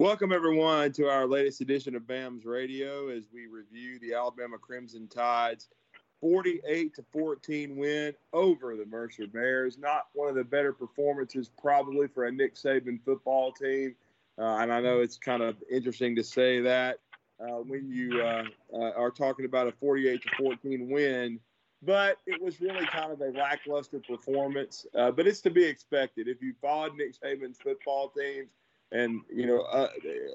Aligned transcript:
Welcome, 0.00 0.32
everyone, 0.32 0.92
to 0.92 1.10
our 1.10 1.26
latest 1.26 1.60
edition 1.60 1.94
of 1.94 2.06
BAMS 2.06 2.46
Radio 2.46 3.10
as 3.10 3.24
we 3.34 3.44
review 3.44 3.98
the 4.00 4.14
Alabama 4.14 4.56
Crimson 4.56 5.06
Tide's 5.08 5.68
48 6.22 6.94
to 6.94 7.04
14 7.12 7.76
win 7.76 8.14
over 8.32 8.76
the 8.76 8.86
Mercer 8.86 9.26
Bears. 9.26 9.76
Not 9.76 10.06
one 10.14 10.30
of 10.30 10.36
the 10.36 10.42
better 10.42 10.72
performances, 10.72 11.50
probably, 11.60 12.08
for 12.08 12.24
a 12.24 12.32
Nick 12.32 12.54
Saban 12.54 12.98
football 13.04 13.52
team. 13.52 13.94
Uh, 14.38 14.56
and 14.56 14.72
I 14.72 14.80
know 14.80 15.00
it's 15.00 15.18
kind 15.18 15.42
of 15.42 15.56
interesting 15.70 16.16
to 16.16 16.24
say 16.24 16.62
that 16.62 17.00
uh, 17.38 17.58
when 17.58 17.90
you 17.90 18.22
uh, 18.22 18.44
uh 18.72 18.92
are 18.96 19.10
talking 19.10 19.44
about 19.44 19.68
a 19.68 19.72
48 19.72 20.22
to 20.22 20.28
14 20.38 20.90
win, 20.90 21.38
but 21.82 22.16
it 22.26 22.40
was 22.40 22.58
really 22.62 22.86
kind 22.86 23.12
of 23.12 23.20
a 23.20 23.38
lackluster 23.38 24.00
performance. 24.00 24.86
Uh, 24.94 25.10
but 25.10 25.26
it's 25.26 25.42
to 25.42 25.50
be 25.50 25.62
expected. 25.66 26.26
If 26.26 26.40
you 26.40 26.54
followed 26.62 26.96
Nick 26.96 27.20
Saban's 27.20 27.58
football 27.62 28.08
teams, 28.08 28.48
and 28.92 29.20
you 29.32 29.46
know, 29.46 29.62
uh, 29.62 29.88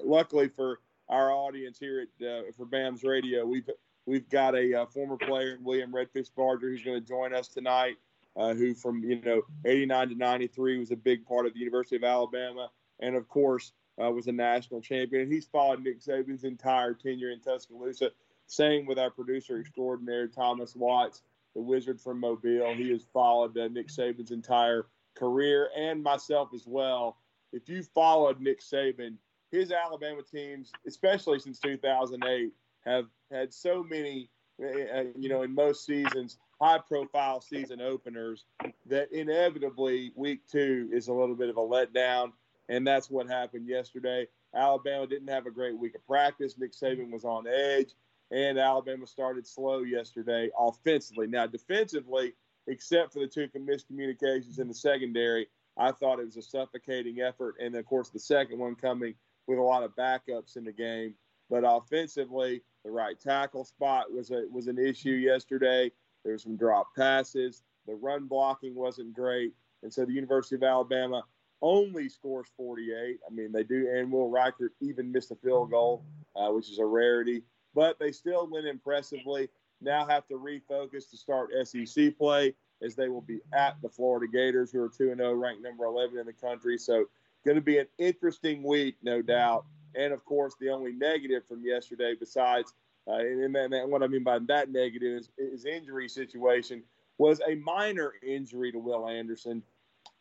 luckily 0.04 0.48
for 0.48 0.80
our 1.08 1.32
audience 1.32 1.78
here 1.78 2.06
at 2.20 2.26
uh, 2.26 2.42
for 2.56 2.66
BAMS 2.66 3.04
Radio, 3.04 3.44
we've 3.44 3.68
we've 4.06 4.28
got 4.28 4.54
a 4.54 4.82
uh, 4.82 4.86
former 4.86 5.16
player, 5.16 5.58
William 5.62 5.92
Redfish 5.92 6.30
Barger, 6.34 6.70
who's 6.70 6.82
going 6.82 7.00
to 7.00 7.06
join 7.06 7.34
us 7.34 7.48
tonight. 7.48 7.96
Uh, 8.36 8.52
who 8.52 8.74
from 8.74 9.02
you 9.02 9.18
know 9.22 9.40
89 9.64 10.10
to 10.10 10.14
93 10.14 10.78
was 10.78 10.90
a 10.90 10.96
big 10.96 11.24
part 11.24 11.46
of 11.46 11.54
the 11.54 11.58
University 11.58 11.96
of 11.96 12.04
Alabama, 12.04 12.68
and 13.00 13.16
of 13.16 13.26
course 13.28 13.72
uh, 14.02 14.10
was 14.10 14.26
a 14.26 14.32
national 14.32 14.82
champion. 14.82 15.22
And 15.22 15.32
he's 15.32 15.46
followed 15.46 15.82
Nick 15.82 16.00
Saban's 16.00 16.44
entire 16.44 16.92
tenure 16.92 17.30
in 17.30 17.40
Tuscaloosa. 17.40 18.10
Same 18.46 18.84
with 18.84 18.98
our 18.98 19.10
producer 19.10 19.58
extraordinaire 19.58 20.28
Thomas 20.28 20.76
Watts, 20.76 21.22
the 21.54 21.62
wizard 21.62 21.98
from 21.98 22.20
Mobile. 22.20 22.74
He 22.74 22.90
has 22.90 23.06
followed 23.10 23.56
uh, 23.56 23.68
Nick 23.68 23.88
Saban's 23.88 24.30
entire 24.30 24.86
career 25.14 25.70
and 25.74 26.02
myself 26.02 26.50
as 26.54 26.66
well 26.66 27.16
if 27.52 27.68
you 27.68 27.82
followed 27.82 28.40
Nick 28.40 28.60
Saban, 28.60 29.16
his 29.50 29.72
Alabama 29.72 30.22
teams, 30.22 30.72
especially 30.86 31.38
since 31.38 31.58
2008, 31.60 32.52
have 32.84 33.06
had 33.30 33.52
so 33.52 33.82
many, 33.82 34.30
uh, 34.62 35.04
you 35.16 35.28
know, 35.28 35.42
in 35.42 35.54
most 35.54 35.84
seasons, 35.84 36.38
high 36.60 36.78
profile 36.78 37.40
season 37.40 37.80
openers 37.80 38.44
that 38.86 39.12
inevitably 39.12 40.12
week 40.14 40.40
two 40.50 40.88
is 40.92 41.08
a 41.08 41.12
little 41.12 41.34
bit 41.34 41.48
of 41.48 41.56
a 41.56 41.60
letdown. 41.60 42.32
And 42.68 42.86
that's 42.86 43.10
what 43.10 43.28
happened 43.28 43.68
yesterday. 43.68 44.26
Alabama 44.54 45.06
didn't 45.06 45.28
have 45.28 45.46
a 45.46 45.50
great 45.50 45.78
week 45.78 45.94
of 45.94 46.06
practice. 46.06 46.58
Nick 46.58 46.72
Saban 46.72 47.12
was 47.12 47.24
on 47.24 47.46
edge, 47.46 47.94
and 48.30 48.58
Alabama 48.58 49.06
started 49.06 49.46
slow 49.46 49.82
yesterday 49.82 50.50
offensively. 50.58 51.26
Now, 51.26 51.46
defensively, 51.46 52.34
except 52.66 53.12
for 53.12 53.20
the 53.20 53.26
two 53.26 53.48
miscommunications 53.48 54.58
in 54.58 54.66
the 54.66 54.74
secondary, 54.74 55.46
I 55.76 55.92
thought 55.92 56.18
it 56.18 56.26
was 56.26 56.36
a 56.36 56.42
suffocating 56.42 57.20
effort. 57.20 57.56
And 57.60 57.74
of 57.74 57.84
course, 57.86 58.10
the 58.10 58.18
second 58.18 58.58
one 58.58 58.74
coming 58.74 59.14
with 59.46 59.58
a 59.58 59.62
lot 59.62 59.82
of 59.82 59.94
backups 59.96 60.56
in 60.56 60.64
the 60.64 60.72
game. 60.72 61.14
But 61.48 61.64
offensively, 61.66 62.62
the 62.84 62.90
right 62.90 63.18
tackle 63.20 63.64
spot 63.64 64.12
was 64.12 64.30
a, 64.30 64.44
was 64.50 64.66
an 64.66 64.78
issue 64.78 65.10
yesterday. 65.10 65.92
There 66.24 66.32
were 66.32 66.38
some 66.38 66.56
drop 66.56 66.88
passes. 66.96 67.62
The 67.86 67.94
run 67.94 68.26
blocking 68.26 68.74
wasn't 68.74 69.14
great. 69.14 69.52
And 69.82 69.92
so 69.92 70.04
the 70.04 70.12
University 70.12 70.56
of 70.56 70.62
Alabama 70.64 71.22
only 71.62 72.08
scores 72.08 72.48
48. 72.56 73.18
I 73.26 73.32
mean, 73.32 73.52
they 73.52 73.62
do, 73.62 73.88
and 73.94 74.10
Will 74.10 74.30
Reichard 74.30 74.70
even 74.80 75.12
missed 75.12 75.30
a 75.30 75.36
field 75.36 75.70
goal, 75.70 76.04
uh, 76.34 76.48
which 76.48 76.70
is 76.70 76.78
a 76.78 76.84
rarity. 76.84 77.42
But 77.74 77.98
they 77.98 78.10
still 78.10 78.48
win 78.50 78.66
impressively. 78.66 79.48
Now 79.80 80.06
have 80.06 80.26
to 80.28 80.34
refocus 80.34 81.10
to 81.10 81.16
start 81.16 81.50
SEC 81.64 82.16
play 82.18 82.54
as 82.82 82.94
they 82.94 83.08
will 83.08 83.22
be 83.22 83.40
at 83.52 83.80
the 83.82 83.88
Florida 83.88 84.26
Gators, 84.30 84.70
who 84.70 84.82
are 84.82 84.88
2 84.88 85.14
0, 85.16 85.34
ranked 85.34 85.62
number 85.62 85.84
11 85.84 86.18
in 86.18 86.26
the 86.26 86.32
country. 86.32 86.78
So, 86.78 87.06
going 87.44 87.56
to 87.56 87.62
be 87.62 87.78
an 87.78 87.86
interesting 87.98 88.62
week, 88.62 88.96
no 89.02 89.22
doubt. 89.22 89.64
And 89.94 90.12
of 90.12 90.24
course, 90.24 90.54
the 90.60 90.70
only 90.70 90.92
negative 90.92 91.46
from 91.46 91.64
yesterday, 91.64 92.14
besides, 92.18 92.74
uh, 93.08 93.16
and, 93.16 93.56
and, 93.56 93.72
and, 93.72 93.90
what 93.90 94.02
I 94.02 94.08
mean 94.08 94.24
by 94.24 94.38
that 94.40 94.70
negative 94.70 95.20
is, 95.20 95.30
is 95.38 95.64
injury 95.64 96.08
situation, 96.08 96.82
was 97.18 97.40
a 97.48 97.54
minor 97.54 98.12
injury 98.26 98.72
to 98.72 98.78
Will 98.78 99.08
Anderson. 99.08 99.62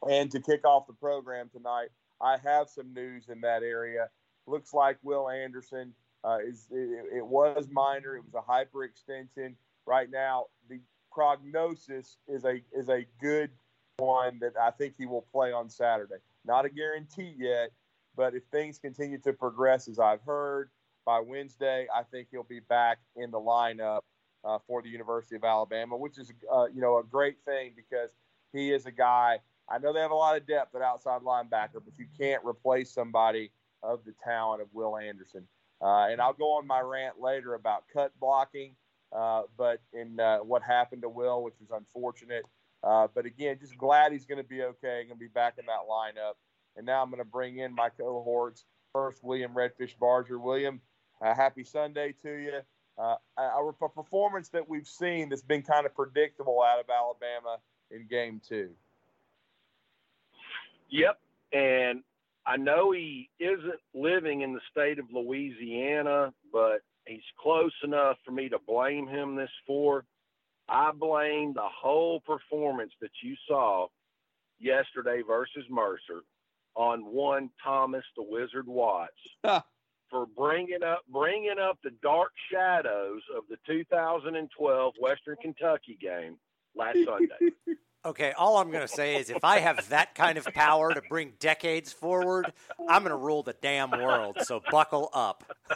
And 0.09 0.29
to 0.31 0.40
kick 0.40 0.66
off 0.66 0.88
the 0.88 0.94
program 0.94 1.50
tonight, 1.50 1.90
I 2.22 2.38
have 2.38 2.69
some 2.69 2.94
news 2.94 3.28
in 3.28 3.41
that 3.41 3.63
area. 3.63 4.09
Looks 4.47 4.74
like 4.74 4.97
Will 5.03 5.29
Anderson 5.29 5.94
uh, 6.24 6.38
is 6.46 6.68
it, 6.72 7.18
it 7.18 7.25
was 7.25 7.68
minor. 7.72 8.16
It 8.16 8.24
was 8.24 8.35
a 8.35 8.52
hyperextension. 8.52 9.56
Right 9.85 10.09
now, 10.09 10.46
the 10.69 10.79
prognosis 11.16 12.18
is 12.28 12.44
a 12.44 12.62
is 12.74 12.90
a 12.90 13.06
good 13.22 13.50
one 13.98 14.38
that 14.42 14.52
I 14.62 14.72
think 14.72 14.96
he 14.98 15.06
will 15.06 15.26
play 15.31 15.53
on 15.53 15.70
Saturday. 15.70 16.16
Not 16.46 16.66
a 16.66 16.70
guarantee 16.70 17.34
yet, 17.38 17.72
but 18.16 18.36
if 18.36 18.44
things 18.52 18.78
continue 18.78 19.18
to 19.20 19.31
progress 19.31 19.88
as 19.88 19.98
I've 19.98 20.22
heard, 20.22 20.70
by 21.06 21.22
Wednesday 21.22 21.88
I 21.96 22.03
think 22.03 22.28
he'll 22.30 22.44
be 22.44 22.59
back 22.59 23.00
in 23.16 23.31
the 23.31 23.40
lineup 23.40 24.02
uh, 24.44 24.59
for 24.68 24.81
the 24.81 24.90
University 24.90 25.38
of 25.38 25.46
Alabama, 25.46 25.96
which 25.96 26.20
is 26.20 26.31
uh, 26.53 26.66
you 26.66 26.81
know 26.81 26.98
a 26.98 27.03
great 27.03 27.38
thing 27.46 27.72
because 27.76 28.09
he 28.52 28.74
is 28.74 28.86
a 28.86 28.92
guy. 28.92 29.40
I 29.70 29.80
know 29.80 29.94
they 29.94 30.02
have 30.02 30.12
a 30.12 30.16
lot 30.16 30.36
of 30.38 30.46
depth 30.46 30.76
at 30.76 30.82
outside 30.82 31.22
linebacker, 31.22 31.82
but 31.84 31.97
you 31.97 32.06
can't 32.20 32.44
replace 32.46 32.92
somebody 32.92 33.52
of 33.82 34.02
the 34.06 34.14
talent 34.24 34.62
of 34.62 34.68
Will 34.74 34.97
Anderson. 34.97 35.47
Uh, 35.82 36.08
and 36.09 36.22
I'll 36.22 36.34
go 36.34 36.58
on 36.58 36.68
my 36.68 36.82
rant 36.82 37.20
later 37.20 37.53
about 37.53 37.86
cut 37.92 38.12
blocking 38.20 38.76
uh, 39.16 39.44
but 39.58 39.81
in 39.94 40.20
uh, 40.20 40.40
what 40.40 40.62
happened 40.62 41.03
to 41.03 41.09
Will, 41.09 41.44
which 41.44 41.56
is 41.64 41.70
unfortunate. 41.72 42.44
Uh, 42.84 43.08
but 43.14 43.26
again, 43.26 43.58
just 43.59 43.78
glad 43.78 44.12
he's 44.12 44.26
going 44.26 44.42
to 44.42 44.48
be 44.48 44.62
okay. 44.62 45.03
Going 45.03 45.09
to 45.09 45.16
be 45.16 45.28
back 45.28 45.56
in 45.58 45.66
that 45.66 45.90
lineup. 45.90 46.34
And 46.76 46.86
now 46.86 47.02
I'm 47.02 47.09
going 47.09 47.24
to 47.24 47.30
bring 47.30 47.58
in 47.58 47.74
my 47.74 47.90
cohorts. 47.90 48.66
First, 48.94 49.24
William 49.24 49.53
Redfish 49.53 49.98
Barger. 50.00 50.38
William, 50.38 50.81
uh, 51.22 51.34
happy 51.34 51.64
Sunday 51.64 52.14
to 52.22 52.31
you. 52.31 52.59
Uh, 52.98 53.16
our 53.38 53.74
performance 53.74 54.50
that 54.50 54.70
we've 54.70 54.88
seen 54.88 55.30
that's 55.30 55.42
been 55.42 55.64
kind 55.64 55.86
of 55.86 55.94
predictable 55.94 56.62
out 56.62 56.80
of 56.80 56.86
Alabama 56.90 57.58
in 57.92 58.08
game 58.08 58.42
two. 58.47 58.70
Yep. 60.90 61.20
And 61.52 62.03
I 62.46 62.58
know 62.58 62.92
he 62.92 63.30
isn't 63.40 63.80
living 63.94 64.42
in 64.42 64.53
the 64.53 64.62
state 64.72 65.00
of 65.00 65.06
Louisiana, 65.12 66.34
but 66.53 66.82
he's 67.07 67.21
close 67.39 67.73
enough 67.83 68.17
for 68.25 68.31
me 68.31 68.49
to 68.49 68.59
blame 68.66 69.07
him 69.07 69.35
this 69.35 69.49
for. 69.66 70.05
I 70.67 70.91
blame 70.91 71.53
the 71.53 71.61
whole 71.61 72.21
performance 72.21 72.91
that 73.01 73.11
you 73.23 73.35
saw 73.47 73.88
yesterday 74.59 75.21
versus 75.25 75.66
Mercer 75.69 76.23
on 76.75 77.05
one 77.05 77.49
Thomas 77.63 78.03
the 78.17 78.23
Wizard 78.23 78.67
Watts 78.67 79.13
for 80.09 80.25
bringing 80.35 80.83
up 80.83 81.01
bringing 81.11 81.59
up 81.59 81.77
the 81.83 81.91
dark 82.01 82.31
shadows 82.51 83.22
of 83.35 83.43
the 83.49 83.57
2012 83.67 84.93
Western 84.99 85.35
Kentucky 85.41 85.97
game 85.99 86.37
last 86.75 86.97
Sunday. 87.05 87.53
Okay, 88.05 88.33
all 88.38 88.57
I'm 88.57 88.69
going 88.69 88.88
to 88.88 88.93
say 88.93 89.16
is 89.16 89.31
if 89.31 89.43
I 89.43 89.57
have 89.59 89.89
that 89.89 90.13
kind 90.13 90.38
of 90.38 90.45
power 90.53 90.93
to 90.93 91.01
bring 91.09 91.33
decades 91.39 91.91
forward, 91.91 92.53
I'm 92.88 93.01
going 93.01 93.09
to 93.09 93.17
rule 93.17 93.41
the 93.41 93.55
damn 93.63 93.89
world. 93.89 94.38
So 94.43 94.61
buckle 94.69 95.09
up. 95.11 95.43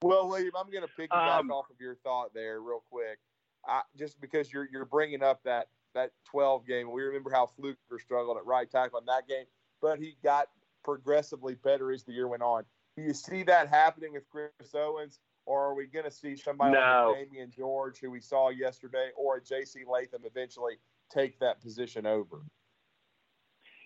well, 0.00 0.26
William, 0.28 0.52
I'm 0.58 0.70
going 0.70 0.84
to 0.84 0.88
piggyback 0.98 1.40
um, 1.40 1.50
off 1.50 1.68
of 1.70 1.76
your 1.78 1.96
thought 1.96 2.32
there 2.32 2.62
real 2.62 2.82
quick. 2.90 3.18
I, 3.66 3.82
just 3.98 4.18
because 4.22 4.50
you're 4.50 4.66
you're 4.72 4.86
bringing 4.86 5.22
up 5.22 5.42
that 5.44 5.68
that 5.94 6.12
12 6.30 6.66
game, 6.66 6.90
we 6.90 7.02
remember 7.02 7.30
how 7.30 7.44
Fluker 7.44 7.98
struggled 7.98 8.38
at 8.38 8.46
right 8.46 8.70
tackle 8.70 9.00
in 9.00 9.04
that 9.06 9.28
game, 9.28 9.44
but 9.82 9.98
he 9.98 10.16
got 10.24 10.46
progressively 10.82 11.56
better 11.56 11.92
as 11.92 12.04
the 12.04 12.12
year 12.12 12.28
went 12.28 12.42
on. 12.42 12.64
Do 12.98 13.04
you 13.04 13.14
see 13.14 13.44
that 13.44 13.68
happening 13.68 14.12
with 14.12 14.24
Chris 14.28 14.74
Owens? 14.74 15.20
or 15.46 15.64
are 15.64 15.74
we 15.74 15.86
going 15.86 16.04
to 16.04 16.10
see 16.10 16.36
somebody 16.36 16.74
no. 16.74 17.14
like 17.16 17.30
Damieon 17.30 17.48
George, 17.48 18.00
who 18.00 18.10
we 18.10 18.20
saw 18.20 18.50
yesterday, 18.50 19.08
or 19.16 19.38
a 19.38 19.42
J.C. 19.42 19.80
Latham 19.90 20.20
eventually 20.26 20.74
take 21.10 21.38
that 21.38 21.62
position 21.62 22.04
over? 22.04 22.42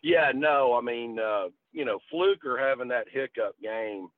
Yeah, 0.02 0.32
no, 0.34 0.74
I 0.76 0.80
mean, 0.80 1.20
uh, 1.20 1.50
you 1.70 1.84
know, 1.84 2.00
Fluker 2.10 2.58
having 2.58 2.88
that 2.88 3.06
hiccup 3.08 3.54
game 3.62 4.08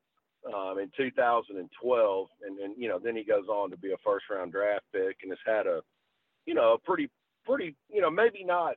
um, 0.46 0.79
in 0.79 0.91
2012, 0.97 2.29
and 2.47 2.58
then 2.58 2.75
you 2.79 2.88
know, 2.88 2.99
then 2.99 3.14
he 3.14 3.25
goes 3.25 3.47
on 3.49 3.70
to 3.73 3.76
be 3.76 3.93
a 3.93 3.97
first 4.02 4.25
round 4.31 4.52
draft 4.52 4.87
pick, 4.94 5.19
and 5.23 5.31
has 5.31 5.38
had 5.44 5.67
a, 5.67 5.82
you 6.47 6.55
know, 6.55 6.73
a 6.73 6.79
pretty, 6.79 7.11
pretty, 7.44 7.76
you 7.90 8.00
know, 8.00 8.11
maybe 8.11 8.43
not 8.43 8.76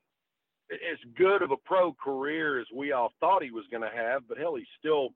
as 0.72 0.98
good 1.18 1.42
of 1.42 1.52
a 1.52 1.58
pro 1.64 1.94
career 1.94 2.60
as 2.60 2.68
we 2.76 2.92
all 2.92 3.14
thought 3.22 3.44
he 3.44 3.52
was 3.52 3.64
going 3.72 3.84
to 3.84 3.96
have, 3.96 4.28
but 4.28 4.38
hell, 4.38 4.56
he's 4.56 4.66
still, 4.78 5.12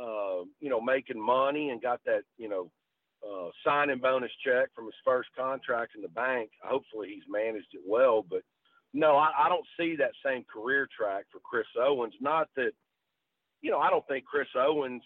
uh, 0.00 0.44
you 0.60 0.68
know, 0.68 0.80
making 0.80 1.20
money 1.20 1.70
and 1.70 1.80
got 1.80 2.00
that, 2.04 2.22
you 2.36 2.48
know, 2.48 2.70
uh, 3.26 3.48
signing 3.64 3.98
bonus 3.98 4.30
check 4.44 4.68
from 4.74 4.86
his 4.86 4.94
first 5.04 5.28
contract 5.36 5.92
in 5.96 6.02
the 6.02 6.08
bank. 6.08 6.50
Hopefully, 6.62 7.08
he's 7.14 7.24
managed 7.28 7.72
it 7.72 7.80
well. 7.86 8.24
But 8.28 8.42
no, 8.92 9.16
I, 9.16 9.30
I 9.38 9.48
don't 9.48 9.66
see 9.78 9.96
that 9.96 10.12
same 10.24 10.44
career 10.44 10.88
track 10.96 11.24
for 11.32 11.40
Chris 11.40 11.66
Owens. 11.78 12.14
Not 12.20 12.48
that, 12.56 12.72
you 13.62 13.70
know, 13.70 13.78
I 13.78 13.90
don't 13.90 14.06
think 14.06 14.24
Chris 14.24 14.48
Owens 14.56 15.02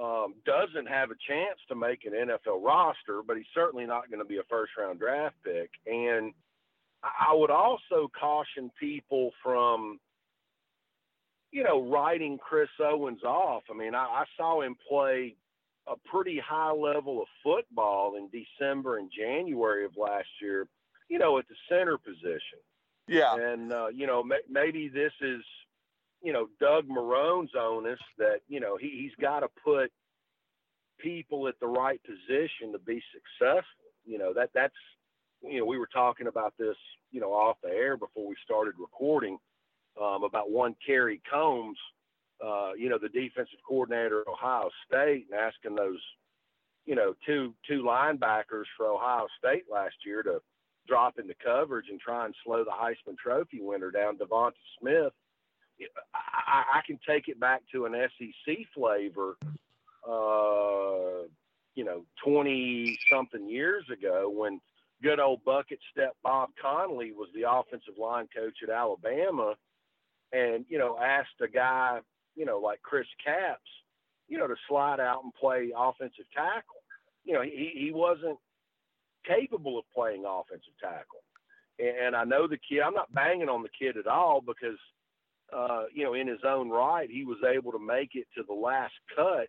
um, 0.00 0.34
doesn't 0.46 0.88
have 0.88 1.10
a 1.10 1.18
chance 1.28 1.58
to 1.68 1.74
make 1.74 2.04
an 2.04 2.12
NFL 2.12 2.62
roster, 2.62 3.22
but 3.26 3.36
he's 3.36 3.46
certainly 3.54 3.86
not 3.86 4.10
going 4.10 4.20
to 4.20 4.28
be 4.28 4.38
a 4.38 4.42
first 4.48 4.72
round 4.78 5.00
draft 5.00 5.36
pick. 5.44 5.70
And 5.86 6.32
I 7.02 7.34
would 7.34 7.50
also 7.50 8.10
caution 8.18 8.70
people 8.78 9.32
from 9.42 9.98
you 11.50 11.62
know, 11.62 11.82
writing 11.88 12.38
Chris 12.38 12.68
Owens 12.78 13.22
off. 13.24 13.62
I 13.70 13.74
mean, 13.74 13.94
I, 13.94 14.04
I 14.04 14.24
saw 14.36 14.60
him 14.60 14.76
play 14.88 15.36
a 15.86 15.94
pretty 16.10 16.38
high 16.38 16.72
level 16.72 17.22
of 17.22 17.28
football 17.42 18.16
in 18.16 18.28
December 18.28 18.98
and 18.98 19.10
January 19.10 19.84
of 19.84 19.96
last 19.96 20.28
year, 20.42 20.68
you 21.08 21.18
know, 21.18 21.38
at 21.38 21.48
the 21.48 21.54
center 21.68 21.96
position. 21.96 22.58
Yeah. 23.06 23.34
And, 23.36 23.72
uh, 23.72 23.88
you 23.88 24.06
know, 24.06 24.22
may, 24.22 24.40
maybe 24.50 24.88
this 24.88 25.12
is, 25.22 25.42
you 26.22 26.32
know, 26.32 26.48
Doug 26.60 26.86
Marrone's 26.88 27.52
onus 27.58 28.00
that, 28.18 28.40
you 28.48 28.60
know, 28.60 28.76
he, 28.76 28.90
he's 28.90 29.14
got 29.18 29.40
to 29.40 29.48
put 29.64 29.90
people 30.98 31.48
at 31.48 31.58
the 31.60 31.66
right 31.66 32.00
position 32.02 32.72
to 32.72 32.78
be 32.78 33.02
successful. 33.12 33.64
You 34.04 34.18
know, 34.18 34.34
that 34.34 34.50
that's, 34.52 34.74
you 35.42 35.60
know, 35.60 35.64
we 35.64 35.78
were 35.78 35.88
talking 35.90 36.26
about 36.26 36.52
this, 36.58 36.76
you 37.12 37.20
know, 37.20 37.32
off 37.32 37.56
the 37.62 37.70
air 37.70 37.96
before 37.96 38.28
we 38.28 38.34
started 38.44 38.74
recording 38.78 39.38
um, 40.00 40.24
about 40.24 40.50
one 40.50 40.74
Kerry 40.84 41.20
Coombs, 41.30 41.78
uh, 42.44 42.72
you 42.76 42.88
know, 42.88 42.98
the 42.98 43.08
defensive 43.08 43.58
coordinator 43.66 44.20
of 44.20 44.28
Ohio 44.28 44.70
State, 44.86 45.26
and 45.30 45.40
asking 45.40 45.74
those, 45.74 46.00
you 46.86 46.94
know, 46.94 47.14
two 47.26 47.54
two 47.66 47.82
linebackers 47.82 48.64
for 48.76 48.86
Ohio 48.86 49.26
State 49.38 49.64
last 49.70 49.96
year 50.04 50.22
to 50.22 50.40
drop 50.86 51.18
into 51.18 51.34
coverage 51.44 51.86
and 51.90 52.00
try 52.00 52.24
and 52.24 52.34
slow 52.44 52.64
the 52.64 52.70
Heisman 52.70 53.16
Trophy 53.18 53.60
winner 53.60 53.90
down, 53.90 54.16
Devonta 54.16 54.52
Smith. 54.80 55.12
I, 56.14 56.78
I 56.78 56.80
can 56.86 56.98
take 57.06 57.28
it 57.28 57.38
back 57.38 57.62
to 57.72 57.84
an 57.84 57.94
SEC 58.18 58.56
flavor, 58.74 59.36
uh, 60.08 61.28
you 61.74 61.84
know, 61.84 62.04
20 62.24 62.98
something 63.12 63.48
years 63.48 63.84
ago 63.92 64.28
when 64.34 64.60
good 65.02 65.20
old 65.20 65.44
bucket 65.44 65.78
step 65.92 66.16
Bob 66.24 66.48
Connelly 66.60 67.12
was 67.12 67.28
the 67.34 67.48
offensive 67.48 67.98
line 67.98 68.28
coach 68.34 68.56
at 68.64 68.70
Alabama 68.70 69.54
and, 70.32 70.64
you 70.68 70.78
know, 70.78 70.98
asked 70.98 71.40
a 71.42 71.48
guy, 71.48 72.00
you 72.34 72.44
know, 72.44 72.58
like 72.58 72.82
Chris 72.82 73.06
Capps, 73.24 73.60
you 74.28 74.38
know, 74.38 74.46
to 74.46 74.56
slide 74.68 75.00
out 75.00 75.24
and 75.24 75.32
play 75.34 75.72
offensive 75.76 76.26
tackle. 76.34 76.82
You 77.24 77.34
know, 77.34 77.42
he, 77.42 77.72
he 77.74 77.90
wasn't 77.92 78.38
capable 79.26 79.78
of 79.78 79.84
playing 79.94 80.24
offensive 80.26 80.74
tackle. 80.80 81.22
And 81.78 82.16
I 82.16 82.24
know 82.24 82.48
the 82.48 82.58
kid, 82.58 82.80
I'm 82.80 82.94
not 82.94 83.12
banging 83.14 83.48
on 83.48 83.62
the 83.62 83.68
kid 83.78 83.96
at 83.96 84.06
all 84.06 84.40
because, 84.40 84.78
uh, 85.56 85.84
you 85.94 86.04
know, 86.04 86.14
in 86.14 86.26
his 86.26 86.40
own 86.46 86.70
right, 86.70 87.08
he 87.08 87.24
was 87.24 87.38
able 87.48 87.70
to 87.72 87.78
make 87.78 88.10
it 88.14 88.26
to 88.36 88.42
the 88.46 88.54
last 88.54 88.94
cut 89.14 89.48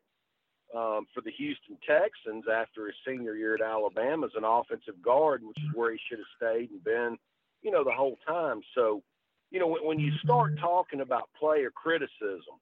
um, 0.75 1.07
for 1.13 1.21
the 1.21 1.31
Houston 1.31 1.77
Texans 1.87 2.45
after 2.51 2.85
his 2.85 2.95
senior 3.07 3.35
year 3.35 3.55
at 3.55 3.61
Alabama 3.61 4.27
as 4.27 4.33
an 4.35 4.43
offensive 4.43 5.01
guard, 5.03 5.41
which 5.43 5.57
is 5.57 5.73
where 5.73 5.91
he 5.91 5.99
should 6.07 6.19
have 6.19 6.27
stayed 6.37 6.69
and 6.69 6.83
been, 6.83 7.17
you 7.63 7.71
know, 7.71 7.83
the 7.83 7.91
whole 7.91 8.19
time. 8.27 8.61
So, 8.75 9.01
you 9.51 9.59
know, 9.59 9.67
when, 9.67 9.85
when 9.85 9.99
you 9.99 10.11
start 10.23 10.59
talking 10.59 11.01
about 11.01 11.29
player 11.39 11.71
criticism, 11.71 12.59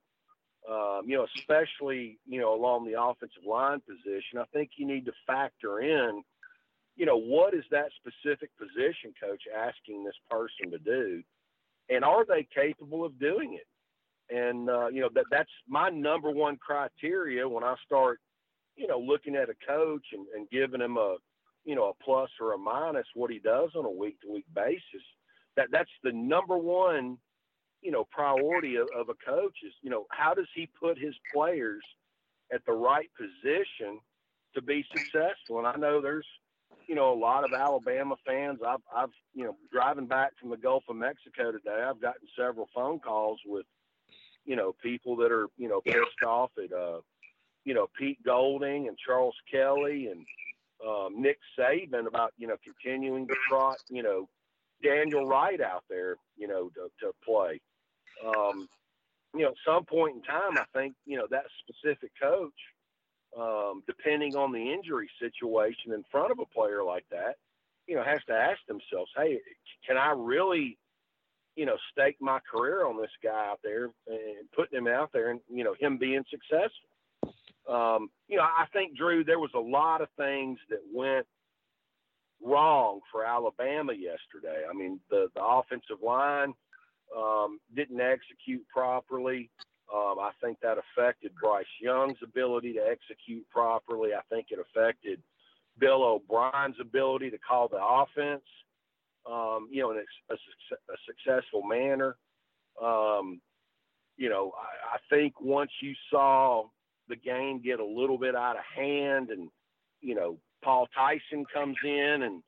um, 0.69 1.01
you 1.05 1.17
know, 1.17 1.25
especially, 1.37 2.19
you 2.25 2.39
know, 2.39 2.53
along 2.53 2.85
the 2.85 3.01
offensive 3.01 3.43
line 3.45 3.81
position, 3.87 4.39
I 4.39 4.45
think 4.53 4.71
you 4.77 4.85
need 4.85 5.05
to 5.05 5.13
factor 5.25 5.79
in, 5.79 6.23
you 6.95 7.05
know, 7.05 7.17
what 7.17 7.53
is 7.53 7.63
that 7.71 7.89
specific 7.95 8.49
position 8.57 9.13
coach 9.21 9.43
asking 9.55 10.03
this 10.03 10.15
person 10.29 10.71
to 10.71 10.79
do? 10.79 11.23
And 11.89 12.03
are 12.03 12.25
they 12.25 12.47
capable 12.53 13.05
of 13.05 13.17
doing 13.19 13.53
it? 13.57 14.35
And, 14.35 14.69
uh, 14.69 14.87
you 14.87 14.99
know, 14.99 15.09
that 15.13 15.25
that's 15.31 15.49
my 15.69 15.89
number 15.89 16.31
one 16.31 16.57
criteria 16.57 17.47
when 17.47 17.63
I 17.63 17.75
start, 17.85 18.19
you 18.75 18.87
know, 18.87 18.99
looking 18.99 19.35
at 19.35 19.49
a 19.49 19.55
coach 19.65 20.05
and, 20.11 20.25
and 20.35 20.49
giving 20.49 20.81
him 20.81 20.97
a, 20.97 21.15
you 21.63 21.75
know, 21.75 21.89
a 21.89 22.03
plus 22.03 22.29
or 22.41 22.53
a 22.53 22.57
minus 22.57 23.07
what 23.13 23.31
he 23.31 23.39
does 23.39 23.69
on 23.75 23.85
a 23.85 23.89
week 23.89 24.19
to 24.21 24.33
week 24.33 24.45
basis 24.53 25.03
that 25.57 25.67
that's 25.71 25.89
the 26.03 26.11
number 26.13 26.57
one, 26.57 27.17
you 27.81 27.91
know, 27.91 28.07
priority 28.09 28.75
of, 28.75 28.87
of 28.95 29.09
a 29.09 29.15
coach 29.29 29.57
is, 29.65 29.73
you 29.81 29.89
know, 29.89 30.05
how 30.09 30.33
does 30.33 30.47
he 30.55 30.69
put 30.79 30.97
his 30.97 31.15
players 31.33 31.83
at 32.53 32.65
the 32.65 32.71
right 32.71 33.09
position 33.17 33.99
to 34.55 34.61
be 34.61 34.85
successful? 34.95 35.57
And 35.57 35.67
I 35.67 35.75
know 35.75 36.01
there's, 36.01 36.25
you 36.87 36.95
know, 36.95 37.11
a 37.11 37.19
lot 37.19 37.43
of 37.43 37.51
Alabama 37.53 38.15
fans. 38.25 38.59
I've, 38.65 38.79
I've, 38.95 39.09
you 39.33 39.43
know, 39.43 39.57
driving 39.71 40.07
back 40.07 40.31
from 40.39 40.49
the 40.49 40.57
Gulf 40.57 40.83
of 40.87 40.95
Mexico 40.95 41.51
today, 41.51 41.83
I've 41.83 42.01
gotten 42.01 42.27
several 42.37 42.69
phone 42.73 42.99
calls 42.99 43.39
with, 43.45 43.65
you 44.45 44.55
know, 44.55 44.73
people 44.81 45.17
that 45.17 45.31
are, 45.31 45.47
you 45.57 45.67
know, 45.67 45.81
pissed 45.81 46.23
off 46.25 46.51
at, 46.57 46.71
uh, 46.71 47.01
you 47.65 47.73
know, 47.73 47.89
Pete 47.99 48.23
Golding 48.23 48.87
and 48.87 48.97
Charles 48.97 49.35
Kelly 49.51 50.07
and 50.07 50.25
um, 50.87 51.21
Nick 51.21 51.39
Saban 51.59 52.07
about, 52.07 52.31
you 52.37 52.47
know, 52.47 52.55
continuing 52.63 53.27
to 53.27 53.35
trot, 53.49 53.77
you 53.89 54.03
know, 54.03 54.29
Daniel 54.83 55.25
Wright 55.25 55.59
out 55.61 55.83
there, 55.89 56.17
you 56.37 56.47
know, 56.47 56.69
to, 56.69 56.89
to 57.01 57.11
play. 57.25 57.59
Um, 58.25 58.67
you 59.33 59.41
know, 59.41 59.49
at 59.49 59.55
some 59.65 59.85
point 59.85 60.15
in 60.15 60.21
time, 60.23 60.57
I 60.57 60.65
think, 60.73 60.95
you 61.05 61.17
know, 61.17 61.27
that 61.29 61.45
specific 61.59 62.11
coach, 62.21 62.53
um, 63.37 63.83
depending 63.85 64.35
on 64.35 64.51
the 64.51 64.73
injury 64.73 65.09
situation 65.19 65.93
in 65.93 66.03
front 66.11 66.31
of 66.31 66.39
a 66.39 66.45
player 66.45 66.83
like 66.83 67.05
that, 67.11 67.35
you 67.87 67.95
know, 67.95 68.03
has 68.03 68.19
to 68.27 68.33
ask 68.33 68.59
themselves, 68.67 69.11
hey, 69.15 69.39
can 69.85 69.97
I 69.97 70.13
really, 70.15 70.77
you 71.55 71.65
know, 71.65 71.77
stake 71.91 72.17
my 72.19 72.39
career 72.51 72.85
on 72.85 72.99
this 72.99 73.11
guy 73.23 73.47
out 73.49 73.59
there 73.63 73.85
and 74.07 74.51
putting 74.55 74.77
him 74.77 74.87
out 74.87 75.11
there 75.13 75.31
and, 75.31 75.39
you 75.49 75.63
know, 75.63 75.75
him 75.79 75.97
being 75.97 76.23
successful? 76.29 76.89
Um, 77.67 78.09
you 78.27 78.37
know, 78.37 78.43
I 78.43 78.65
think, 78.71 78.97
Drew, 78.97 79.23
there 79.23 79.39
was 79.39 79.51
a 79.53 79.59
lot 79.59 80.01
of 80.01 80.07
things 80.17 80.57
that 80.69 80.79
went 80.93 81.27
wrong 82.43 82.99
for 83.11 83.25
Alabama 83.25 83.93
yesterday. 83.93 84.63
I 84.69 84.73
mean, 84.73 84.99
the, 85.09 85.27
the 85.35 85.43
offensive 85.43 86.01
line 86.03 86.53
um, 87.15 87.59
didn't 87.75 87.99
execute 87.99 88.67
properly. 88.67 89.49
Um, 89.93 90.15
I 90.19 90.31
think 90.43 90.59
that 90.61 90.77
affected 90.77 91.31
Bryce 91.41 91.65
Young's 91.81 92.17
ability 92.23 92.73
to 92.73 92.81
execute 92.81 93.47
properly. 93.49 94.13
I 94.13 94.21
think 94.29 94.47
it 94.51 94.59
affected 94.59 95.21
Bill 95.79 96.03
O'Brien's 96.03 96.75
ability 96.81 97.29
to 97.29 97.37
call 97.37 97.67
the 97.67 97.81
offense, 97.81 98.43
um, 99.29 99.69
you 99.71 99.81
know, 99.81 99.91
in 99.91 99.97
a, 99.97 100.33
a, 100.33 100.35
a 100.35 100.97
successful 101.05 101.63
manner. 101.63 102.17
Um, 102.83 103.39
you 104.17 104.29
know, 104.29 104.51
I, 104.57 104.95
I 104.95 104.99
think 105.09 105.39
once 105.39 105.71
you 105.81 105.93
saw 106.11 106.65
the 107.07 107.15
game 107.15 107.61
get 107.63 107.79
a 107.79 107.85
little 107.85 108.17
bit 108.17 108.35
out 108.35 108.57
of 108.57 108.63
hand 108.75 109.29
and, 109.29 109.49
you 110.01 110.15
know, 110.15 110.37
Paul 110.67 110.89
Tyson 110.93 111.45
comes 111.53 111.77
in 111.81 112.23
and 112.23 112.43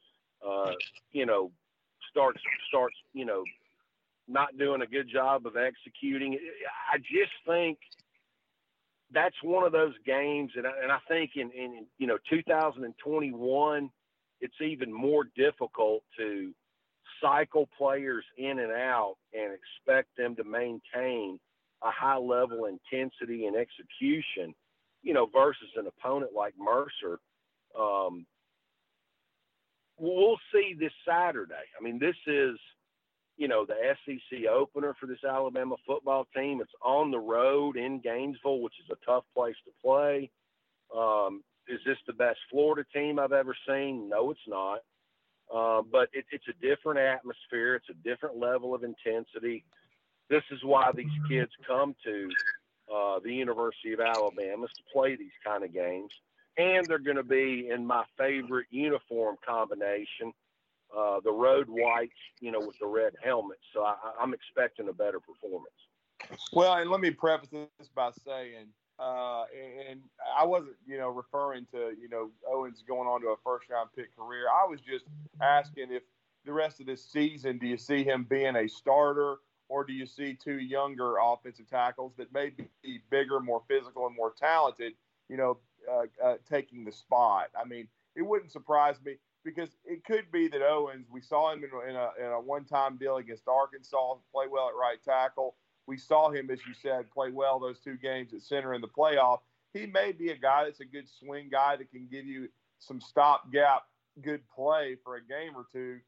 uh, 0.45 0.73
you 1.13 1.25
know 1.25 1.51
starts 2.11 2.41
starts 2.67 2.97
you 3.13 3.23
know 3.23 3.45
not 4.27 4.57
doing 4.57 4.81
a 4.81 4.85
good 4.85 5.07
job 5.09 5.45
of 5.45 5.55
executing. 5.55 6.37
I 6.93 6.97
just 6.97 7.31
think 7.47 7.77
that's 9.13 9.41
one 9.41 9.65
of 9.65 9.71
those 9.71 9.93
games, 10.05 10.51
and 10.57 10.67
I, 10.67 10.71
and 10.83 10.91
I 10.91 10.97
think 11.07 11.31
in, 11.37 11.49
in 11.51 11.85
you 11.97 12.07
know 12.07 12.17
2021, 12.29 13.89
it's 14.41 14.53
even 14.61 14.91
more 14.91 15.23
difficult 15.37 16.03
to 16.17 16.51
cycle 17.23 17.69
players 17.77 18.25
in 18.37 18.59
and 18.59 18.73
out 18.73 19.15
and 19.33 19.53
expect 19.53 20.09
them 20.17 20.35
to 20.35 20.43
maintain 20.43 21.39
a 21.81 21.89
high 21.89 22.17
level 22.17 22.65
intensity 22.65 23.45
and 23.45 23.55
execution, 23.55 24.53
you 25.03 25.13
know, 25.13 25.29
versus 25.33 25.69
an 25.77 25.87
opponent 25.87 26.31
like 26.35 26.53
Mercer 26.59 27.17
um, 27.77 28.25
we'll 29.97 30.37
see 30.53 30.75
this 30.79 30.93
Saturday. 31.07 31.53
I 31.79 31.83
mean, 31.83 31.99
this 31.99 32.15
is, 32.25 32.57
you 33.37 33.47
know, 33.47 33.65
the 33.65 33.75
SEC 34.05 34.47
opener 34.47 34.95
for 34.99 35.05
this 35.05 35.23
Alabama 35.27 35.75
football 35.85 36.27
team. 36.35 36.61
It's 36.61 36.71
on 36.81 37.11
the 37.11 37.19
road 37.19 37.77
in 37.77 37.99
Gainesville, 37.99 38.61
which 38.61 38.75
is 38.83 38.89
a 38.91 39.05
tough 39.05 39.23
place 39.35 39.55
to 39.65 39.71
play. 39.83 40.29
Um, 40.95 41.43
is 41.67 41.79
this 41.85 41.97
the 42.07 42.13
best 42.13 42.39
Florida 42.49 42.83
team 42.93 43.19
I've 43.19 43.31
ever 43.31 43.55
seen? 43.67 44.09
No, 44.09 44.31
it's 44.31 44.39
not. 44.47 44.79
Uh, 45.53 45.81
but 45.91 46.09
it, 46.13 46.25
it's 46.31 46.47
a 46.47 46.65
different 46.65 46.99
atmosphere. 46.99 47.75
It's 47.75 47.89
a 47.89 48.07
different 48.07 48.37
level 48.37 48.73
of 48.73 48.83
intensity. 48.83 49.63
This 50.29 50.43
is 50.51 50.59
why 50.63 50.91
these 50.95 51.07
kids 51.27 51.51
come 51.67 51.95
to 52.05 52.29
uh, 52.93 53.19
the 53.23 53.33
University 53.33 53.93
of 53.93 53.99
Alabama 53.99 54.65
is 54.65 54.71
to 54.77 54.83
play 54.93 55.15
these 55.15 55.31
kind 55.45 55.63
of 55.63 55.73
games 55.73 56.11
and 56.59 56.85
they're 56.85 56.99
going 56.99 57.17
to 57.17 57.23
be 57.23 57.69
in 57.73 57.87
my 57.87 58.03
favorite 58.17 58.67
uniform 58.69 59.37
combination, 59.47 60.33
uh, 60.95 61.21
the 61.23 61.31
road 61.31 61.67
whites, 61.69 62.11
you 62.41 62.51
know, 62.51 62.59
with 62.59 62.77
the 62.79 62.85
red 62.85 63.13
helmets. 63.23 63.61
So 63.73 63.83
I, 63.83 63.95
am 64.21 64.33
expecting 64.33 64.89
a 64.89 64.93
better 64.93 65.19
performance. 65.19 65.69
Well, 66.51 66.73
and 66.73 66.91
let 66.91 66.99
me 66.99 67.11
preface 67.11 67.49
this 67.49 67.87
by 67.95 68.11
saying, 68.25 68.67
uh, 68.99 69.45
and 69.89 70.01
I 70.37 70.45
wasn't, 70.45 70.75
you 70.85 70.97
know, 70.97 71.07
referring 71.07 71.65
to, 71.71 71.93
you 71.99 72.09
know, 72.09 72.29
Owens 72.45 72.83
going 72.85 73.07
on 73.07 73.21
to 73.21 73.27
a 73.27 73.35
first 73.43 73.69
round 73.69 73.89
pick 73.95 74.13
career. 74.17 74.47
I 74.51 74.67
was 74.67 74.81
just 74.81 75.05
asking 75.41 75.91
if 75.91 76.03
the 76.45 76.51
rest 76.51 76.81
of 76.81 76.87
this 76.87 77.05
season, 77.05 77.57
do 77.57 77.67
you 77.67 77.77
see 77.77 78.03
him 78.03 78.25
being 78.29 78.57
a 78.57 78.67
starter? 78.67 79.37
Or 79.69 79.85
do 79.85 79.93
you 79.93 80.07
see 80.07 80.33
two 80.33 80.57
younger 80.57 81.17
offensive 81.21 81.69
tackles 81.69 82.13
that 82.17 82.33
may 82.33 82.51
be 82.83 83.01
bigger, 83.11 83.39
more 83.39 83.61
physical, 83.67 84.07
and 84.07 84.15
more 84.15 84.33
talented, 84.35 84.93
you 85.29 85.37
know, 85.37 85.59
uh, 85.89 86.05
uh, 86.23 86.35
taking 86.49 86.83
the 86.83 86.91
spot. 86.91 87.49
I 87.59 87.67
mean, 87.67 87.87
it 88.15 88.21
wouldn't 88.21 88.51
surprise 88.51 88.95
me 89.03 89.15
because 89.43 89.69
it 89.85 90.03
could 90.03 90.31
be 90.31 90.47
that 90.49 90.61
Owens, 90.61 91.07
we 91.09 91.21
saw 91.21 91.53
him 91.53 91.63
in, 91.63 91.89
in 91.89 91.95
a, 91.95 92.09
in 92.19 92.25
a 92.25 92.39
one 92.39 92.65
time 92.65 92.97
deal 92.97 93.17
against 93.17 93.47
Arkansas, 93.47 94.15
play 94.33 94.45
well 94.49 94.67
at 94.69 94.75
right 94.75 95.01
tackle. 95.03 95.55
we 95.87 95.97
saw 95.97 96.29
him, 96.29 96.49
as 96.51 96.59
you 96.67 96.73
said, 96.73 97.09
play 97.11 97.31
well 97.31 97.59
those 97.59 97.79
two 97.79 97.97
games 97.97 98.33
at 98.33 98.41
center 98.41 98.73
in 98.73 98.81
the 98.81 98.87
playoff. 98.87 99.39
He 99.73 99.85
may 99.85 100.11
be 100.11 100.29
a 100.29 100.37
guy 100.37 100.65
that's 100.65 100.79
a 100.79 100.85
good 100.85 101.07
swing 101.07 101.49
guy 101.51 101.75
that 101.77 101.91
can 101.91 102.07
give 102.11 102.25
you 102.25 102.49
some 102.79 102.99
stopgap 102.99 103.83
good 104.21 104.41
play 104.53 104.97
for 105.03 105.15
a 105.15 105.21
game 105.21 105.55
or 105.55 105.65
two, 105.71 105.99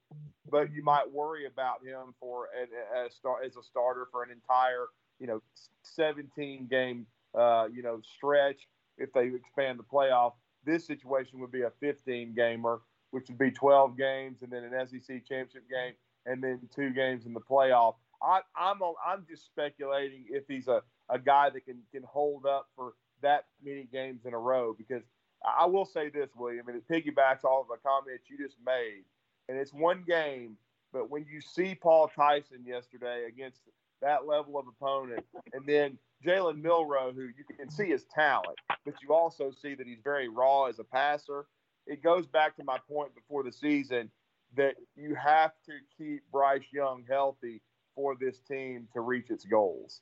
but 0.50 0.72
you 0.74 0.84
might 0.84 1.10
worry 1.12 1.46
about 1.46 1.84
him 1.84 2.14
for 2.20 2.50
a, 2.54 3.06
a 3.06 3.12
start 3.12 3.46
as 3.46 3.56
a 3.56 3.64
starter 3.64 4.08
for 4.12 4.24
an 4.24 4.32
entire 4.32 4.88
you 5.20 5.28
know 5.28 5.42
17 5.84 6.68
game 6.70 7.06
uh, 7.38 7.68
you 7.72 7.84
know 7.84 8.02
stretch 8.18 8.68
if 8.98 9.12
they 9.14 9.28
expand 9.28 9.80
the 9.80 9.84
playoff. 9.84 10.34
This 10.66 10.86
situation 10.86 11.40
would 11.40 11.52
be 11.52 11.64
a 11.64 11.72
15 11.80 12.34
gamer, 12.36 12.82
which 13.12 13.28
would 13.30 13.38
be 13.38 13.52
12 13.52 13.98
games 13.98 14.42
and 14.42 14.52
then 14.52 14.64
an 14.64 14.88
SEC 14.88 15.26
championship 15.26 15.70
game 15.70 15.94
and 16.26 16.44
then 16.44 16.60
two 16.74 16.92
games 16.92 17.26
in 17.26 17.34
the 17.34 17.40
playoff. 17.40 17.96
I, 18.22 18.42
I'm 18.56 18.82
a, 18.82 18.94
I'm 19.06 19.26
just 19.28 19.46
speculating 19.46 20.26
if 20.30 20.44
he's 20.48 20.68
a, 20.68 20.82
a 21.10 21.18
guy 21.18 21.50
that 21.50 21.66
can 21.66 21.80
can 21.92 22.04
hold 22.04 22.46
up 22.46 22.68
for 22.76 22.94
that 23.22 23.46
many 23.64 23.88
games 23.92 24.26
in 24.26 24.34
a 24.34 24.38
row 24.38 24.76
because 24.78 25.04
I 25.44 25.66
will 25.66 25.86
say 25.86 26.10
this, 26.10 26.30
William, 26.36 26.68
and 26.68 26.78
it 26.78 26.88
piggybacks 26.88 27.44
all 27.44 27.62
of 27.62 27.68
the 27.68 27.78
comments 27.84 28.30
you 28.30 28.38
just 28.38 28.58
made. 28.64 29.04
And 29.50 29.58
it's 29.58 29.74
one 29.74 30.04
game, 30.08 30.56
but 30.94 31.10
when 31.10 31.26
you 31.30 31.42
see 31.42 31.74
Paul 31.74 32.12
Tyson 32.16 32.64
yesterday 32.64 33.26
against 33.28 33.62
that 34.02 34.28
level 34.28 34.58
of 34.58 34.66
opponent, 34.68 35.26
and 35.54 35.66
then 35.66 35.98
Jalen 36.26 36.62
Milroe, 36.62 37.12
who 37.14 37.24
you 37.24 37.44
can 37.58 37.70
see 37.70 37.88
his 37.88 38.06
talent, 38.14 38.58
but 38.86 38.94
you 39.02 39.14
also 39.14 39.52
see 39.62 39.76
that 39.76 39.88
he's 39.88 40.02
very 40.04 40.28
raw 40.28 40.66
as 40.66 40.80
a 40.80 40.84
passer. 40.84 41.46
It 41.88 42.04
goes 42.04 42.28
back 42.28 42.56
to 42.58 42.64
my 42.64 42.78
point 42.88 43.16
before 43.16 43.44
the 43.44 43.52
season 43.52 44.12
that 44.56 44.76
you 44.96 45.16
have 45.16 45.52
to 45.66 45.72
keep 45.98 46.22
Bryce 46.32 46.62
Young 46.72 47.04
healthy 47.10 47.62
for 47.96 48.16
this 48.20 48.40
team 48.48 48.88
to 48.94 49.02
reach 49.02 49.30
its 49.30 49.46
goals. 49.46 50.02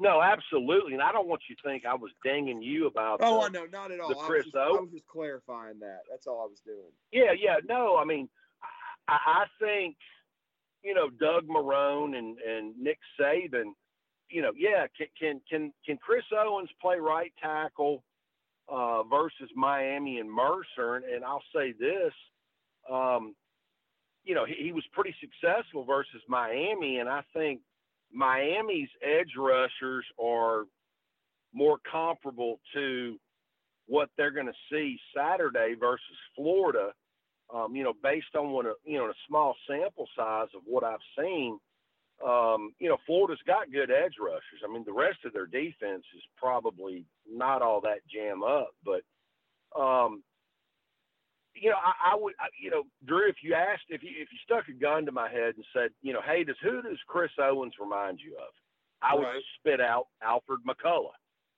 No, 0.00 0.22
absolutely, 0.22 0.94
and 0.94 1.02
I 1.02 1.10
don't 1.10 1.26
want 1.26 1.42
you 1.48 1.56
to 1.56 1.62
think 1.62 1.84
I 1.84 1.94
was 1.94 2.12
dinging 2.24 2.62
you 2.62 2.86
about. 2.86 3.18
Oh, 3.20 3.40
the, 3.40 3.46
I 3.46 3.48
know, 3.48 3.66
not 3.70 3.90
at 3.90 3.98
all. 3.98 4.08
The 4.08 4.14
Chris 4.14 4.44
I 4.44 4.44
was, 4.44 4.44
just, 4.44 4.56
o. 4.56 4.76
I 4.76 4.80
was 4.80 4.90
just 4.92 5.06
clarifying 5.08 5.80
that. 5.80 6.02
That's 6.08 6.26
all 6.28 6.40
I 6.40 6.46
was 6.46 6.60
doing. 6.64 6.92
Yeah, 7.10 7.32
yeah, 7.32 7.56
no, 7.68 7.96
I 7.96 8.04
mean, 8.04 8.28
I, 9.08 9.18
I 9.26 9.46
think 9.60 9.96
you 10.82 10.94
know 10.94 11.10
Doug 11.10 11.46
Marrone 11.48 12.16
and 12.16 12.38
and 12.38 12.74
Nick 12.78 12.98
Saban. 13.20 13.72
You 14.30 14.42
know, 14.42 14.52
yeah, 14.56 14.86
can 14.96 15.06
can 15.18 15.40
can, 15.50 15.72
can 15.84 15.96
Chris 15.98 16.24
Owens 16.36 16.70
play 16.80 16.96
right 16.98 17.32
tackle 17.42 18.04
uh, 18.68 19.02
versus 19.04 19.50
Miami 19.54 20.18
and 20.18 20.30
Mercer? 20.30 20.96
And, 20.96 21.04
and 21.04 21.24
I'll 21.24 21.42
say 21.54 21.72
this, 21.72 22.12
um, 22.90 23.34
you 24.24 24.34
know, 24.34 24.44
he, 24.44 24.64
he 24.64 24.72
was 24.72 24.84
pretty 24.92 25.14
successful 25.20 25.84
versus 25.84 26.20
Miami, 26.28 26.98
and 26.98 27.08
I 27.08 27.22
think 27.34 27.60
Miami's 28.12 28.90
edge 29.02 29.32
rushers 29.36 30.04
are 30.22 30.64
more 31.54 31.78
comparable 31.90 32.60
to 32.74 33.16
what 33.86 34.10
they're 34.16 34.30
going 34.30 34.46
to 34.46 34.52
see 34.70 34.98
Saturday 35.16 35.74
versus 35.78 36.16
Florida. 36.36 36.92
Um, 37.54 37.74
you 37.74 37.82
know, 37.82 37.94
based 38.02 38.34
on 38.36 38.50
what 38.50 38.66
a 38.66 38.74
you 38.84 38.98
know 38.98 39.06
a 39.06 39.14
small 39.26 39.54
sample 39.66 40.06
size 40.16 40.48
of 40.54 40.62
what 40.66 40.84
I've 40.84 40.98
seen, 41.18 41.58
um, 42.26 42.72
you 42.78 42.88
know, 42.88 42.98
Florida's 43.06 43.40
got 43.46 43.72
good 43.72 43.90
edge 43.90 44.14
rushers. 44.20 44.62
I 44.64 44.72
mean, 44.72 44.84
the 44.84 44.92
rest 44.92 45.18
of 45.24 45.32
their 45.32 45.46
defense 45.46 46.04
is 46.14 46.22
probably 46.36 47.04
not 47.30 47.62
all 47.62 47.80
that 47.82 48.06
jam 48.12 48.42
up, 48.42 48.70
but 48.84 49.02
um, 49.80 50.22
you 51.54 51.70
know, 51.70 51.76
I, 51.76 52.12
I 52.12 52.16
would, 52.16 52.34
I, 52.38 52.48
you 52.60 52.70
know, 52.70 52.84
Drew, 53.06 53.28
if 53.28 53.36
you 53.42 53.54
asked, 53.54 53.84
if 53.88 54.02
you 54.02 54.10
if 54.10 54.28
you 54.32 54.38
stuck 54.44 54.68
a 54.68 54.72
gun 54.72 55.06
to 55.06 55.12
my 55.12 55.28
head 55.28 55.54
and 55.56 55.64
said, 55.72 55.90
you 56.02 56.12
know, 56.12 56.20
hey, 56.24 56.44
does 56.44 56.56
who 56.62 56.82
does 56.82 56.98
Chris 57.06 57.30
Owens 57.38 57.74
remind 57.80 58.20
you 58.20 58.36
of? 58.36 58.52
I 59.00 59.14
would 59.14 59.26
spit 59.58 59.80
out 59.80 60.06
Alfred 60.22 60.60
McCullough. 60.66 61.10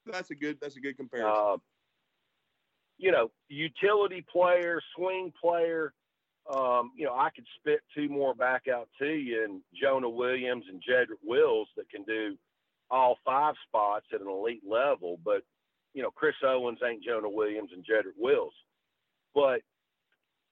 That's 0.07 0.31
a 0.31 0.35
good. 0.35 0.59
That's 0.61 0.77
a 0.77 0.81
good 0.81 0.97
comparison. 0.97 1.31
Uh, 1.31 1.57
you 3.01 3.11
know, 3.11 3.31
utility 3.49 4.25
player, 4.31 4.81
swing 4.95 5.33
player. 5.41 5.93
Um, 6.53 6.93
you 6.97 7.07
know, 7.07 7.15
I 7.15 7.31
could 7.35 7.47
spit 7.59 7.81
two 7.95 8.09
more 8.09 8.35
back 8.35 8.65
out 8.69 8.89
to 8.99 9.09
you, 9.09 9.45
and 9.45 9.63
Jonah 9.81 10.09
Williams 10.09 10.65
and 10.69 10.83
Jedrick 10.83 11.23
Wills 11.25 11.69
that 11.77 11.89
can 11.91 12.05
do 12.05 12.37
all 12.91 13.17
five 13.25 13.55
spots 13.67 14.07
at 14.13 14.21
an 14.21 14.29
elite 14.29 14.63
level. 14.69 15.19
But 15.25 15.43
you 15.95 16.03
know, 16.03 16.11
Chris 16.11 16.35
Owens 16.45 16.79
ain't 16.87 17.03
Jonah 17.03 17.31
Williams 17.31 17.71
and 17.75 17.85
Jedrick 17.85 18.19
Wills. 18.19 18.53
But 19.35 19.63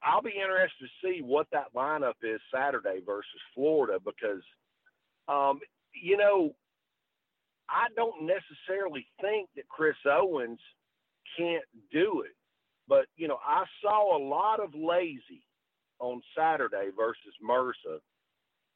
I'll 0.03 0.23
be 0.23 0.31
interested 0.31 0.87
to 0.87 1.07
see 1.07 1.21
what 1.23 1.49
that 1.53 1.75
lineup 1.77 2.15
is 2.23 2.41
Saturday 2.55 3.03
versus 3.05 3.41
Florida 3.55 3.99
because, 4.05 4.43
um, 5.29 5.61
you 5.93 6.17
know, 6.17 6.55
I 7.69 7.89
don't 7.97 8.23
necessarily 8.23 9.07
think 9.21 9.49
that 9.57 9.69
Chris 9.69 9.97
Owens 10.07 10.61
can't 11.37 11.65
do 11.93 12.23
it. 12.23 12.35
But, 12.89 13.07
you 13.17 13.29
know, 13.29 13.39
I 13.47 13.65
saw 13.83 14.17
a 14.17 14.23
lot 14.23 14.61
of 14.61 14.75
lazy 14.75 15.43
on 15.99 16.23
Saturday 16.37 16.89
versus 16.97 17.35
Mercer. 17.43 18.01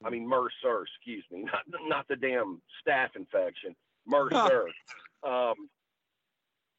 I 0.04 0.10
mean, 0.10 0.28
Mercer, 0.28 0.82
excuse 0.82 1.24
me, 1.30 1.44
not, 1.44 1.62
not 1.86 2.08
the 2.08 2.16
damn 2.16 2.60
staph 2.86 3.16
infection, 3.16 3.74
Mercer. 4.06 4.66
um, 5.22 5.54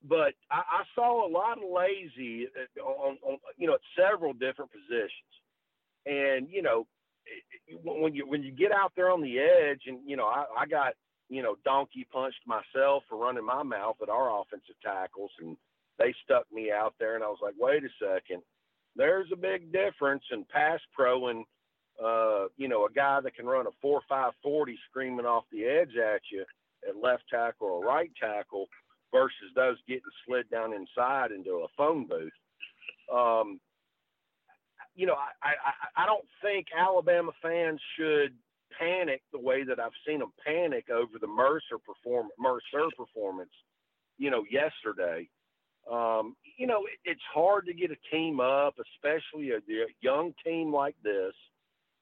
but 0.08 0.34
I, 0.52 0.60
I 0.60 0.84
saw 0.96 1.26
a 1.26 1.30
lot 1.30 1.58
of 1.58 1.64
lazy 1.64 2.48
uh, 2.48 2.82
on, 2.82 3.18
on, 3.24 3.38
you 3.58 3.68
know, 3.68 3.76
at 3.76 3.82
several 3.98 4.34
different 4.34 4.72
positions. 4.72 5.32
And, 6.06 6.50
you 6.52 6.62
know, 6.62 6.86
when 7.84 8.14
you 8.14 8.28
when 8.28 8.44
you 8.44 8.52
get 8.52 8.72
out 8.72 8.92
there 8.96 9.10
on 9.10 9.22
the 9.22 9.40
edge 9.40 9.82
and 9.88 10.00
you 10.06 10.18
know 10.18 10.26
I, 10.26 10.46
I 10.60 10.66
got 10.66 10.94
you 11.30 11.42
know 11.42 11.56
donkey 11.64 12.06
punched 12.12 12.42
myself 12.46 13.04
for 13.10 13.18
running 13.18 13.46
my 13.46 13.64
mouth 13.64 13.96
at 14.02 14.10
our 14.10 14.42
offensive 14.42 14.76
tackles 14.84 15.32
and 15.40 15.56
they 16.00 16.14
stuck 16.24 16.46
me 16.52 16.72
out 16.72 16.94
there 17.00 17.16
and 17.16 17.24
I 17.24 17.28
was 17.28 17.40
like 17.42 17.56
wait 17.58 17.84
a 17.84 17.90
second 18.02 18.42
there's 18.96 19.30
a 19.32 19.38
big 19.38 19.72
difference 19.72 20.24
in 20.32 20.46
pass 20.46 20.80
pro 20.94 21.28
and 21.30 21.46
uh 22.04 22.46
you 22.58 22.68
know 22.68 22.86
a 22.86 22.92
guy 22.92 23.22
that 23.22 23.36
can 23.36 23.46
run 23.46 23.68
a 23.68 23.72
four 23.82 24.02
five 24.08 24.34
forty 24.42 24.78
screaming 24.90 25.26
off 25.26 25.46
the 25.52 25.66
edge 25.66 25.96
at 25.98 26.22
you 26.32 26.46
at 26.88 27.02
left 27.02 27.24
tackle 27.30 27.68
or 27.68 27.86
right 27.86 28.12
tackle 28.20 28.68
versus 29.12 29.52
those 29.56 29.78
getting 29.88 30.02
slid 30.26 30.50
down 30.50 30.74
inside 30.74 31.32
into 31.32 31.64
a 31.64 31.68
phone 31.78 32.08
booth 32.08 32.32
um 33.14 33.60
you 34.96 35.06
know, 35.08 35.16
I, 35.16 35.50
I, 35.50 36.04
I 36.04 36.06
don't 36.06 36.26
think 36.42 36.68
Alabama 36.78 37.32
fans 37.42 37.80
should 37.98 38.34
panic 38.78 39.22
the 39.32 39.40
way 39.40 39.64
that 39.64 39.80
I've 39.80 39.98
seen 40.08 40.20
them 40.20 40.34
panic 40.46 40.90
over 40.90 41.20
the 41.20 41.28
Mercer 41.28 41.78
perform 41.84 42.28
Mercer 42.40 42.90
performance, 42.96 43.52
you 44.18 44.30
know, 44.30 44.44
yesterday. 44.50 45.28
Um, 45.92 46.36
you 46.58 46.68
know, 46.68 46.86
it, 46.86 47.00
it's 47.04 47.22
hard 47.34 47.66
to 47.66 47.74
get 47.74 47.92
a 47.92 48.16
team 48.16 48.40
up, 48.40 48.76
especially 48.96 49.52
a, 49.52 49.58
a 49.58 49.88
young 50.02 50.34
team 50.46 50.74
like 50.74 50.96
this. 51.04 51.34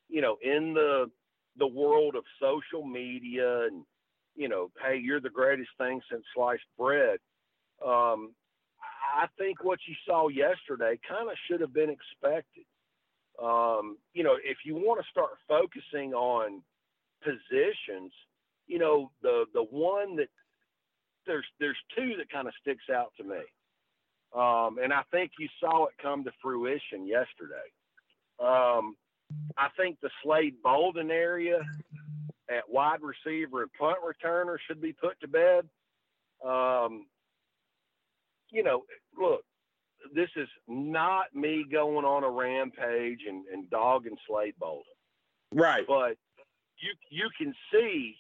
You 0.10 0.22
know, 0.22 0.38
in 0.42 0.74
the 0.74 1.10
the 1.58 1.68
world 1.68 2.16
of 2.16 2.24
social 2.40 2.86
media 2.86 3.66
and 3.66 3.84
you 4.36 4.48
know, 4.48 4.72
hey, 4.82 4.98
you're 4.98 5.20
the 5.20 5.30
greatest 5.30 5.70
thing 5.78 6.02
since 6.10 6.24
sliced 6.34 6.64
bread. 6.78 7.20
Um, 7.86 8.34
I 9.16 9.28
think 9.38 9.64
what 9.64 9.80
you 9.88 9.96
saw 10.08 10.30
yesterday 10.30 11.00
kind 11.08 11.30
of 11.30 11.36
should 11.48 11.60
have 11.62 11.74
been 11.74 11.90
expected 11.90 12.66
um, 13.42 13.98
you 14.14 14.24
know, 14.24 14.38
if 14.44 14.58
you 14.66 14.76
want 14.76 15.02
to 15.04 15.10
start 15.10 15.32
focusing 15.48 16.14
on 16.14 16.62
positions, 17.24 18.12
you 18.68 18.80
know, 18.80 19.12
the 19.22 19.46
the 19.54 19.64
one 19.64 20.16
that 20.18 20.28
there's 21.26 21.46
there's 21.60 21.78
two 21.96 22.14
that 22.18 22.30
kind 22.30 22.48
of 22.48 22.54
sticks 22.62 22.84
out 22.94 23.14
to 23.18 23.24
me, 23.24 23.40
um, 24.36 24.78
and 24.82 24.94
I 24.94 25.02
think 25.12 25.32
you 25.40 25.48
saw 25.60 25.86
it 25.86 25.94
come 26.02 26.24
to 26.24 26.32
fruition 26.42 27.06
yesterday. 27.06 27.68
Um, 28.40 28.96
I 29.58 29.68
think 29.78 30.00
the 30.02 30.10
Slade 30.24 30.56
Bolden 30.64 31.12
area 31.12 31.60
at 32.50 32.70
wide 32.70 33.00
receiver 33.02 33.64
and 33.64 33.72
punt 33.80 33.98
returner 34.04 34.58
should 34.68 34.82
be 34.82 34.94
put 34.94 35.20
to 35.22 35.28
bed. 35.28 35.68
Um, 36.46 37.06
you 38.52 38.64
know, 38.64 38.84
look, 39.18 39.44
this 40.14 40.30
is 40.36 40.48
not 40.68 41.34
me 41.36 41.66
going 41.72 42.06
on 42.06 42.24
a 42.24 42.30
rampage 42.30 43.22
and, 43.28 43.46
and 43.52 43.70
dogging 43.70 44.18
Slade 44.28 44.56
Bolden, 44.60 44.84
right. 45.54 45.86
but 45.88 46.18
you 46.80 46.94
you 47.10 47.30
can 47.38 47.54
see 47.72 48.16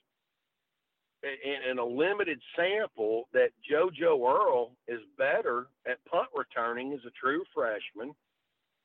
in, 1.23 1.71
in 1.71 1.79
a 1.79 1.85
limited 1.85 2.39
sample 2.55 3.27
that 3.33 3.51
JoJo 3.69 4.19
Earle 4.27 4.71
is 4.87 4.99
better 5.17 5.67
at 5.87 6.03
punt 6.05 6.27
returning 6.35 6.93
as 6.93 6.99
a 7.05 7.11
true 7.11 7.43
freshman, 7.53 8.15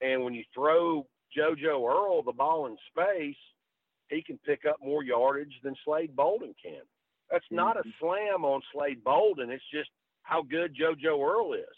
and 0.00 0.22
when 0.22 0.34
you 0.34 0.44
throw 0.54 1.06
JoJo 1.36 1.88
Earle 1.88 2.22
the 2.22 2.32
ball 2.32 2.66
in 2.66 2.76
space, 2.90 3.36
he 4.08 4.22
can 4.22 4.38
pick 4.44 4.64
up 4.68 4.76
more 4.82 5.02
yardage 5.02 5.54
than 5.62 5.74
Slade 5.84 6.14
Bolden 6.14 6.54
can. 6.62 6.82
That's 7.30 7.44
not 7.50 7.76
a 7.76 7.82
slam 7.98 8.44
on 8.44 8.62
Slade 8.72 9.02
Bolden. 9.02 9.50
It's 9.50 9.64
just 9.72 9.90
how 10.22 10.42
good 10.42 10.76
JoJo 10.76 11.18
Earle 11.18 11.54
is. 11.54 11.76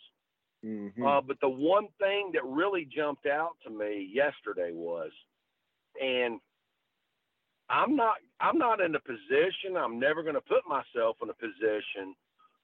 Mhm. 0.64 1.06
Uh, 1.06 1.20
but 1.20 1.40
the 1.40 1.48
one 1.48 1.88
thing 2.00 2.32
that 2.32 2.44
really 2.44 2.84
jumped 2.84 3.26
out 3.26 3.56
to 3.62 3.70
me 3.70 4.10
yesterday 4.12 4.72
was, 4.72 5.12
and 6.00 6.40
I'm 7.70 7.96
not 7.96 8.16
I'm 8.40 8.58
not 8.58 8.80
in 8.80 8.94
a 8.94 9.00
position. 9.00 9.76
I'm 9.76 9.98
never 9.98 10.22
going 10.22 10.34
to 10.34 10.40
put 10.40 10.66
myself 10.68 11.16
in 11.22 11.30
a 11.30 11.34
position 11.34 12.14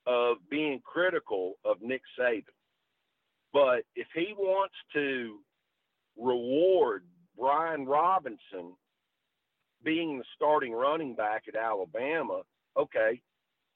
of 0.06 0.36
being 0.50 0.80
critical 0.84 1.54
of 1.64 1.78
Nick 1.82 2.02
Saban. 2.18 2.44
But 3.52 3.84
if 3.94 4.06
he 4.14 4.34
wants 4.36 4.74
to 4.94 5.38
reward 6.16 7.04
Brian 7.38 7.86
Robinson 7.86 8.74
being 9.82 10.18
the 10.18 10.24
starting 10.34 10.72
running 10.72 11.14
back 11.14 11.44
at 11.48 11.56
Alabama, 11.56 12.42
okay, 12.76 13.20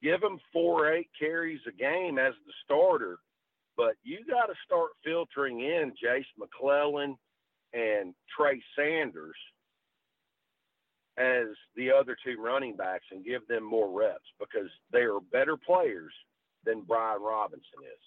give 0.03 0.23
him 0.23 0.39
four 0.53 0.93
eight 0.93 1.09
carries 1.19 1.61
a 1.69 1.73
game 1.73 2.19
as 2.19 2.35
the 2.47 2.53
starter, 2.65 3.19
but 3.77 3.95
you 4.03 4.19
got 4.29 4.47
to 4.47 4.55
start 4.65 4.91
filtering 5.05 5.61
in 5.61 5.93
Jase 6.01 6.27
McClellan 6.39 7.17
and 7.73 8.15
Trey 8.37 8.63
Sanders 8.77 9.37
as 11.19 11.49
the 11.75 11.91
other 11.93 12.17
two 12.23 12.41
running 12.41 12.77
backs 12.77 13.07
and 13.11 13.25
give 13.25 13.47
them 13.49 13.65
more 13.65 13.91
reps 13.91 14.33
because 14.39 14.71
they 14.93 15.01
are 15.01 15.21
better 15.33 15.57
players 15.57 16.13
than 16.65 16.83
Brian 16.83 17.21
Robinson 17.21 17.81
is. 17.83 18.03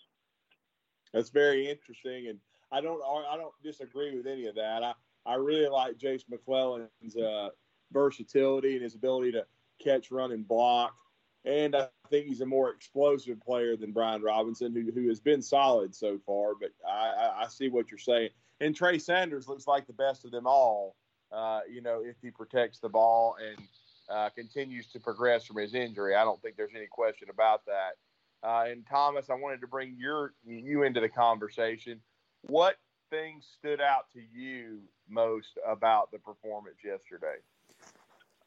That's 1.14 1.30
very 1.30 1.70
interesting, 1.70 2.28
and 2.28 2.40
I 2.72 2.80
don't 2.80 3.02
I 3.04 3.36
don't 3.36 3.54
disagree 3.64 4.16
with 4.16 4.28
any 4.28 4.46
of 4.46 4.56
that. 4.56 4.84
I 4.84 4.94
I 5.26 5.36
really 5.36 5.68
like 5.68 5.98
Jase 5.98 6.24
McClellan's 6.30 7.18
uh, 7.18 7.50
versatility 7.92 8.74
and 8.76 8.84
his 8.84 8.96
ability 8.96 9.34
to 9.34 9.46
catch, 9.84 10.10
run, 10.12 10.32
and 10.32 10.48
block. 10.48 10.96
And 11.44 11.76
I 11.76 11.88
think 12.10 12.28
he's 12.28 12.42
a 12.42 12.46
more 12.46 12.70
explosive 12.70 13.42
player 13.42 13.76
than 13.76 13.92
Brian 13.92 14.22
Robinson, 14.22 14.74
who, 14.74 14.92
who 14.92 15.08
has 15.10 15.20
been 15.20 15.42
solid 15.42 15.94
so 15.94 16.20
far. 16.26 16.54
But 16.60 16.70
I, 16.88 17.10
I, 17.10 17.44
I 17.44 17.48
see 17.48 17.68
what 17.68 17.90
you're 17.90 17.98
saying. 17.98 18.30
And 18.60 18.76
Trey 18.76 19.00
Sanders 19.00 19.48
looks 19.48 19.68
like 19.68 19.88
the 19.88 19.94
best 19.94 20.24
of 20.24 20.32
them 20.32 20.46
all. 20.46 20.96
Uh, 21.32 21.62
you 21.72 21.82
know, 21.82 22.02
if 22.04 22.16
he 22.22 22.30
protects 22.30 22.80
the 22.80 22.90
ball 22.90 23.36
and 23.42 23.68
uh, 24.10 24.30
continues 24.30 24.88
to 24.88 25.00
progress 25.00 25.46
from 25.46 25.58
his 25.58 25.74
injury, 25.74 26.16
I 26.16 26.24
don't 26.24 26.42
think 26.42 26.58
there's 26.58 26.76
any 26.76 26.88
question 26.88 27.30
about 27.30 27.66
that. 27.66 27.98
Uh, 28.44 28.66
and 28.70 28.86
Thomas, 28.88 29.30
I 29.30 29.36
wanted 29.36 29.62
to 29.62 29.68
bring 29.68 29.96
your 29.98 30.34
you 30.46 30.84
into 30.84 31.00
the 31.00 31.10
conversation. 31.10 32.02
What 32.42 32.78
things 33.10 33.46
stood 33.60 33.80
out 33.80 34.12
to 34.14 34.20
you 34.20 34.80
most 35.08 35.60
about 35.68 36.12
the 36.12 36.18
performance 36.18 36.78
yesterday? 36.84 37.36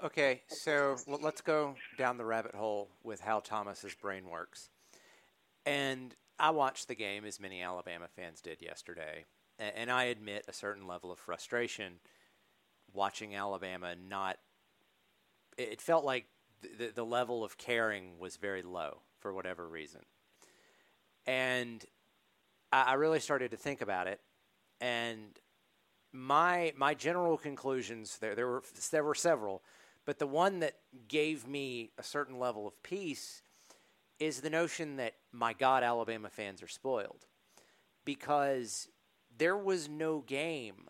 Okay, 0.02 0.42
so 0.48 0.96
let's 1.06 1.40
go 1.40 1.76
down 1.96 2.18
the 2.18 2.24
rabbit 2.24 2.54
hole 2.54 2.90
with 3.04 3.20
how 3.20 3.40
Thomas's 3.40 3.94
brain 3.94 4.28
works. 4.28 4.68
And 5.64 6.14
I 6.38 6.50
watched 6.50 6.88
the 6.88 6.96
game 6.96 7.24
as 7.24 7.38
many 7.38 7.62
Alabama 7.62 8.08
fans 8.14 8.40
did 8.40 8.60
yesterday, 8.60 9.24
and 9.58 9.90
I 9.90 10.04
admit 10.04 10.44
a 10.48 10.52
certain 10.52 10.86
level 10.86 11.12
of 11.12 11.18
frustration 11.18 12.00
watching 12.94 13.34
Alabama 13.34 13.94
not. 14.08 14.38
It 15.58 15.80
felt 15.80 16.04
like 16.04 16.26
the, 16.78 16.92
the 16.94 17.04
level 17.04 17.44
of 17.44 17.58
caring 17.58 18.18
was 18.18 18.36
very 18.36 18.62
low 18.62 19.00
for 19.18 19.32
whatever 19.32 19.68
reason. 19.68 20.00
And 21.26 21.84
I, 22.72 22.82
I 22.82 22.92
really 22.94 23.20
started 23.20 23.50
to 23.50 23.56
think 23.56 23.80
about 23.80 24.06
it, 24.06 24.20
and 24.80 25.38
my 26.12 26.72
my 26.76 26.94
general 26.94 27.36
conclusions 27.36 28.18
there 28.18 28.34
there 28.34 28.46
were 28.46 28.62
there 28.90 29.04
were 29.04 29.14
several, 29.14 29.62
but 30.04 30.18
the 30.18 30.26
one 30.26 30.60
that 30.60 30.76
gave 31.08 31.46
me 31.46 31.90
a 31.98 32.02
certain 32.02 32.38
level 32.38 32.66
of 32.66 32.82
peace 32.82 33.42
is 34.20 34.40
the 34.40 34.50
notion 34.50 34.96
that 34.96 35.14
my 35.32 35.52
God, 35.52 35.82
Alabama 35.82 36.28
fans 36.30 36.62
are 36.62 36.68
spoiled 36.68 37.26
because 38.04 38.88
there 39.36 39.56
was 39.56 39.88
no 39.88 40.20
game 40.20 40.88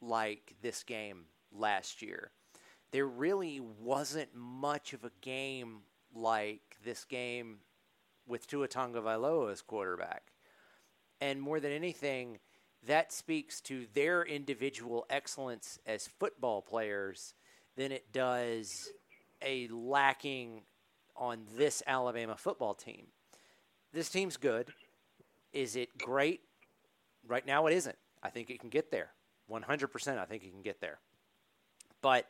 like 0.00 0.54
this 0.62 0.82
game 0.84 1.24
last 1.56 2.02
year. 2.02 2.30
There 2.92 3.06
really 3.06 3.60
wasn't 3.60 4.34
much 4.34 4.92
of 4.92 5.04
a 5.04 5.12
game 5.20 5.80
like 6.14 6.76
this 6.84 7.04
game 7.04 7.58
with 8.26 8.46
Tua 8.46 8.68
Tagovailoa 8.68 9.52
as 9.52 9.62
quarterback. 9.62 10.32
And 11.20 11.40
more 11.40 11.60
than 11.60 11.72
anything, 11.72 12.38
that 12.86 13.12
speaks 13.12 13.60
to 13.62 13.86
their 13.94 14.22
individual 14.22 15.06
excellence 15.10 15.78
as 15.86 16.06
football 16.06 16.62
players 16.62 17.34
than 17.76 17.92
it 17.92 18.12
does 18.12 18.90
a 19.42 19.68
lacking 19.68 20.62
on 21.16 21.42
this 21.56 21.82
Alabama 21.86 22.36
football 22.36 22.74
team. 22.74 23.06
This 23.92 24.08
team's 24.08 24.36
good. 24.36 24.68
Is 25.52 25.76
it 25.76 25.98
great? 25.98 26.40
Right 27.26 27.46
now, 27.46 27.66
it 27.66 27.74
isn't. 27.74 27.96
I 28.22 28.30
think 28.30 28.50
it 28.50 28.60
can 28.60 28.70
get 28.70 28.90
there. 28.90 29.10
100%, 29.50 30.18
I 30.18 30.24
think 30.24 30.44
it 30.44 30.52
can 30.52 30.62
get 30.62 30.80
there. 30.80 30.98
But 32.02 32.26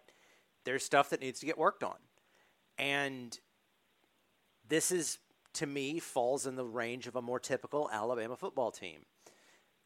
there's 0.65 0.85
stuff 0.85 1.11
that 1.11 1.21
needs 1.21 1.41
to 1.41 1.47
get 1.47 1.59
worked 1.59 1.83
on. 1.83 1.97
And 2.79 3.39
this 4.69 4.91
is, 4.91 5.19
to 5.55 5.67
me, 5.67 5.99
falls 5.99 6.47
in 6.47 6.57
the 6.57 6.65
range 6.65 7.07
of 7.07 7.17
a 7.17 7.23
more 7.23 7.41
typical 7.41 7.91
Alabama 7.93 8.37
football 8.37 8.71
team. 8.71 9.01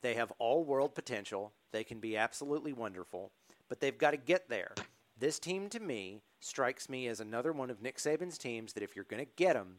They 0.02 0.14
have 0.14 0.32
all 0.38 0.64
world 0.64 0.94
potential. 0.94 1.52
They 1.72 1.84
can 1.84 1.98
be 1.98 2.16
absolutely 2.16 2.72
wonderful, 2.72 3.32
but 3.68 3.80
they've 3.80 3.96
got 3.96 4.10
to 4.10 4.16
get 4.16 4.48
there. 4.48 4.74
This 5.18 5.38
team, 5.38 5.68
to 5.70 5.80
me, 5.80 6.20
strikes 6.40 6.88
me 6.88 7.06
as 7.08 7.20
another 7.20 7.52
one 7.52 7.70
of 7.70 7.80
Nick 7.80 7.96
Saban's 7.96 8.36
teams 8.36 8.74
that 8.74 8.82
if 8.82 8.94
you're 8.94 9.06
going 9.06 9.24
to 9.24 9.32
get 9.36 9.54
them, 9.54 9.76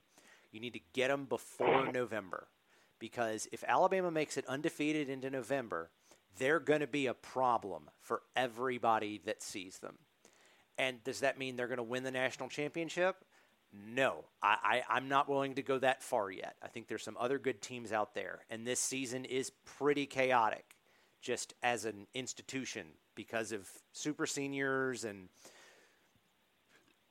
you 0.52 0.60
need 0.60 0.74
to 0.74 0.80
get 0.94 1.10
them 1.10 1.26
before 1.26 1.92
November. 1.92 2.48
Because 2.98 3.48
if 3.52 3.64
Alabama 3.68 4.10
makes 4.10 4.38
it 4.38 4.48
undefeated 4.48 5.10
into 5.10 5.30
November, 5.30 5.90
they're 6.38 6.60
going 6.60 6.82
to 6.82 6.88
be 6.88 7.08
a 7.08 7.14
problem 7.14 7.90
for 8.02 8.22
everybody 8.36 9.22
that 9.26 9.42
sees 9.42 9.80
them. 9.80 9.96
And 10.78 11.04
does 11.04 11.22
that 11.22 11.38
mean 11.38 11.56
they're 11.56 11.68
going 11.68 11.78
to 11.78 11.84
win 11.84 12.04
the 12.04 12.12
national 12.12 12.50
championship? 12.50 13.24
No, 13.74 14.24
I, 14.42 14.84
I, 14.90 14.98
am 14.98 15.10
not 15.10 15.28
willing 15.28 15.56
to 15.56 15.62
go 15.62 15.80
that 15.80 16.02
far 16.02 16.32
yet. 16.32 16.56
I 16.64 16.68
think 16.68 16.88
there's 16.88 17.04
some 17.04 17.18
other 17.20 17.38
good 17.38 17.62
teams 17.62 17.92
out 17.92 18.14
there, 18.14 18.46
and 18.50 18.66
this 18.66 18.80
season 18.80 19.26
is 19.26 19.52
pretty 19.66 20.06
chaotic 20.06 20.76
just 21.22 21.54
as 21.62 21.84
an 21.84 22.08
institution 22.14 22.86
because 23.16 23.52
of 23.52 23.68
super 23.92 24.26
seniors 24.26 25.04
and 25.04 25.28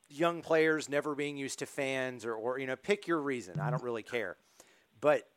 young 0.08 0.40
players 0.40 0.88
never 0.88 1.14
being 1.14 1.36
used 1.36 1.58
to 1.58 1.66
fans 1.66 2.24
or, 2.24 2.34
or 2.34 2.58
you 2.58 2.66
know, 2.66 2.76
pick 2.76 3.06
your 3.06 3.20
reason. 3.20 3.60
I 3.60 3.70
don't 3.70 3.82
really 3.82 4.02
care. 4.02 4.36
But 5.00 5.28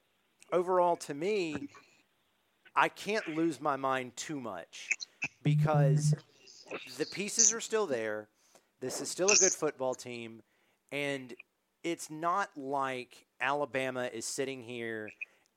overall, 0.53 0.95
to 0.97 1.13
me, 1.13 1.69
I 2.77 2.89
can't 2.89 3.27
lose 3.35 3.59
my 3.59 3.75
mind 3.75 4.15
too 4.15 4.39
much 4.39 4.87
because 5.41 6.13
the 6.99 7.07
pieces 7.07 7.51
are 7.51 7.59
still 7.59 7.87
there. 7.87 8.29
This 8.79 9.01
is 9.01 9.09
still 9.09 9.29
a 9.29 9.35
good 9.35 9.51
football 9.51 9.95
team. 9.95 10.43
And 10.91 11.33
it's 11.83 12.11
not 12.11 12.51
like 12.55 13.25
Alabama 13.41 14.09
is 14.13 14.25
sitting 14.25 14.61
here 14.61 15.09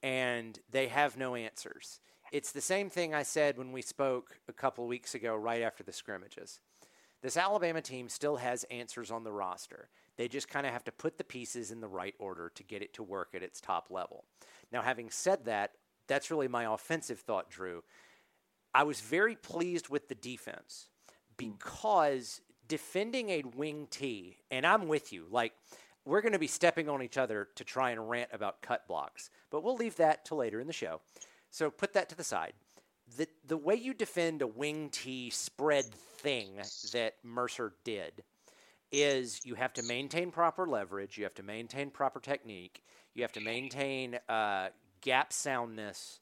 and 0.02 0.58
they 0.70 0.88
have 0.88 1.18
no 1.18 1.34
answers. 1.34 2.00
It's 2.32 2.52
the 2.52 2.60
same 2.62 2.88
thing 2.88 3.14
I 3.14 3.22
said 3.22 3.58
when 3.58 3.70
we 3.70 3.82
spoke 3.82 4.38
a 4.48 4.52
couple 4.54 4.86
weeks 4.86 5.14
ago, 5.14 5.36
right 5.36 5.60
after 5.60 5.82
the 5.82 5.92
scrimmages. 5.92 6.60
This 7.22 7.36
Alabama 7.36 7.82
team 7.82 8.08
still 8.08 8.36
has 8.36 8.64
answers 8.64 9.10
on 9.10 9.24
the 9.24 9.32
roster. 9.32 9.90
They 10.16 10.26
just 10.26 10.48
kind 10.48 10.66
of 10.66 10.72
have 10.72 10.84
to 10.84 10.92
put 10.92 11.18
the 11.18 11.24
pieces 11.24 11.70
in 11.70 11.82
the 11.82 11.88
right 11.88 12.14
order 12.18 12.50
to 12.54 12.62
get 12.62 12.82
it 12.82 12.94
to 12.94 13.02
work 13.02 13.34
at 13.34 13.42
its 13.42 13.60
top 13.60 13.88
level. 13.90 14.24
Now, 14.72 14.80
having 14.80 15.10
said 15.10 15.44
that, 15.44 15.72
that's 16.10 16.30
really 16.30 16.48
my 16.48 16.64
offensive 16.74 17.20
thought, 17.20 17.48
Drew. 17.50 17.84
I 18.74 18.82
was 18.82 19.00
very 19.00 19.36
pleased 19.36 19.88
with 19.88 20.08
the 20.08 20.16
defense 20.16 20.88
because 21.36 22.40
defending 22.66 23.30
a 23.30 23.44
wing 23.56 23.86
T, 23.90 24.36
and 24.50 24.66
I'm 24.66 24.88
with 24.88 25.12
you, 25.12 25.26
like, 25.30 25.52
we're 26.04 26.20
going 26.20 26.32
to 26.32 26.38
be 26.38 26.48
stepping 26.48 26.88
on 26.88 27.02
each 27.02 27.16
other 27.16 27.48
to 27.54 27.64
try 27.64 27.90
and 27.90 28.10
rant 28.10 28.30
about 28.32 28.60
cut 28.60 28.88
blocks, 28.88 29.30
but 29.50 29.62
we'll 29.62 29.76
leave 29.76 29.96
that 29.96 30.24
to 30.26 30.34
later 30.34 30.60
in 30.60 30.66
the 30.66 30.72
show. 30.72 31.00
So 31.50 31.70
put 31.70 31.92
that 31.92 32.08
to 32.08 32.16
the 32.16 32.24
side. 32.24 32.54
The, 33.16 33.28
the 33.46 33.56
way 33.56 33.76
you 33.76 33.94
defend 33.94 34.42
a 34.42 34.46
wing 34.48 34.88
T 34.90 35.30
spread 35.30 35.84
thing 35.84 36.48
that 36.92 37.14
Mercer 37.22 37.72
did 37.84 38.24
is 38.90 39.40
you 39.44 39.54
have 39.54 39.72
to 39.74 39.84
maintain 39.84 40.32
proper 40.32 40.66
leverage, 40.66 41.16
you 41.16 41.24
have 41.24 41.34
to 41.34 41.44
maintain 41.44 41.90
proper 41.90 42.18
technique, 42.18 42.82
you 43.14 43.22
have 43.22 43.32
to 43.32 43.40
maintain 43.40 44.18
uh, 44.28 44.70
gap 45.00 45.32
soundness, 45.32 46.20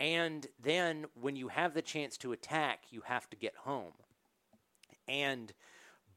and 0.00 0.46
then 0.62 1.06
when 1.20 1.36
you 1.36 1.48
have 1.48 1.74
the 1.74 1.82
chance 1.82 2.16
to 2.18 2.32
attack, 2.32 2.84
you 2.90 3.02
have 3.04 3.28
to 3.30 3.36
get 3.36 3.56
home. 3.56 3.92
And 5.08 5.52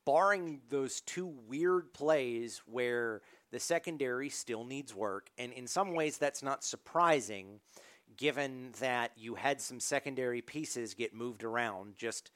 barring 0.05 0.61
those 0.69 1.01
two 1.01 1.25
weird 1.47 1.93
plays 1.93 2.61
where 2.65 3.21
the 3.51 3.59
secondary 3.59 4.29
still 4.29 4.63
needs 4.63 4.93
work, 4.93 5.29
and 5.37 5.51
in 5.53 5.67
some 5.67 5.93
ways 5.93 6.17
that's 6.17 6.43
not 6.43 6.63
surprising 6.63 7.59
given 8.17 8.73
that 8.79 9.11
you 9.15 9.35
had 9.35 9.61
some 9.61 9.79
secondary 9.79 10.41
pieces 10.41 10.93
get 10.93 11.13
moved 11.13 11.43
around 11.43 11.95
just 11.97 12.31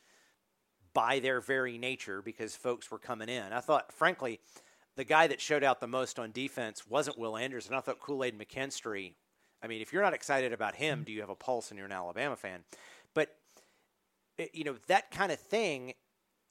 by 0.93 1.19
their 1.19 1.41
very 1.41 1.77
nature 1.77 2.21
because 2.21 2.55
folks 2.55 2.89
were 2.89 2.99
coming 2.99 3.29
in. 3.29 3.51
I 3.51 3.59
thought, 3.59 3.91
frankly, 3.91 4.39
the 4.95 5.03
guy 5.03 5.27
that 5.27 5.41
showed 5.41 5.63
out 5.63 5.81
the 5.81 5.87
most 5.87 6.17
on 6.19 6.31
defense 6.31 6.87
wasn't 6.87 7.19
Will 7.19 7.35
Anderson. 7.35 7.75
I 7.75 7.81
thought 7.81 7.99
Kool 7.99 8.23
Aid 8.23 8.39
McKinstry. 8.39 9.15
I 9.63 9.67
mean, 9.67 9.81
if 9.81 9.91
you're 9.91 10.03
not 10.03 10.13
excited 10.13 10.53
about 10.53 10.75
him, 10.75 11.03
do 11.03 11.11
you 11.11 11.21
have 11.21 11.29
a 11.29 11.35
pulse 11.35 11.71
and 11.71 11.77
you're 11.77 11.87
an 11.87 11.91
Alabama 11.91 12.35
fan? 12.35 12.63
But, 13.13 13.35
eh, 14.37 14.47
you 14.53 14.63
know, 14.63 14.75
that 14.87 15.11
kind 15.11 15.31
of 15.31 15.39
thing 15.39 15.93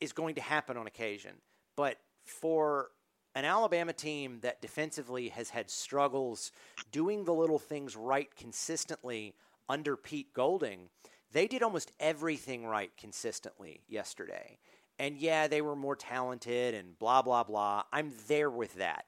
is 0.01 0.13
going 0.13 0.35
to 0.35 0.41
happen 0.41 0.77
on 0.77 0.87
occasion. 0.87 1.33
But 1.77 1.99
for 2.25 2.91
an 3.35 3.45
Alabama 3.45 3.93
team 3.93 4.39
that 4.43 4.63
defensively 4.63 5.29
has 5.29 5.51
had 5.51 5.71
struggles 5.71 6.53
doing 6.93 7.25
the 7.25 7.35
little 7.35 7.59
things 7.59 7.97
right 7.97 8.35
consistently 8.37 9.35
under 9.69 9.97
Pete 9.97 10.33
Golding, 10.33 10.89
they 11.33 11.47
did 11.47 11.63
almost 11.63 11.93
everything 11.99 12.65
right 12.65 12.93
consistently 12.97 13.83
yesterday. 13.89 14.59
And 14.99 15.17
yeah, 15.17 15.49
they 15.49 15.61
were 15.61 15.75
more 15.75 15.97
talented 15.97 16.75
and 16.75 16.97
blah, 16.99 17.23
blah, 17.23 17.43
blah. 17.43 17.83
I'm 17.93 18.13
there 18.29 18.51
with 18.51 18.75
that. 18.75 19.07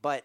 But 0.00 0.24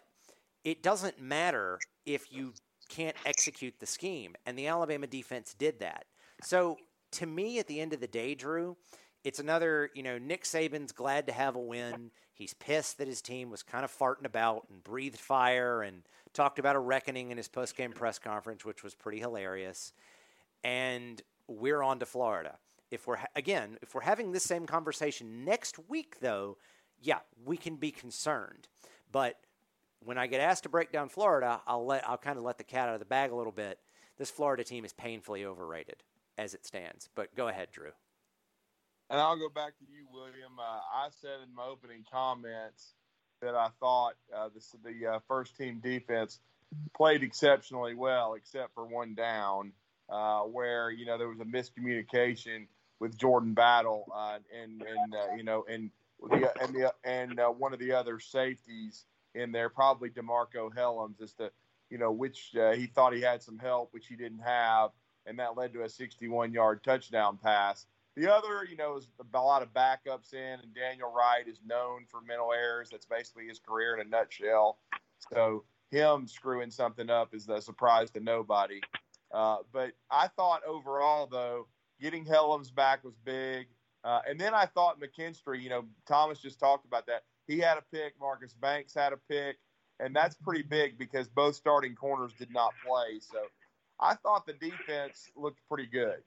it 0.63 0.81
doesn't 0.81 1.21
matter 1.21 1.79
if 2.05 2.31
you 2.31 2.53
can't 2.91 3.15
execute 3.25 3.79
the 3.79 3.85
scheme. 3.85 4.35
And 4.45 4.57
the 4.57 4.67
Alabama 4.67 5.07
defense 5.07 5.55
did 5.57 5.79
that. 5.79 6.05
So 6.43 6.77
to 7.13 7.25
me, 7.25 7.57
at 7.59 7.67
the 7.67 7.79
end 7.79 7.93
of 7.93 8.01
the 8.01 8.07
day, 8.07 8.35
Drew, 8.35 8.75
it's 9.23 9.39
another, 9.39 9.89
you 9.93 10.03
know, 10.03 10.17
Nick 10.17 10.43
Saban's 10.43 10.91
glad 10.91 11.27
to 11.27 11.33
have 11.33 11.55
a 11.55 11.59
win. 11.59 12.11
He's 12.33 12.53
pissed 12.53 12.97
that 12.97 13.07
his 13.07 13.21
team 13.21 13.49
was 13.49 13.63
kind 13.63 13.85
of 13.85 13.97
farting 13.97 14.25
about 14.25 14.67
and 14.69 14.83
breathed 14.83 15.19
fire 15.19 15.83
and 15.83 16.03
talked 16.33 16.59
about 16.59 16.75
a 16.75 16.79
reckoning 16.79 17.31
in 17.31 17.37
his 17.37 17.47
post-game 17.47 17.93
press 17.93 18.19
conference, 18.19 18.65
which 18.65 18.83
was 18.83 18.95
pretty 18.95 19.19
hilarious. 19.19 19.93
And 20.63 21.21
we're 21.47 21.83
on 21.83 21.99
to 21.99 22.05
Florida. 22.05 22.57
If 22.89 23.07
we're 23.07 23.19
again, 23.35 23.77
if 23.81 23.95
we're 23.95 24.01
having 24.01 24.31
this 24.31 24.43
same 24.43 24.65
conversation 24.65 25.45
next 25.45 25.79
week, 25.87 26.19
though, 26.19 26.57
yeah, 26.99 27.19
we 27.45 27.57
can 27.57 27.75
be 27.75 27.91
concerned. 27.91 28.67
But 29.11 29.37
when 30.03 30.17
I 30.17 30.27
get 30.27 30.41
asked 30.41 30.63
to 30.63 30.69
break 30.69 30.91
down 30.91 31.09
Florida, 31.09 31.61
I'll 31.67 31.85
let 31.85 32.07
I'll 32.07 32.17
kind 32.17 32.37
of 32.37 32.43
let 32.43 32.57
the 32.57 32.63
cat 32.63 32.89
out 32.89 32.95
of 32.95 32.99
the 32.99 33.05
bag 33.05 33.31
a 33.31 33.35
little 33.35 33.51
bit. 33.51 33.79
This 34.17 34.31
Florida 34.31 34.63
team 34.63 34.85
is 34.85 34.93
painfully 34.93 35.45
overrated 35.45 36.03
as 36.37 36.53
it 36.53 36.65
stands. 36.65 37.09
But 37.15 37.33
go 37.35 37.47
ahead, 37.47 37.69
Drew. 37.71 37.91
And 39.09 39.19
I'll 39.19 39.37
go 39.37 39.49
back 39.49 39.77
to 39.79 39.85
you, 39.85 40.05
William. 40.11 40.57
Uh, 40.59 40.61
I 40.61 41.09
said 41.21 41.39
in 41.47 41.53
my 41.53 41.65
opening 41.65 42.05
comments 42.11 42.93
that 43.41 43.55
I 43.55 43.69
thought 43.79 44.13
uh, 44.35 44.49
this, 44.53 44.73
the 44.83 45.07
uh, 45.07 45.19
first 45.27 45.57
team 45.57 45.79
defense 45.83 46.39
played 46.95 47.21
exceptionally 47.21 47.95
well, 47.95 48.35
except 48.35 48.73
for 48.73 48.85
one 48.85 49.13
down, 49.13 49.73
uh, 50.09 50.41
where 50.41 50.91
you 50.91 51.05
know 51.05 51.17
there 51.17 51.27
was 51.27 51.39
a 51.39 51.45
miscommunication 51.45 52.67
with 52.99 53.17
Jordan 53.17 53.53
Battle 53.53 54.11
uh, 54.15 54.37
and 54.61 54.81
and 54.81 55.13
uh, 55.13 55.35
you 55.35 55.43
know 55.43 55.65
and 55.69 55.91
the 56.21 56.51
and 56.61 56.73
the 56.73 56.93
and 57.03 57.39
one 57.57 57.73
of 57.73 57.79
the 57.79 57.91
other 57.91 58.19
safeties 58.19 59.05
in 59.35 59.51
there, 59.51 59.69
probably 59.69 60.09
DeMarcco 60.09 60.73
Hellams, 60.73 61.21
as 61.21 61.33
to 61.33 61.51
you 61.89 61.97
know 61.97 62.11
which 62.11 62.51
he 62.75 62.87
thought 62.87 63.13
he 63.13 63.21
had 63.21 63.41
some 63.41 63.59
help, 63.59 63.93
which 63.93 64.07
he 64.07 64.15
didn't 64.15 64.39
have, 64.39 64.91
and 65.25 65.37
that 65.39 65.57
led 65.57 65.73
to 65.73 65.83
a 65.83 65.89
61 65.89 66.53
yard 66.53 66.83
touchdown 66.83 67.37
pass. 67.41 67.85
The 68.15 68.31
other, 68.31 68.65
you 68.69 68.75
know, 68.75 68.97
is 68.97 69.07
a 69.33 69.41
lot 69.41 69.61
of 69.61 69.73
backups 69.73 70.33
in, 70.33 70.59
and 70.59 70.75
Daniel 70.75 71.11
Wright 71.11 71.47
is 71.47 71.61
known 71.65 72.05
for 72.09 72.19
mental 72.21 72.51
errors. 72.51 72.89
That's 72.91 73.05
basically 73.05 73.47
his 73.47 73.59
career 73.59 73.95
in 73.95 74.05
a 74.05 74.09
nutshell. 74.09 74.79
So 75.31 75.63
him 75.91 76.27
screwing 76.27 76.71
something 76.71 77.09
up 77.09 77.33
is 77.33 77.47
a 77.47 77.61
surprise 77.61 78.09
to 78.11 78.19
nobody. 78.19 78.81
Uh, 79.31 79.57
but 79.71 79.91
I 80.09 80.27
thought 80.27 80.61
overall, 80.65 81.25
though, 81.25 81.67
getting 82.01 82.25
Hellams 82.25 82.73
back 82.73 83.03
was 83.03 83.15
big. 83.23 83.67
Uh, 84.03 84.19
and 84.27 84.39
then 84.39 84.53
I 84.53 84.65
thought 84.65 84.99
McKinstry, 84.99 85.61
you 85.61 85.69
know, 85.69 85.85
Thomas 86.05 86.39
just 86.39 86.59
talked 86.59 86.85
about 86.85 87.05
that. 87.07 87.23
He 87.51 87.59
had 87.59 87.77
a 87.77 87.83
pick. 87.93 88.13
Marcus 88.19 88.53
Banks 88.53 88.93
had 88.93 89.11
a 89.11 89.17
pick. 89.29 89.57
And 89.99 90.15
that's 90.15 90.35
pretty 90.35 90.63
big 90.63 90.97
because 90.97 91.27
both 91.27 91.55
starting 91.55 91.95
corners 91.95 92.31
did 92.39 92.51
not 92.51 92.71
play. 92.85 93.19
So 93.19 93.39
I 93.99 94.15
thought 94.15 94.45
the 94.45 94.53
defense 94.53 95.29
looked 95.35 95.59
pretty 95.67 95.85
good. 95.85 96.23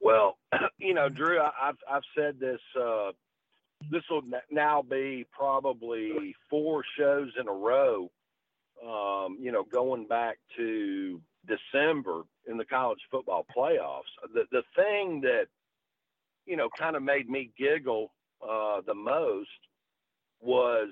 Well, 0.00 0.38
you 0.78 0.92
know, 0.92 1.08
Drew, 1.08 1.40
I've 1.40 1.78
I've 1.90 2.02
said 2.18 2.40
this. 2.40 2.60
Uh, 2.78 3.12
this 3.90 4.02
will 4.10 4.22
now 4.50 4.82
be 4.82 5.24
probably 5.32 6.34
four 6.50 6.82
shows 6.98 7.30
in 7.40 7.48
a 7.48 7.52
row. 7.52 8.10
Um, 8.84 9.38
you 9.40 9.52
know, 9.52 9.62
going 9.62 10.06
back 10.08 10.38
to 10.56 11.20
December 11.46 12.22
in 12.46 12.56
the 12.56 12.64
college 12.64 12.98
football 13.10 13.46
playoffs. 13.56 14.10
The 14.34 14.44
the 14.50 14.62
thing 14.76 15.20
that 15.22 15.46
you 16.46 16.56
know 16.56 16.68
kind 16.78 16.96
of 16.96 17.02
made 17.02 17.28
me 17.28 17.50
giggle 17.58 18.12
uh, 18.42 18.80
the 18.86 18.94
most 18.94 19.48
was, 20.40 20.88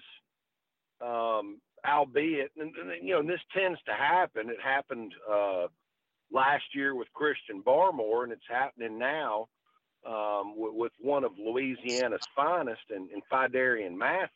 um, 1.00 1.60
albeit, 1.86 2.52
and, 2.56 2.72
and, 2.76 3.06
you 3.06 3.14
know, 3.14 3.22
this 3.22 3.40
tends 3.56 3.78
to 3.86 3.92
happen. 3.92 4.48
It 4.48 4.60
happened 4.62 5.12
uh, 5.30 5.66
last 6.32 6.64
year 6.74 6.94
with 6.94 7.12
Christian 7.12 7.62
Barmore, 7.62 8.24
and 8.24 8.32
it's 8.32 8.42
happening 8.48 8.98
now 8.98 9.48
um, 10.06 10.54
with, 10.56 10.74
with, 10.74 10.92
one 11.00 11.24
of 11.24 11.32
Louisiana's 11.38 12.26
finest 12.34 12.82
and, 12.90 13.10
and 13.10 13.22
Phidarian 13.30 13.96
Mathis. 13.96 14.30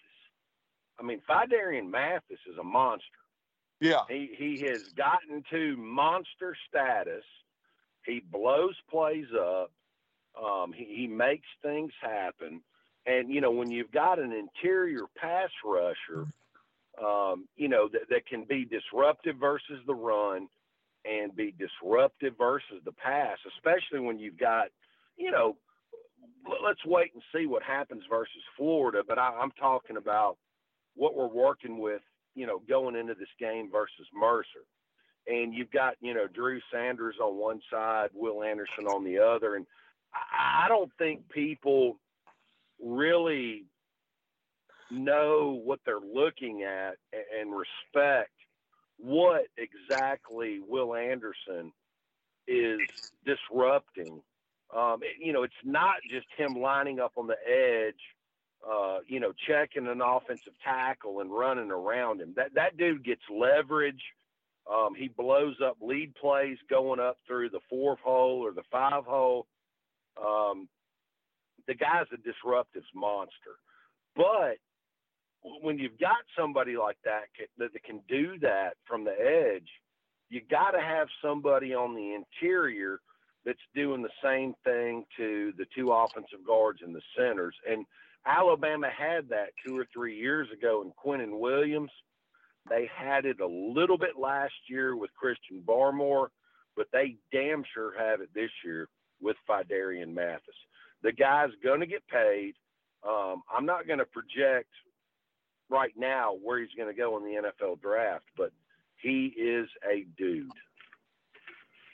I 0.99 1.03
mean, 1.03 1.21
Phidarian 1.29 1.91
Mathis 1.91 2.41
is 2.51 2.59
a 2.59 2.65
monster. 2.65 3.05
Yeah. 3.81 4.01
He, 4.09 4.31
he 4.37 4.67
has 4.67 4.83
gotten 4.97 5.43
to 5.51 5.77
monster 5.77 6.57
status. 6.69 7.25
He 8.05 8.21
blows 8.21 8.77
plays 8.91 9.27
up. 9.39 9.71
Um, 10.43 10.73
he, 10.73 10.85
he 10.85 11.07
makes 11.07 11.47
things 11.63 11.93
happen. 12.01 12.61
And, 13.07 13.31
you 13.31 13.41
know, 13.41 13.51
when 13.51 13.71
you've 13.71 13.93
got 13.93 14.19
an 14.19 14.33
interior 14.33 15.03
pass 15.17 15.51
rusher, 15.65 16.27
um, 17.03 17.47
you 17.57 17.69
know, 17.69 17.89
that, 17.89 18.09
that 18.11 18.27
can 18.27 18.45
be 18.45 18.65
disruptive 18.65 19.37
versus 19.37 19.81
the 19.87 19.95
run– 19.95 20.49
and 21.05 21.35
be 21.37 21.55
disruptive 21.59 22.35
versus 22.39 22.81
the 22.85 22.93
pass, 22.93 23.39
especially 23.57 24.01
when 24.01 24.19
you've 24.19 24.39
got, 24.39 24.69
you 25.17 25.31
know, 25.31 25.57
let's 26.63 26.85
wait 26.85 27.13
and 27.15 27.23
see 27.35 27.47
what 27.47 27.63
happens 27.63 28.03
versus 28.09 28.43
Florida. 28.57 29.03
But 29.07 29.19
I, 29.19 29.39
I'm 29.41 29.51
talking 29.53 29.97
about 29.97 30.39
what 30.95 31.15
we're 31.15 31.27
working 31.27 31.79
with, 31.79 32.03
you 32.35 32.47
know, 32.47 32.61
going 32.69 32.97
into 32.97 33.15
this 33.15 33.29
game 33.39 33.71
versus 33.71 34.07
Mercer. 34.15 34.65
And 35.27 35.55
you've 35.55 35.71
got, 35.71 35.95
you 36.01 36.15
know, 36.15 36.27
Drew 36.27 36.61
Sanders 36.73 37.17
on 37.23 37.37
one 37.37 37.61
side, 37.71 38.09
Will 38.15 38.43
Anderson 38.43 38.87
on 38.87 39.05
the 39.05 39.19
other. 39.19 39.57
And 39.57 39.67
I 40.15 40.67
don't 40.69 40.91
think 40.99 41.29
people 41.29 41.99
really 42.83 43.65
know 44.91 45.61
what 45.65 45.81
they're 45.85 45.99
looking 45.99 46.63
at 46.63 46.97
and 47.41 47.51
respect 47.53 48.31
what 48.99 49.47
exactly 49.57 50.61
Will 50.67 50.95
Anderson 50.95 51.73
is 52.47 52.79
disrupting. 53.25 54.21
Um, 54.75 55.01
you 55.21 55.33
know, 55.33 55.43
it's 55.43 55.55
not 55.65 55.97
just 56.11 56.27
him 56.37 56.55
lining 56.55 57.01
up 57.01 57.13
on 57.17 57.27
the 57.27 57.37
edge, 57.47 58.01
uh, 58.69 58.99
you 59.07 59.21
know, 59.21 59.33
checking 59.47 59.87
an 59.87 60.01
offensive 60.01 60.55
tackle 60.65 61.21
and 61.21 61.31
running 61.31 61.71
around 61.71 62.21
him. 62.21 62.35
That 62.37 62.55
that 62.55 62.77
dude 62.77 63.05
gets 63.05 63.23
leverage. 63.31 64.03
Um, 64.71 64.95
he 64.97 65.09
blows 65.09 65.57
up 65.65 65.77
lead 65.81 66.15
plays 66.15 66.57
going 66.71 66.99
up 66.99 67.19
through 67.27 67.51
the 67.51 67.61
fourth 67.69 68.01
hole 68.01 68.41
or 68.45 68.53
the 68.53 68.63
five 68.73 69.05
hole. 69.05 69.47
Um, 70.23 70.69
the 71.67 71.75
guy's 71.75 72.07
a 72.13 72.17
disruptive 72.19 72.85
monster. 72.95 73.59
But 74.17 74.59
when 75.63 75.79
you've 75.79 75.99
got 75.99 76.25
somebody 76.39 76.77
like 76.77 76.97
that 77.05 77.25
that 77.59 77.71
can 77.85 78.01
do 78.09 78.39
that 78.41 78.75
from 78.87 79.05
the 79.05 79.13
edge, 79.13 79.69
you 80.31 80.41
got 80.51 80.71
to 80.71 80.81
have 80.81 81.09
somebody 81.23 81.75
on 81.75 81.95
the 81.95 82.15
interior 82.15 83.01
that's 83.45 83.59
doing 83.75 84.03
the 84.03 84.09
same 84.23 84.55
thing 84.65 85.05
to 85.17 85.53
the 85.59 85.67
two 85.77 85.93
offensive 85.93 86.47
guards 86.47 86.81
and 86.83 86.95
the 86.95 87.03
centers. 87.17 87.55
And 87.69 87.85
Alabama 88.27 88.89
had 88.97 89.29
that 89.29 89.51
two 89.67 89.79
or 89.79 89.87
three 89.93 90.17
years 90.19 90.49
ago 90.51 90.83
in 90.83 90.93
Quinnen 90.93 91.39
Williams. 91.39 91.91
They 92.71 92.89
had 92.97 93.27
it 93.27 93.41
a 93.41 93.47
little 93.47 93.99
bit 93.99 94.19
last 94.19 94.55
year 94.69 94.97
with 94.97 95.11
Christian 95.15 95.63
Barmore, 95.67 96.29
but 96.75 96.87
they 96.91 97.17
damn 97.31 97.63
sure 97.75 97.93
have 97.99 98.23
it 98.23 98.31
this 98.35 98.51
year 98.65 98.89
with 99.25 99.37
Phidarian 99.49 100.15
Mathis. 100.15 100.55
The 101.03 101.13
guy's 101.13 101.51
going 101.63 101.81
to 101.81 101.87
get 101.87 102.07
paid. 102.07 102.55
Um, 103.07 103.43
I'm 103.55 103.67
not 103.67 103.87
going 103.87 103.99
to 103.99 104.05
project 104.05 104.71
right 105.69 105.93
now 105.97 106.37
where 106.43 106.61
he's 106.61 106.75
going 106.77 106.89
to 106.89 106.97
go 106.97 107.17
in 107.17 107.25
the 107.25 107.51
NFL 107.51 107.81
draft, 107.81 108.25
but 108.37 108.53
he 108.97 109.27
is 109.27 109.69
a 109.91 110.07
dude. 110.17 110.51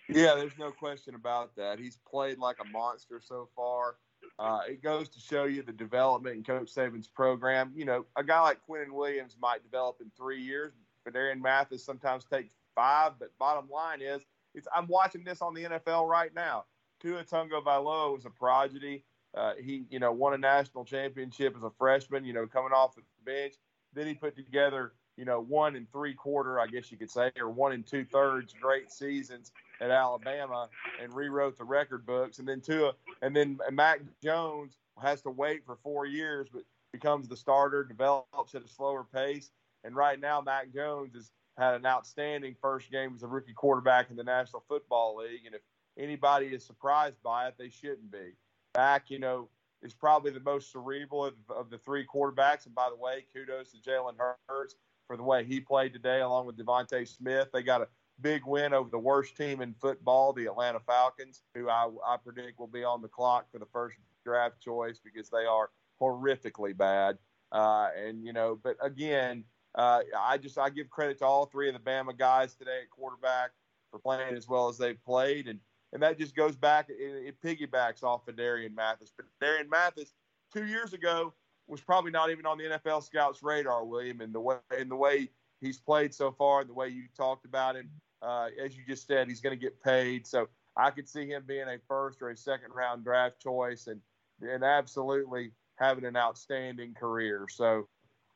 Yeah, 0.08 0.34
there's 0.34 0.58
no 0.58 0.72
question 0.72 1.14
about 1.14 1.54
that. 1.56 1.78
He's 1.78 1.98
played 2.08 2.38
like 2.38 2.56
a 2.60 2.68
monster 2.68 3.20
so 3.24 3.48
far. 3.54 3.96
Uh, 4.38 4.60
it 4.68 4.82
goes 4.82 5.08
to 5.08 5.20
show 5.20 5.44
you 5.44 5.62
the 5.62 5.72
development 5.72 6.36
in 6.36 6.42
Coach 6.42 6.74
Saban's 6.74 7.08
program. 7.08 7.72
You 7.74 7.84
know, 7.84 8.06
a 8.16 8.24
guy 8.24 8.40
like 8.40 8.58
Quinnen 8.68 8.90
Williams 8.90 9.36
might 9.40 9.62
develop 9.62 9.98
in 10.00 10.10
three 10.16 10.42
years, 10.42 10.72
Aaron 11.14 11.42
Mathis 11.42 11.84
sometimes 11.84 12.24
takes 12.24 12.54
five. 12.74 13.12
But 13.18 13.36
bottom 13.38 13.68
line 13.68 14.00
is, 14.00 14.22
it's, 14.54 14.68
I'm 14.74 14.86
watching 14.86 15.24
this 15.24 15.42
on 15.42 15.54
the 15.54 15.64
NFL 15.64 16.08
right 16.08 16.34
now. 16.34 16.64
Tua 17.00 17.24
Tagovailoa 17.24 18.14
was 18.14 18.26
a 18.26 18.30
prodigy. 18.30 19.04
Uh, 19.36 19.52
he, 19.62 19.84
you 19.90 19.98
know, 19.98 20.12
won 20.12 20.34
a 20.34 20.38
national 20.38 20.84
championship 20.84 21.56
as 21.56 21.62
a 21.62 21.70
freshman. 21.78 22.24
You 22.24 22.32
know, 22.32 22.46
coming 22.46 22.72
off 22.72 22.94
the 22.94 23.02
bench. 23.24 23.54
Then 23.92 24.06
he 24.06 24.14
put 24.14 24.36
together, 24.36 24.92
you 25.16 25.24
know, 25.24 25.40
one 25.40 25.76
and 25.76 25.90
three 25.90 26.14
quarter, 26.14 26.60
I 26.60 26.66
guess 26.66 26.90
you 26.90 26.98
could 26.98 27.10
say, 27.10 27.30
or 27.38 27.50
one 27.50 27.72
and 27.72 27.86
two 27.86 28.04
thirds 28.04 28.54
great 28.60 28.90
seasons. 28.90 29.52
at 29.80 29.90
Alabama 29.90 30.68
and 31.02 31.14
rewrote 31.14 31.56
the 31.56 31.64
record 31.64 32.04
books. 32.06 32.38
And 32.38 32.46
then 32.46 32.60
Tua, 32.60 32.92
and 33.22 33.34
then 33.34 33.58
Mac 33.72 34.00
Jones 34.22 34.76
has 35.02 35.22
to 35.22 35.30
wait 35.30 35.64
for 35.64 35.76
four 35.82 36.06
years, 36.06 36.48
but 36.52 36.62
becomes 36.92 37.28
the 37.28 37.36
starter, 37.36 37.84
develops 37.84 38.54
at 38.54 38.62
a 38.62 38.68
slower 38.68 39.04
pace. 39.04 39.50
And 39.84 39.96
right 39.96 40.20
now, 40.20 40.40
Mac 40.40 40.72
Jones 40.74 41.14
has 41.14 41.30
had 41.56 41.74
an 41.74 41.86
outstanding 41.86 42.56
first 42.60 42.90
game 42.90 43.12
as 43.14 43.22
a 43.22 43.26
rookie 43.26 43.54
quarterback 43.54 44.10
in 44.10 44.16
the 44.16 44.24
National 44.24 44.62
Football 44.68 45.16
League. 45.16 45.46
And 45.46 45.54
if 45.54 45.62
anybody 45.98 46.46
is 46.46 46.64
surprised 46.64 47.22
by 47.22 47.48
it, 47.48 47.54
they 47.58 47.68
shouldn't 47.68 48.10
be. 48.10 48.34
Mac, 48.76 49.10
you 49.10 49.18
know, 49.18 49.48
is 49.82 49.94
probably 49.94 50.30
the 50.30 50.40
most 50.40 50.72
cerebral 50.72 51.24
of, 51.24 51.34
of 51.48 51.70
the 51.70 51.78
three 51.78 52.06
quarterbacks. 52.06 52.66
And 52.66 52.74
by 52.74 52.88
the 52.90 52.96
way, 52.96 53.24
kudos 53.32 53.72
to 53.72 53.78
Jalen 53.78 54.14
Hurts 54.48 54.76
for 55.06 55.16
the 55.16 55.22
way 55.22 55.44
he 55.44 55.60
played 55.60 55.92
today, 55.92 56.20
along 56.20 56.46
with 56.46 56.56
DeVonta 56.56 57.06
Smith. 57.08 57.48
They 57.52 57.62
got 57.62 57.80
a 57.80 57.88
big 58.20 58.42
win 58.46 58.72
over 58.72 58.90
the 58.90 58.98
worst 58.98 59.36
team 59.36 59.60
in 59.60 59.74
football, 59.80 60.32
the 60.32 60.46
Atlanta 60.46 60.80
Falcons, 60.80 61.42
who 61.54 61.68
I, 61.68 61.88
I 62.06 62.16
predict 62.16 62.58
will 62.58 62.66
be 62.66 62.84
on 62.84 63.02
the 63.02 63.08
clock 63.08 63.50
for 63.50 63.58
the 63.58 63.66
first 63.72 63.96
draft 64.24 64.60
choice 64.60 65.00
because 65.02 65.30
they 65.30 65.46
are 65.46 65.70
horrifically 66.00 66.76
bad. 66.76 67.18
Uh, 67.52 67.88
and 67.96 68.24
you 68.24 68.32
know, 68.32 68.58
but 68.62 68.76
again, 68.80 69.44
uh, 69.74 70.00
I 70.18 70.38
just 70.38 70.58
I 70.58 70.70
give 70.70 70.90
credit 70.90 71.18
to 71.18 71.24
all 71.24 71.46
three 71.46 71.68
of 71.68 71.74
the 71.74 71.80
Bama 71.80 72.16
guys 72.16 72.54
today 72.54 72.80
at 72.82 72.90
quarterback 72.90 73.50
for 73.90 73.98
playing 73.98 74.36
as 74.36 74.48
well 74.48 74.68
as 74.68 74.78
they've 74.78 75.02
played, 75.04 75.48
and 75.48 75.58
and 75.92 76.02
that 76.02 76.18
just 76.18 76.34
goes 76.34 76.56
back. 76.56 76.88
It, 76.88 76.94
it 76.98 77.42
piggybacks 77.42 78.02
off 78.02 78.28
of 78.28 78.36
Darian 78.36 78.74
Mathis. 78.74 79.12
But 79.16 79.26
Darian 79.40 79.68
Mathis, 79.68 80.12
two 80.52 80.66
years 80.66 80.92
ago, 80.92 81.34
was 81.66 81.80
probably 81.80 82.10
not 82.10 82.30
even 82.30 82.46
on 82.46 82.58
the 82.58 82.64
NFL 82.64 83.02
scouts' 83.04 83.42
radar, 83.42 83.84
William, 83.84 84.20
and 84.20 84.34
the 84.34 84.40
way 84.40 84.56
and 84.76 84.90
the 84.90 84.96
way 84.96 85.30
he's 85.60 85.78
played 85.78 86.14
so 86.14 86.32
far, 86.32 86.60
and 86.60 86.70
the 86.70 86.74
way 86.74 86.88
you 86.88 87.04
talked 87.16 87.44
about 87.44 87.76
him 87.76 87.90
uh, 88.22 88.48
as 88.62 88.76
you 88.76 88.82
just 88.86 89.06
said, 89.06 89.28
he's 89.28 89.40
going 89.40 89.56
to 89.56 89.60
get 89.60 89.82
paid. 89.82 90.26
So 90.26 90.48
I 90.76 90.90
could 90.90 91.08
see 91.08 91.26
him 91.26 91.44
being 91.46 91.68
a 91.68 91.78
first 91.88 92.22
or 92.22 92.30
a 92.30 92.36
second 92.36 92.72
round 92.74 93.04
draft 93.04 93.40
choice 93.40 93.86
and, 93.86 94.00
and 94.40 94.62
absolutely 94.62 95.52
having 95.76 96.04
an 96.04 96.16
outstanding 96.16 96.94
career. 96.94 97.46
So 97.48 97.88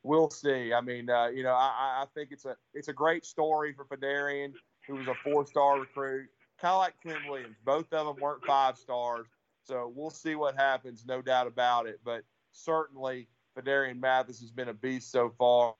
we'll 0.02 0.30
see. 0.30 0.72
I 0.72 0.80
mean, 0.80 1.10
uh, 1.10 1.28
you 1.28 1.42
know, 1.42 1.54
I, 1.54 2.02
I 2.02 2.04
think 2.14 2.30
it's 2.32 2.44
a 2.44 2.56
it's 2.72 2.88
a 2.88 2.92
great 2.92 3.24
story 3.24 3.74
for 3.74 3.84
Phidarian, 3.84 4.52
who 4.86 4.96
was 4.96 5.08
a 5.08 5.14
four 5.22 5.46
star 5.46 5.80
recruit, 5.80 6.28
kind 6.64 6.72
of 6.72 6.78
like 6.78 6.94
Quinn 7.02 7.28
Williams. 7.28 7.56
Both 7.62 7.92
of 7.92 8.06
them 8.06 8.16
weren't 8.22 8.44
five 8.46 8.78
stars. 8.78 9.26
So 9.66 9.92
we'll 9.94 10.10
see 10.10 10.34
what 10.34 10.56
happens, 10.56 11.04
no 11.06 11.20
doubt 11.20 11.46
about 11.46 11.86
it. 11.86 12.00
But 12.02 12.22
certainly, 12.52 13.28
Phidarian 13.56 14.00
Mathis 14.00 14.40
has 14.40 14.50
been 14.50 14.68
a 14.68 14.74
beast 14.74 15.12
so 15.12 15.32
far. 15.38 15.74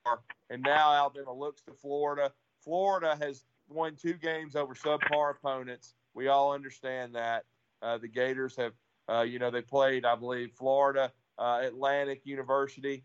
And 0.51 0.62
now 0.62 0.92
Alabama 0.92 1.33
looks 1.33 1.62
to 1.62 1.73
Florida. 1.73 2.33
Florida 2.62 3.16
has 3.20 3.44
won 3.68 3.97
two 3.97 4.14
games 4.14 4.57
over 4.57 4.75
subpar 4.75 5.33
opponents. 5.33 5.94
We 6.12 6.29
all 6.29 6.53
understand 6.53 7.14
that. 7.14 7.44
Uh, 7.81 7.97
the 7.99 8.09
Gators 8.09 8.55
have, 8.57 8.73
uh, 9.11 9.23
you 9.23 9.38
know, 9.38 9.51
they 9.51 9.62
played, 9.62 10.05
I 10.05 10.14
believe, 10.16 10.53
Florida 10.53 11.12
uh, 11.38 11.61
Atlantic 11.62 12.23
University, 12.25 13.05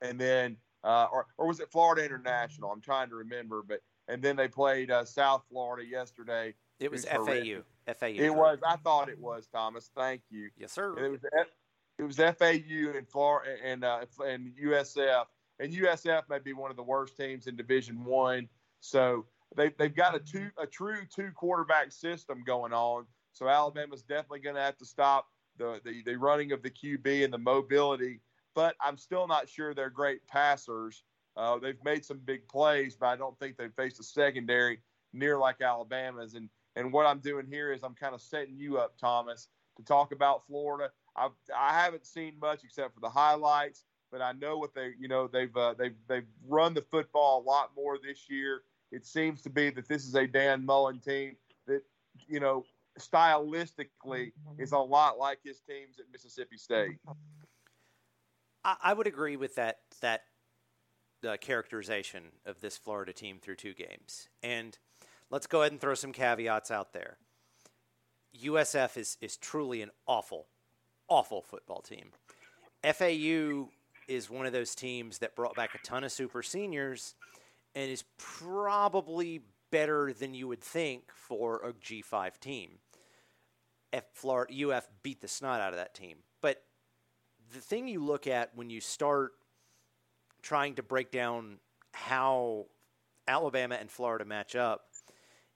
and 0.00 0.18
then, 0.20 0.56
uh, 0.84 1.06
or, 1.12 1.26
or 1.36 1.46
was 1.46 1.60
it 1.60 1.70
Florida 1.70 2.04
International? 2.04 2.70
I'm 2.70 2.80
trying 2.80 3.08
to 3.10 3.16
remember, 3.16 3.62
but 3.66 3.80
and 4.08 4.22
then 4.22 4.36
they 4.36 4.48
played 4.48 4.90
uh, 4.90 5.04
South 5.04 5.44
Florida 5.48 5.88
yesterday. 5.88 6.54
It 6.80 6.90
was 6.90 7.04
FAU. 7.04 7.62
FAU. 7.86 8.06
It 8.06 8.34
was. 8.34 8.58
I 8.66 8.76
thought 8.76 9.08
it 9.08 9.18
was 9.20 9.46
Thomas. 9.52 9.90
Thank 9.94 10.22
you. 10.30 10.48
Yes, 10.56 10.72
sir. 10.72 10.96
it 10.98 11.10
was. 11.10 11.20
It 11.98 12.04
was 12.04 12.16
FAU 12.16 12.96
and 12.96 13.06
Florida 13.06 13.56
and 13.62 13.84
uh, 13.84 14.06
and 14.26 14.52
USF. 14.64 15.24
And 15.58 15.72
USF 15.72 16.22
may 16.30 16.38
be 16.38 16.54
one 16.54 16.70
of 16.70 16.76
the 16.78 16.82
worst 16.82 17.16
teams 17.18 17.46
in 17.46 17.56
Division 17.56 18.02
One. 18.04 18.48
So 18.80 19.26
they, 19.54 19.68
they've 19.78 19.94
got 19.94 20.14
a 20.14 20.18
two 20.18 20.48
a 20.58 20.66
true 20.66 21.00
two 21.14 21.30
quarterback 21.34 21.92
system 21.92 22.42
going 22.46 22.72
on. 22.72 23.04
So 23.32 23.48
Alabama's 23.48 24.02
definitely 24.02 24.40
going 24.40 24.56
to 24.56 24.62
have 24.62 24.78
to 24.78 24.86
stop 24.86 25.26
the, 25.58 25.80
the 25.84 26.02
the 26.04 26.16
running 26.16 26.52
of 26.52 26.62
the 26.62 26.70
QB 26.70 27.24
and 27.24 27.32
the 27.32 27.38
mobility. 27.38 28.20
But 28.54 28.74
I'm 28.80 28.96
still 28.96 29.28
not 29.28 29.48
sure 29.48 29.74
they're 29.74 29.90
great 29.90 30.26
passers. 30.26 31.04
Uh, 31.36 31.58
they've 31.58 31.82
made 31.84 32.04
some 32.04 32.20
big 32.24 32.48
plays, 32.48 32.96
but 32.98 33.06
I 33.06 33.16
don't 33.16 33.38
think 33.38 33.56
they've 33.56 33.72
faced 33.74 34.00
a 34.00 34.02
secondary 34.02 34.80
near 35.12 35.38
like 35.38 35.60
Alabama's. 35.60 36.34
And 36.34 36.48
and 36.76 36.92
what 36.92 37.06
I'm 37.06 37.20
doing 37.20 37.46
here 37.46 37.72
is 37.72 37.82
I'm 37.82 37.94
kind 37.94 38.14
of 38.14 38.20
setting 38.20 38.58
you 38.58 38.78
up, 38.78 38.96
Thomas, 38.98 39.48
to 39.76 39.82
talk 39.84 40.12
about 40.12 40.46
Florida. 40.46 40.90
I've 41.16 41.32
I 41.56 41.74
haven't 41.74 42.06
seen 42.06 42.34
much 42.40 42.64
except 42.64 42.94
for 42.94 43.00
the 43.00 43.10
highlights, 43.10 43.84
but 44.10 44.22
I 44.22 44.32
know 44.32 44.58
what 44.58 44.74
they 44.74 44.92
you 44.98 45.08
know 45.08 45.26
they've 45.26 45.54
uh, 45.56 45.74
they've 45.78 45.96
they've 46.08 46.26
run 46.46 46.74
the 46.74 46.84
football 46.90 47.40
a 47.40 47.44
lot 47.44 47.70
more 47.76 47.98
this 47.98 48.28
year 48.28 48.62
it 48.92 49.06
seems 49.06 49.42
to 49.42 49.50
be 49.50 49.70
that 49.70 49.88
this 49.88 50.04
is 50.04 50.14
a 50.14 50.26
Dan 50.26 50.64
Mullen 50.64 50.98
team 51.00 51.36
that, 51.66 51.82
you 52.28 52.40
know, 52.40 52.64
stylistically 52.98 54.32
is 54.58 54.72
a 54.72 54.78
lot 54.78 55.18
like 55.18 55.38
his 55.44 55.60
teams 55.60 55.98
at 55.98 56.06
Mississippi 56.12 56.56
State. 56.56 56.98
I, 58.64 58.92
would 58.92 59.06
agree 59.06 59.36
with 59.36 59.54
that 59.54 59.78
that 60.02 60.22
uh, 61.26 61.38
characterization 61.40 62.24
of 62.44 62.60
this 62.60 62.76
Florida 62.76 63.12
team 63.12 63.38
through 63.40 63.56
two 63.56 63.72
games. 63.72 64.28
And 64.42 64.76
let's 65.30 65.46
go 65.46 65.62
ahead 65.62 65.72
and 65.72 65.80
throw 65.80 65.94
some 65.94 66.12
caveats 66.12 66.70
out 66.70 66.92
there. 66.92 67.16
USF 68.44 68.96
is 68.96 69.16
is 69.20 69.36
truly 69.36 69.82
an 69.82 69.90
awful, 70.06 70.46
awful 71.08 71.42
football 71.42 71.80
team. 71.80 72.12
FAU 72.84 73.68
is 74.08 74.30
one 74.30 74.46
of 74.46 74.52
those 74.52 74.74
teams 74.74 75.18
that 75.18 75.36
brought 75.36 75.54
back 75.54 75.74
a 75.74 75.78
ton 75.78 76.04
of 76.04 76.12
super 76.12 76.42
seniors 76.42 77.14
and 77.74 77.90
is 77.90 78.04
probably 78.18 79.42
better 79.70 80.12
than 80.12 80.34
you 80.34 80.48
would 80.48 80.60
think 80.60 81.04
for 81.14 81.60
a 81.64 81.72
G5 81.72 82.38
team. 82.40 82.78
F 83.92 84.04
Florida 84.14 84.70
UF 84.70 84.88
beat 85.02 85.20
the 85.20 85.28
snot 85.28 85.60
out 85.60 85.72
of 85.72 85.78
that 85.78 85.94
team. 85.94 86.18
But 86.40 86.62
the 87.52 87.60
thing 87.60 87.88
you 87.88 88.04
look 88.04 88.26
at 88.26 88.50
when 88.54 88.70
you 88.70 88.80
start 88.80 89.32
trying 90.42 90.76
to 90.76 90.82
break 90.82 91.10
down 91.10 91.58
how 91.92 92.66
Alabama 93.26 93.76
and 93.76 93.90
Florida 93.90 94.24
match 94.24 94.56
up 94.56 94.86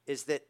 is 0.07 0.25
that 0.25 0.43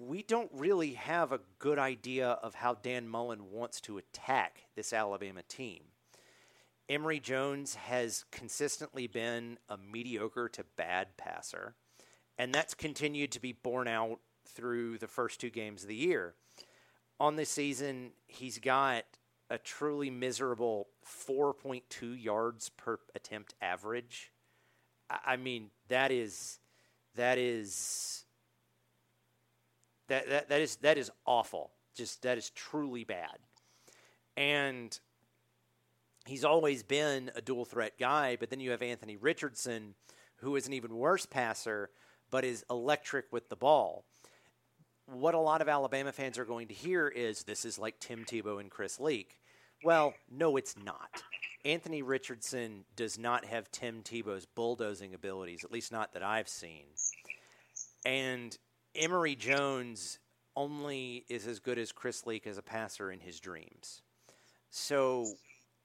we 0.00 0.22
don't 0.22 0.50
really 0.52 0.94
have 0.94 1.32
a 1.32 1.40
good 1.58 1.78
idea 1.78 2.30
of 2.30 2.54
how 2.54 2.74
Dan 2.74 3.08
Mullen 3.08 3.50
wants 3.50 3.80
to 3.82 3.98
attack 3.98 4.62
this 4.76 4.92
Alabama 4.92 5.42
team. 5.42 5.82
Emory 6.88 7.20
Jones 7.20 7.74
has 7.74 8.24
consistently 8.30 9.06
been 9.06 9.58
a 9.68 9.76
mediocre 9.76 10.48
to 10.48 10.64
bad 10.76 11.16
passer, 11.16 11.74
and 12.38 12.54
that's 12.54 12.74
continued 12.74 13.32
to 13.32 13.40
be 13.40 13.52
borne 13.52 13.88
out 13.88 14.20
through 14.46 14.98
the 14.98 15.08
first 15.08 15.40
two 15.40 15.50
games 15.50 15.82
of 15.82 15.88
the 15.88 15.94
year. 15.94 16.34
On 17.20 17.36
this 17.36 17.50
season, 17.50 18.12
he's 18.26 18.58
got 18.58 19.04
a 19.50 19.58
truly 19.58 20.08
miserable 20.08 20.88
4.2 21.04 22.22
yards 22.22 22.70
per 22.70 22.98
attempt 23.14 23.54
average. 23.60 24.32
I 25.10 25.36
mean, 25.36 25.70
that 25.88 26.10
is 26.10 26.58
that 27.16 27.38
is 27.38 28.24
that, 30.08 30.28
that 30.28 30.48
that 30.48 30.60
is 30.60 30.76
that 30.76 30.98
is 30.98 31.10
awful. 31.26 31.70
Just 31.96 32.22
that 32.22 32.38
is 32.38 32.50
truly 32.50 33.04
bad. 33.04 33.38
And 34.36 34.98
he's 36.26 36.44
always 36.44 36.82
been 36.82 37.30
a 37.34 37.40
dual 37.40 37.64
threat 37.64 37.98
guy, 37.98 38.36
but 38.38 38.50
then 38.50 38.60
you 38.60 38.70
have 38.70 38.82
Anthony 38.82 39.16
Richardson, 39.16 39.94
who 40.36 40.54
is 40.56 40.66
an 40.66 40.72
even 40.72 40.96
worse 40.96 41.26
passer, 41.26 41.90
but 42.30 42.44
is 42.44 42.64
electric 42.70 43.26
with 43.32 43.48
the 43.48 43.56
ball. 43.56 44.04
What 45.06 45.34
a 45.34 45.40
lot 45.40 45.62
of 45.62 45.68
Alabama 45.68 46.12
fans 46.12 46.38
are 46.38 46.44
going 46.44 46.68
to 46.68 46.74
hear 46.74 47.08
is 47.08 47.44
this 47.44 47.64
is 47.64 47.78
like 47.78 47.98
Tim 47.98 48.24
Tebow 48.24 48.60
and 48.60 48.70
Chris 48.70 49.00
Leak. 49.00 49.40
Well, 49.82 50.14
no, 50.30 50.56
it's 50.56 50.76
not. 50.76 51.22
Anthony 51.64 52.02
Richardson 52.02 52.84
does 52.94 53.18
not 53.18 53.44
have 53.44 53.70
Tim 53.70 54.02
Tebow's 54.02 54.46
bulldozing 54.46 55.14
abilities, 55.14 55.64
at 55.64 55.72
least 55.72 55.92
not 55.92 56.12
that 56.12 56.22
I've 56.22 56.48
seen. 56.48 56.84
And 58.04 58.56
Emory 58.98 59.36
Jones 59.36 60.18
only 60.56 61.24
is 61.28 61.46
as 61.46 61.60
good 61.60 61.78
as 61.78 61.92
Chris 61.92 62.26
Leak 62.26 62.46
as 62.46 62.58
a 62.58 62.62
passer 62.62 63.12
in 63.12 63.20
his 63.20 63.38
dreams. 63.38 64.02
So 64.70 65.26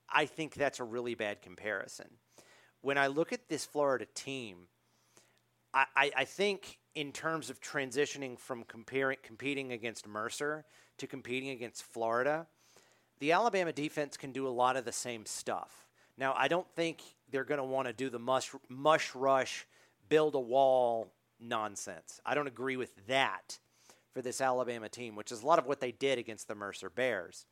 I 0.09 0.25
think 0.25 0.55
that's 0.55 0.79
a 0.79 0.83
really 0.83 1.15
bad 1.15 1.41
comparison. 1.41 2.09
When 2.81 2.97
I 2.97 3.07
look 3.07 3.31
at 3.31 3.47
this 3.47 3.65
Florida 3.65 4.05
team, 4.13 4.67
I, 5.73 5.85
I, 5.95 6.11
I 6.17 6.25
think 6.25 6.79
in 6.95 7.11
terms 7.11 7.49
of 7.49 7.61
transitioning 7.61 8.37
from 8.37 8.63
comparing 8.63 9.17
competing 9.23 9.71
against 9.71 10.07
Mercer 10.07 10.65
to 10.97 11.07
competing 11.07 11.49
against 11.49 11.83
Florida, 11.83 12.47
the 13.19 13.31
Alabama 13.31 13.71
defense 13.71 14.17
can 14.17 14.31
do 14.31 14.47
a 14.47 14.49
lot 14.49 14.75
of 14.75 14.85
the 14.85 14.91
same 14.91 15.25
stuff. 15.25 15.87
Now, 16.17 16.33
I 16.37 16.47
don't 16.47 16.67
think 16.75 17.01
they're 17.31 17.43
going 17.43 17.59
to 17.59 17.63
want 17.63 17.87
to 17.87 17.93
do 17.93 18.09
the 18.09 18.19
mush, 18.19 18.51
mush 18.69 19.15
rush, 19.15 19.65
build 20.09 20.35
a 20.35 20.39
wall 20.39 21.11
nonsense. 21.43 22.19
I 22.25 22.35
don't 22.35 22.47
agree 22.47 22.77
with 22.77 23.07
that 23.07 23.59
for 24.11 24.21
this 24.21 24.41
Alabama 24.41 24.89
team, 24.89 25.15
which 25.15 25.31
is 25.31 25.43
a 25.43 25.45
lot 25.45 25.59
of 25.59 25.65
what 25.65 25.79
they 25.79 25.91
did 25.91 26.17
against 26.19 26.47
the 26.47 26.55
Mercer 26.55 26.89
Bears. 26.89 27.45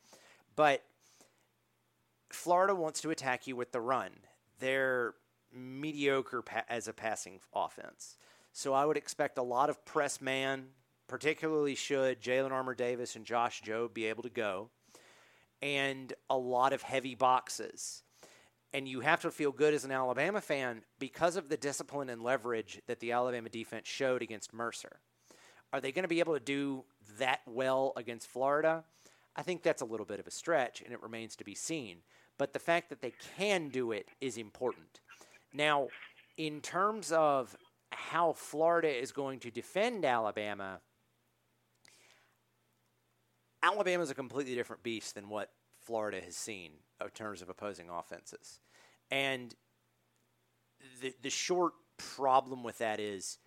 But 0.55 0.83
Florida 2.29 2.75
wants 2.75 3.01
to 3.01 3.09
attack 3.09 3.47
you 3.47 3.55
with 3.55 3.71
the 3.71 3.81
run. 3.81 4.11
They're 4.59 5.15
mediocre 5.53 6.41
pa- 6.41 6.63
as 6.69 6.87
a 6.87 6.93
passing 6.93 7.39
offense. 7.53 8.17
So 8.53 8.73
I 8.73 8.85
would 8.85 8.97
expect 8.97 9.37
a 9.37 9.43
lot 9.43 9.69
of 9.69 9.83
press 9.85 10.21
man, 10.21 10.67
particularly 11.07 11.75
should 11.75 12.21
Jalen 12.21 12.51
Armour 12.51 12.75
Davis 12.75 13.15
and 13.15 13.25
Josh 13.25 13.61
Jobe 13.61 13.93
be 13.93 14.05
able 14.05 14.23
to 14.23 14.29
go, 14.29 14.69
and 15.61 16.13
a 16.29 16.37
lot 16.37 16.73
of 16.73 16.81
heavy 16.81 17.15
boxes. 17.15 18.03
And 18.73 18.87
you 18.87 19.01
have 19.01 19.21
to 19.21 19.31
feel 19.31 19.51
good 19.51 19.73
as 19.73 19.83
an 19.83 19.91
Alabama 19.91 20.39
fan 20.39 20.83
because 20.97 21.35
of 21.35 21.49
the 21.49 21.57
discipline 21.57 22.09
and 22.09 22.21
leverage 22.21 22.81
that 22.87 22.99
the 22.99 23.11
Alabama 23.11 23.49
defense 23.49 23.87
showed 23.87 24.21
against 24.21 24.53
Mercer. 24.53 24.99
Are 25.73 25.81
they 25.81 25.91
going 25.91 26.03
to 26.03 26.09
be 26.09 26.19
able 26.19 26.33
to 26.33 26.39
do 26.39 26.83
that 27.17 27.41
well 27.45 27.93
against 27.97 28.27
Florida? 28.27 28.83
I 29.35 29.41
think 29.41 29.63
that's 29.63 29.81
a 29.81 29.85
little 29.85 30.05
bit 30.05 30.19
of 30.19 30.27
a 30.27 30.31
stretch, 30.31 30.81
and 30.81 30.93
it 30.93 31.01
remains 31.01 31.35
to 31.37 31.43
be 31.43 31.55
seen. 31.55 31.97
But 32.37 32.53
the 32.53 32.59
fact 32.59 32.89
that 32.89 33.01
they 33.01 33.13
can 33.37 33.69
do 33.69 33.91
it 33.91 34.09
is 34.19 34.37
important. 34.37 35.01
Now, 35.53 35.87
in 36.37 36.61
terms 36.61 37.11
of 37.11 37.55
how 37.91 38.33
Florida 38.33 38.89
is 38.89 39.11
going 39.11 39.39
to 39.41 39.51
defend 39.51 40.05
Alabama, 40.05 40.79
Alabama 43.61 44.03
is 44.03 44.09
a 44.09 44.15
completely 44.15 44.55
different 44.55 44.81
beast 44.81 45.15
than 45.15 45.29
what 45.29 45.51
Florida 45.81 46.19
has 46.21 46.35
seen 46.35 46.71
in 47.03 47.09
terms 47.11 47.41
of 47.41 47.49
opposing 47.49 47.89
offenses. 47.89 48.59
And 49.09 49.53
the, 51.01 51.13
the 51.21 51.29
short 51.29 51.73
problem 51.97 52.63
with 52.63 52.79
that 52.79 52.99
is 52.99 53.37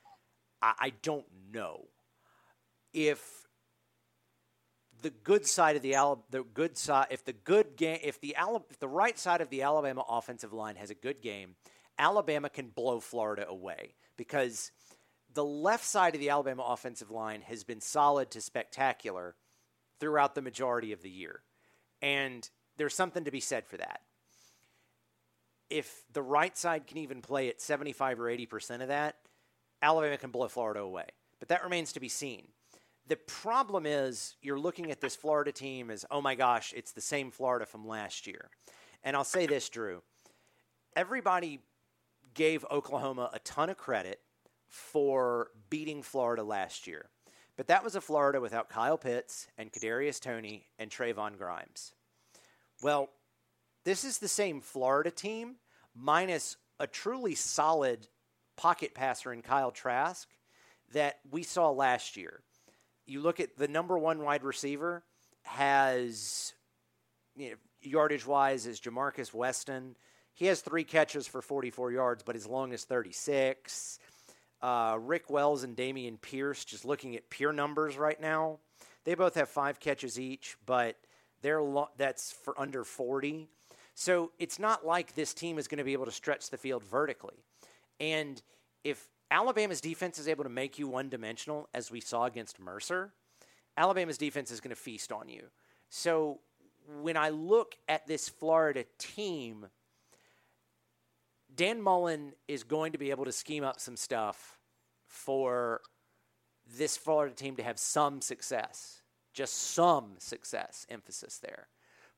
I, 0.62 0.74
I 0.78 0.92
don't 1.02 1.26
know 1.52 1.86
if 2.92 3.46
the 5.02 5.10
good 5.10 5.46
side 5.46 5.76
of 5.76 5.82
the 5.82 5.94
the 6.30 6.44
good 6.54 6.78
side 6.78 7.08
if 7.10 7.24
the 7.24 7.32
good 7.32 7.76
game 7.76 7.98
if 8.02 8.20
the 8.20 8.36
if 8.70 8.78
the 8.78 8.88
right 8.88 9.18
side 9.18 9.40
of 9.40 9.50
the 9.50 9.62
Alabama 9.62 10.04
offensive 10.08 10.52
line 10.52 10.76
has 10.76 10.90
a 10.90 10.94
good 10.94 11.20
game, 11.20 11.56
Alabama 11.98 12.48
can 12.48 12.68
blow 12.68 13.00
Florida 13.00 13.46
away 13.48 13.94
because 14.16 14.70
the 15.32 15.44
left 15.44 15.84
side 15.84 16.14
of 16.14 16.20
the 16.20 16.30
Alabama 16.30 16.62
offensive 16.62 17.10
line 17.10 17.42
has 17.42 17.64
been 17.64 17.80
solid 17.80 18.30
to 18.30 18.40
spectacular 18.40 19.34
throughout 20.00 20.34
the 20.34 20.42
majority 20.42 20.92
of 20.92 21.02
the 21.02 21.10
year. 21.10 21.42
And 22.00 22.48
there's 22.76 22.94
something 22.94 23.24
to 23.24 23.30
be 23.30 23.40
said 23.40 23.66
for 23.66 23.76
that. 23.76 24.00
If 25.70 26.02
the 26.12 26.22
right 26.22 26.56
side 26.56 26.86
can 26.86 26.98
even 26.98 27.22
play 27.22 27.48
at 27.48 27.60
75 27.60 28.20
or 28.20 28.24
80% 28.24 28.82
of 28.82 28.88
that, 28.88 29.16
Alabama 29.82 30.16
can 30.16 30.30
blow 30.30 30.48
Florida 30.48 30.80
away. 30.80 31.06
But 31.38 31.48
that 31.48 31.64
remains 31.64 31.92
to 31.94 32.00
be 32.00 32.08
seen. 32.08 32.48
The 33.06 33.16
problem 33.16 33.84
is 33.86 34.36
you're 34.40 34.58
looking 34.58 34.90
at 34.90 35.00
this 35.00 35.14
Florida 35.14 35.52
team 35.52 35.90
as, 35.90 36.06
oh 36.10 36.22
my 36.22 36.34
gosh, 36.34 36.72
it's 36.76 36.92
the 36.92 37.00
same 37.00 37.30
Florida 37.30 37.66
from 37.66 37.86
last 37.86 38.26
year. 38.26 38.48
And 39.02 39.14
I'll 39.14 39.24
say 39.24 39.46
this, 39.46 39.68
Drew. 39.68 40.02
Everybody 40.96 41.60
gave 42.32 42.64
Oklahoma 42.70 43.30
a 43.32 43.38
ton 43.40 43.68
of 43.68 43.76
credit 43.76 44.20
for 44.68 45.50
beating 45.70 46.02
Florida 46.02 46.42
last 46.42 46.86
year. 46.86 47.10
But 47.56 47.68
that 47.68 47.84
was 47.84 47.94
a 47.94 48.00
Florida 48.00 48.40
without 48.40 48.68
Kyle 48.68 48.98
Pitts 48.98 49.48
and 49.56 49.72
Kadarius 49.72 50.20
Toney 50.20 50.66
and 50.78 50.90
Trevon 50.90 51.36
Grimes. 51.36 51.92
Well, 52.84 53.08
this 53.86 54.04
is 54.04 54.18
the 54.18 54.28
same 54.28 54.60
Florida 54.60 55.10
team 55.10 55.54
minus 55.96 56.58
a 56.78 56.86
truly 56.86 57.34
solid 57.34 58.08
pocket 58.58 58.92
passer 58.92 59.32
in 59.32 59.40
Kyle 59.40 59.70
Trask 59.70 60.28
that 60.92 61.18
we 61.30 61.44
saw 61.44 61.70
last 61.70 62.14
year. 62.14 62.42
You 63.06 63.22
look 63.22 63.40
at 63.40 63.56
the 63.56 63.68
number 63.68 63.98
one 63.98 64.18
wide 64.18 64.44
receiver 64.44 65.02
has 65.44 66.52
you 67.34 67.52
know, 67.52 67.56
yardage 67.80 68.26
wise 68.26 68.66
is 68.66 68.82
Ja'Markis 68.82 69.32
Weston. 69.32 69.96
He 70.34 70.44
has 70.44 70.60
three 70.60 70.84
catches 70.84 71.26
for 71.26 71.40
44 71.40 71.90
yards, 71.90 72.22
but 72.22 72.34
his 72.34 72.46
long 72.46 72.74
is 72.74 72.84
36. 72.84 73.98
Uh, 74.60 74.98
Rick 75.00 75.30
Wells 75.30 75.64
and 75.64 75.74
Dameon 75.74 76.20
Pierce, 76.20 76.66
just 76.66 76.84
looking 76.84 77.16
at 77.16 77.30
pure 77.30 77.54
numbers 77.54 77.96
right 77.96 78.20
now, 78.20 78.58
they 79.04 79.14
both 79.14 79.36
have 79.36 79.48
five 79.48 79.80
catches 79.80 80.20
each, 80.20 80.58
but 80.66 80.98
they're 81.44 81.62
lo- 81.62 81.90
that's 81.98 82.32
for 82.32 82.58
under 82.58 82.84
40. 82.84 83.48
So 83.94 84.32
it's 84.38 84.58
not 84.58 84.86
like 84.86 85.14
this 85.14 85.34
team 85.34 85.58
is 85.58 85.68
going 85.68 85.78
to 85.78 85.84
be 85.84 85.92
able 85.92 86.06
to 86.06 86.10
stretch 86.10 86.48
the 86.48 86.56
field 86.56 86.82
vertically. 86.82 87.44
And 88.00 88.42
if 88.82 89.06
Alabama's 89.30 89.82
defense 89.82 90.18
is 90.18 90.26
able 90.26 90.44
to 90.44 90.50
make 90.50 90.78
you 90.78 90.88
one 90.88 91.10
dimensional, 91.10 91.68
as 91.74 91.90
we 91.90 92.00
saw 92.00 92.24
against 92.24 92.58
Mercer, 92.58 93.12
Alabama's 93.76 94.16
defense 94.16 94.50
is 94.50 94.60
going 94.60 94.70
to 94.70 94.80
feast 94.80 95.12
on 95.12 95.28
you. 95.28 95.44
So 95.90 96.40
when 97.02 97.16
I 97.16 97.28
look 97.28 97.74
at 97.88 98.06
this 98.06 98.28
Florida 98.28 98.84
team, 98.98 99.66
Dan 101.54 101.82
Mullen 101.82 102.32
is 102.48 102.64
going 102.64 102.92
to 102.92 102.98
be 102.98 103.10
able 103.10 103.26
to 103.26 103.32
scheme 103.32 103.64
up 103.64 103.80
some 103.80 103.96
stuff 103.96 104.58
for 105.06 105.82
this 106.78 106.96
Florida 106.96 107.34
team 107.34 107.56
to 107.56 107.62
have 107.62 107.78
some 107.78 108.22
success, 108.22 109.02
just 109.34 109.74
some 109.74 110.12
success, 110.18 110.86
emphasis 110.88 111.38
there. 111.38 111.68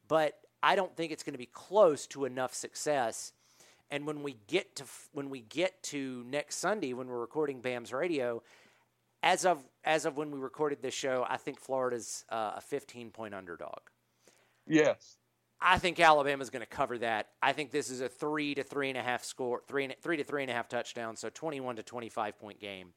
But 0.07 0.39
I 0.63 0.77
don't 0.77 0.95
think 0.97 1.11
it's 1.11 1.23
going 1.23 1.35
to 1.35 1.39
be 1.39 1.47
close 1.47 2.07
to 2.09 2.25
enough 2.25 2.55
success. 2.55 3.33
And 3.91 4.07
when 4.07 4.23
we 4.23 4.37
get 4.47 4.77
to 4.77 4.85
when 5.13 5.31
we 5.31 5.41
get 5.41 5.83
to 5.85 6.25
next 6.29 6.57
Sunday 6.57 6.93
when 6.93 7.09
we're 7.09 7.19
recording 7.19 7.61
BAMS 7.61 7.93
radio, 7.93 8.43
as 9.23 9.45
of 9.45 9.65
as 9.85 10.05
of 10.05 10.17
when 10.17 10.31
we 10.31 10.39
recorded 10.39 10.83
this 10.83 10.95
show, 10.95 11.27
I 11.29 11.37
think 11.37 11.59
Florida's 11.59 12.25
uh, 12.31 12.53
a 12.57 12.61
15 12.61 13.11
point 13.11 13.35
underdog. 13.35 13.81
Yes. 14.67 15.17
I 15.61 15.79
think 15.79 15.99
Alabama's 15.99 16.51
going 16.51 16.61
to 16.61 16.67
cover 16.67 16.99
that. 16.99 17.29
I 17.43 17.53
think 17.53 17.71
this 17.71 17.89
is 17.89 18.03
a 18.03 18.09
three 18.09 18.55
to 18.55 18.63
three 18.63 18.91
and 18.91 18.99
a 18.99 19.03
half 19.03 19.25
score, 19.25 19.63
three, 19.67 19.89
three 20.03 20.19
to 20.19 20.25
three 20.25 20.43
and 20.43 20.51
a 20.51 20.55
half 20.55 20.69
touchdowns, 20.69 21.21
so 21.21 21.31
21 21.31 21.77
to 21.77 21.83
25 21.83 22.39
point 22.39 22.61
game 22.61 22.93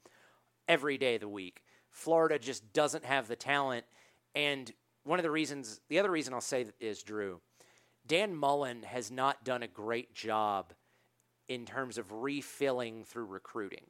every 0.68 0.98
day 0.98 1.16
of 1.16 1.22
the 1.22 1.30
week. 1.30 1.64
Florida 1.90 2.38
just 2.38 2.74
doesn't 2.74 3.06
have 3.06 3.28
the 3.28 3.36
talent. 3.36 3.86
And 4.36 4.72
one 5.04 5.20
of 5.20 5.24
the 5.24 5.32
reasons, 5.32 5.82
the 5.90 6.00
other 6.00 6.12
reason 6.12 6.34
I'll 6.34 6.42
say 6.42 6.68
is, 6.80 7.04
Drew, 7.04 7.42
Dan 8.06 8.36
Mullen 8.36 8.84
has 8.84 9.12
not 9.12 9.44
done 9.44 9.64
a 9.64 9.68
great 9.68 10.14
job 10.14 10.74
in 11.48 11.66
terms 11.66 11.98
of 11.98 12.12
refilling 12.12 13.04
through 13.04 13.26
recruiting. 13.26 13.86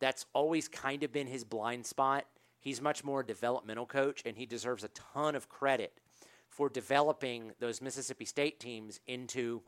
That's 0.00 0.26
always 0.32 0.68
kind 0.68 1.02
of 1.02 1.12
been 1.12 1.26
his 1.26 1.44
blind 1.44 1.86
spot. 1.86 2.26
He's 2.60 2.80
much 2.80 3.04
more 3.04 3.20
a 3.20 3.26
developmental 3.26 3.86
coach, 3.86 4.22
and 4.24 4.36
he 4.36 4.46
deserves 4.46 4.84
a 4.84 4.88
ton 4.88 5.34
of 5.34 5.48
credit 5.48 6.00
for 6.48 6.68
developing 6.68 7.52
those 7.60 7.80
Mississippi 7.80 8.24
State 8.24 8.60
teams 8.60 9.00
into 9.06 9.62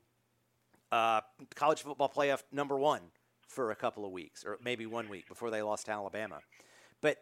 uh, 0.90 1.20
college 1.54 1.82
football 1.82 2.08
playoff 2.08 2.42
number 2.52 2.78
one 2.78 3.02
for 3.46 3.70
a 3.70 3.76
couple 3.76 4.04
of 4.04 4.12
weeks, 4.12 4.44
or 4.44 4.58
maybe 4.62 4.87
one 4.87 5.08
week 5.08 5.28
before 5.28 5.50
they 5.50 5.62
lost 5.62 5.87
to 5.87 5.92
Alabama. 5.92 6.38
But 7.00 7.18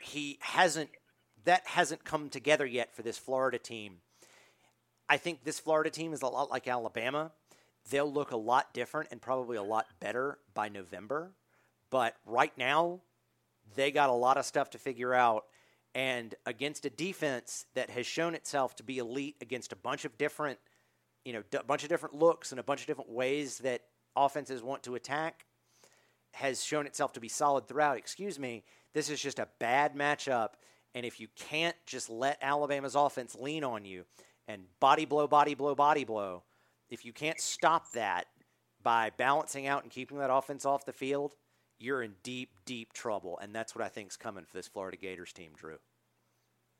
he 0.00 0.38
hasn't. 0.40 0.90
That 1.46 1.66
hasn't 1.66 2.04
come 2.04 2.28
together 2.28 2.66
yet 2.66 2.94
for 2.94 3.02
this 3.02 3.16
Florida 3.16 3.58
team. 3.58 3.98
I 5.08 5.16
think 5.16 5.44
this 5.44 5.58
Florida 5.58 5.90
team 5.90 6.12
is 6.12 6.22
a 6.22 6.26
lot 6.26 6.50
like 6.50 6.68
Alabama. 6.68 7.32
They'll 7.90 8.12
look 8.12 8.32
a 8.32 8.36
lot 8.36 8.74
different 8.74 9.08
and 9.12 9.22
probably 9.22 9.56
a 9.56 9.62
lot 9.62 9.86
better 10.00 10.38
by 10.54 10.68
November. 10.68 11.32
But 11.90 12.16
right 12.26 12.52
now, 12.58 13.00
they 13.76 13.92
got 13.92 14.10
a 14.10 14.12
lot 14.12 14.36
of 14.36 14.44
stuff 14.44 14.70
to 14.70 14.78
figure 14.78 15.14
out 15.14 15.44
and 15.94 16.34
against 16.44 16.84
a 16.84 16.90
defense 16.90 17.64
that 17.74 17.90
has 17.90 18.06
shown 18.06 18.34
itself 18.34 18.76
to 18.76 18.82
be 18.82 18.98
elite 18.98 19.36
against 19.40 19.72
a 19.72 19.76
bunch 19.76 20.04
of 20.04 20.18
different, 20.18 20.58
you 21.24 21.32
know, 21.32 21.42
a 21.58 21.64
bunch 21.64 21.84
of 21.84 21.88
different 21.88 22.14
looks 22.14 22.50
and 22.50 22.60
a 22.60 22.62
bunch 22.62 22.82
of 22.82 22.86
different 22.86 23.10
ways 23.10 23.58
that 23.58 23.82
offenses 24.14 24.62
want 24.62 24.82
to 24.82 24.94
attack, 24.94 25.46
has 26.32 26.62
shown 26.62 26.86
itself 26.86 27.12
to 27.14 27.20
be 27.20 27.28
solid 27.28 27.66
throughout. 27.66 27.96
Excuse 27.96 28.38
me, 28.38 28.64
this 28.92 29.08
is 29.08 29.22
just 29.22 29.38
a 29.38 29.48
bad 29.58 29.94
matchup. 29.94 30.50
And 30.96 31.04
if 31.04 31.20
you 31.20 31.28
can't 31.36 31.76
just 31.84 32.08
let 32.08 32.38
Alabama's 32.40 32.94
offense 32.94 33.36
lean 33.38 33.64
on 33.64 33.84
you 33.84 34.06
and 34.48 34.62
body 34.80 35.04
blow, 35.04 35.28
body 35.28 35.54
blow, 35.54 35.74
body 35.74 36.04
blow, 36.04 36.42
if 36.88 37.04
you 37.04 37.12
can't 37.12 37.38
stop 37.38 37.92
that 37.92 38.28
by 38.82 39.10
balancing 39.18 39.66
out 39.66 39.82
and 39.82 39.92
keeping 39.92 40.16
that 40.18 40.32
offense 40.32 40.64
off 40.64 40.86
the 40.86 40.94
field, 40.94 41.34
you're 41.78 42.02
in 42.02 42.14
deep, 42.22 42.48
deep 42.64 42.94
trouble. 42.94 43.38
And 43.42 43.54
that's 43.54 43.74
what 43.74 43.84
I 43.84 43.88
think 43.88 44.08
is 44.08 44.16
coming 44.16 44.46
for 44.46 44.56
this 44.56 44.68
Florida 44.68 44.96
Gators 44.96 45.34
team, 45.34 45.50
Drew. 45.54 45.76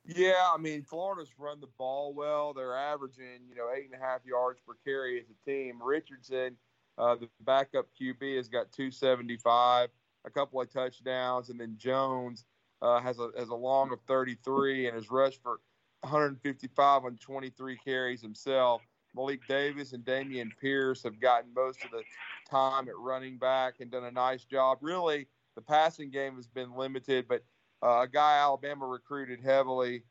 Yeah, 0.06 0.50
I 0.50 0.56
mean, 0.56 0.82
Florida's 0.82 1.34
run 1.38 1.60
the 1.60 1.68
ball 1.76 2.14
well. 2.14 2.54
They're 2.54 2.74
averaging, 2.74 3.42
you 3.46 3.54
know, 3.54 3.66
eight 3.76 3.90
and 3.92 4.00
a 4.00 4.02
half 4.02 4.24
yards 4.24 4.60
per 4.66 4.76
carry 4.82 5.20
as 5.20 5.26
a 5.28 5.50
team. 5.50 5.78
Richardson, 5.82 6.56
uh, 6.96 7.16
the 7.16 7.28
backup 7.42 7.88
QB, 8.00 8.38
has 8.38 8.48
got 8.48 8.72
275, 8.72 9.90
a 10.24 10.30
couple 10.30 10.58
of 10.58 10.72
touchdowns, 10.72 11.50
and 11.50 11.60
then 11.60 11.74
Jones 11.76 12.46
uh, 12.82 13.00
has 13.00 13.18
a 13.18 13.30
has 13.38 13.48
a 13.48 13.54
long 13.54 13.92
of 13.92 13.98
33 14.06 14.86
and 14.86 14.94
has 14.94 15.10
rushed 15.10 15.42
for 15.42 15.60
155 16.00 17.04
on 17.04 17.16
23 17.16 17.76
carries 17.84 18.22
himself. 18.22 18.82
Malik 19.14 19.40
Davis 19.48 19.92
and 19.92 20.04
Dameon 20.04 20.50
Pierce 20.60 21.02
have 21.02 21.18
gotten 21.20 21.52
most 21.54 21.82
of 21.84 21.90
the 21.90 22.02
time 22.48 22.86
at 22.88 22.96
running 22.98 23.38
back 23.38 23.76
and 23.80 23.90
done 23.90 24.04
a 24.04 24.10
nice 24.10 24.44
job. 24.44 24.78
Really, 24.82 25.26
the 25.54 25.62
passing 25.62 26.10
game 26.10 26.36
has 26.36 26.46
been 26.46 26.76
limited, 26.76 27.26
but 27.26 27.42
uh, 27.82 28.02
a 28.02 28.08
guy 28.08 28.38
Alabama 28.38 28.86
recruited 28.86 29.40
heavily, 29.42 30.04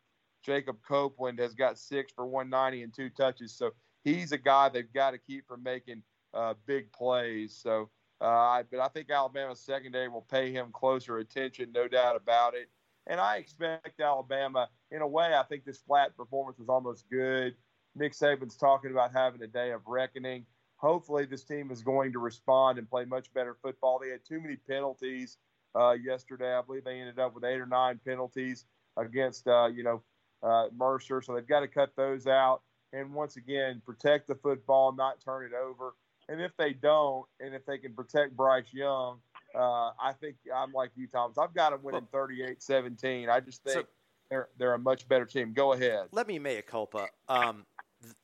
Jacob 0.43 0.77
Copeland, 0.87 1.39
has 1.39 1.53
got 1.53 1.77
six 1.77 2.11
for 2.13 2.25
190 2.25 2.83
and 2.83 2.93
two 2.93 3.09
touches. 3.09 3.53
So 3.55 3.71
he's 4.03 4.31
a 4.31 4.37
guy 4.37 4.69
they've 4.69 4.91
got 4.91 5.11
to 5.11 5.17
keep 5.17 5.47
from 5.47 5.63
making 5.63 6.01
uh, 6.33 6.55
big 6.65 6.91
plays. 6.91 7.57
So, 7.61 7.89
uh, 8.25 8.63
but 8.71 8.79
I 8.79 8.87
think 8.87 9.11
Alabama's 9.11 9.59
secondary 9.59 10.09
will 10.09 10.25
pay 10.31 10.51
him 10.51 10.71
closer 10.73 11.19
attention, 11.19 11.71
no 11.71 11.87
doubt 11.87 12.15
about 12.15 12.55
it. 12.55 12.69
And 13.05 13.19
I 13.19 13.37
expect 13.37 13.99
Alabama, 13.99 14.67
in 14.89 15.03
a 15.03 15.07
way, 15.07 15.35
I 15.35 15.43
think 15.43 15.63
this 15.63 15.77
flat 15.77 16.17
performance 16.17 16.57
was 16.57 16.67
almost 16.67 17.05
good. 17.11 17.55
Nick 17.95 18.13
Saban's 18.13 18.57
talking 18.57 18.89
about 18.89 19.13
having 19.13 19.43
a 19.43 19.47
day 19.47 19.71
of 19.71 19.81
reckoning. 19.85 20.47
Hopefully, 20.77 21.25
this 21.25 21.43
team 21.43 21.69
is 21.69 21.83
going 21.83 22.13
to 22.13 22.19
respond 22.19 22.79
and 22.79 22.89
play 22.89 23.05
much 23.05 23.31
better 23.31 23.57
football. 23.61 23.99
They 23.99 24.09
had 24.09 24.25
too 24.27 24.41
many 24.41 24.55
penalties 24.55 25.37
uh, 25.79 25.91
yesterday. 25.91 26.55
I 26.55 26.63
believe 26.63 26.83
they 26.83 26.99
ended 26.99 27.19
up 27.19 27.35
with 27.35 27.43
eight 27.43 27.59
or 27.59 27.67
nine 27.67 27.99
penalties 28.03 28.65
against, 28.97 29.47
uh, 29.47 29.67
you 29.67 29.83
know, 29.83 30.01
uh, 30.41 30.69
Mercer. 30.75 31.21
So 31.21 31.35
they've 31.35 31.47
got 31.47 31.59
to 31.59 31.67
cut 31.67 31.91
those 31.95 32.25
out. 32.25 32.63
And 32.91 33.13
once 33.13 33.37
again, 33.37 33.83
protect 33.85 34.27
the 34.27 34.35
football, 34.35 34.93
not 34.95 35.21
turn 35.23 35.45
it 35.45 35.53
over. 35.53 35.93
And 36.27 36.41
if 36.41 36.51
they 36.57 36.73
don't, 36.73 37.25
and 37.39 37.53
if 37.53 37.65
they 37.65 37.77
can 37.77 37.93
protect 37.93 38.35
Bryce 38.35 38.73
Young, 38.73 39.19
uh, 39.53 39.91
I 40.01 40.13
think 40.19 40.35
I'm 40.53 40.73
like 40.73 40.91
you, 40.95 41.07
Thomas. 41.07 41.37
I've 41.37 41.53
got 41.53 41.71
them 41.71 41.81
winning 41.83 42.07
38-17. 42.13 43.29
I 43.29 43.39
just 43.39 43.63
think 43.63 43.75
so, 43.75 43.83
they're 44.29 44.49
they're 44.57 44.73
a 44.73 44.79
much 44.79 45.07
better 45.07 45.25
team. 45.25 45.53
Go 45.53 45.73
ahead. 45.73 46.07
Let 46.11 46.27
me 46.27 46.39
make 46.39 46.59
a 46.59 46.63
culpa. 46.63 47.07
Um, 47.29 47.65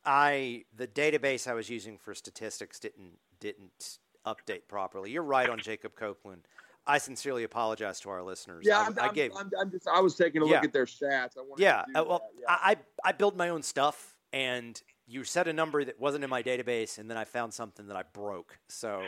I 0.05 0.65
the 0.75 0.87
database 0.87 1.47
I 1.47 1.53
was 1.53 1.69
using 1.69 1.97
for 1.97 2.13
statistics 2.13 2.79
didn't 2.79 3.17
didn't 3.39 3.99
update 4.25 4.67
properly. 4.67 5.11
You're 5.11 5.23
right 5.23 5.49
on 5.49 5.59
Jacob 5.59 5.95
Copeland. 5.95 6.47
I 6.87 6.97
sincerely 6.97 7.43
apologize 7.43 7.99
to 8.01 8.09
our 8.09 8.23
listeners. 8.23 8.65
Yeah, 8.65 8.79
I, 8.79 8.85
I'm, 8.85 8.99
I 8.99 9.13
gave. 9.13 9.31
I'm, 9.37 9.51
I'm, 9.59 9.71
just. 9.71 9.87
I 9.87 9.99
was 9.99 10.15
taking 10.15 10.41
a 10.41 10.45
yeah. 10.45 10.55
look 10.55 10.63
at 10.65 10.73
their 10.73 10.85
stats. 10.85 11.37
I 11.37 11.43
yeah, 11.57 11.83
uh, 11.95 12.03
well, 12.07 12.21
yeah. 12.39 12.45
I 12.49 12.75
I 13.05 13.11
build 13.11 13.37
my 13.37 13.49
own 13.49 13.61
stuff, 13.61 14.15
and 14.33 14.81
you 15.11 15.25
said 15.25 15.47
a 15.47 15.53
number 15.53 15.83
that 15.83 15.99
wasn't 15.99 16.23
in 16.23 16.29
my 16.29 16.41
database, 16.41 16.97
and 16.97 17.09
then 17.09 17.17
I 17.17 17.25
found 17.25 17.53
something 17.53 17.87
that 17.87 17.97
I 17.97 18.03
broke. 18.13 18.57
So 18.69 19.03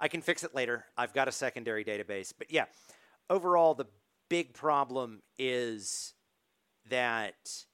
I 0.00 0.08
can 0.08 0.22
fix 0.22 0.42
it 0.42 0.54
later. 0.54 0.86
I've 0.96 1.12
got 1.12 1.28
a 1.28 1.32
secondary 1.32 1.84
database, 1.84 2.32
but 2.36 2.50
yeah, 2.50 2.64
overall, 3.28 3.74
the 3.74 3.84
big 4.30 4.54
problem 4.54 5.20
is 5.38 6.14
that 6.88 7.64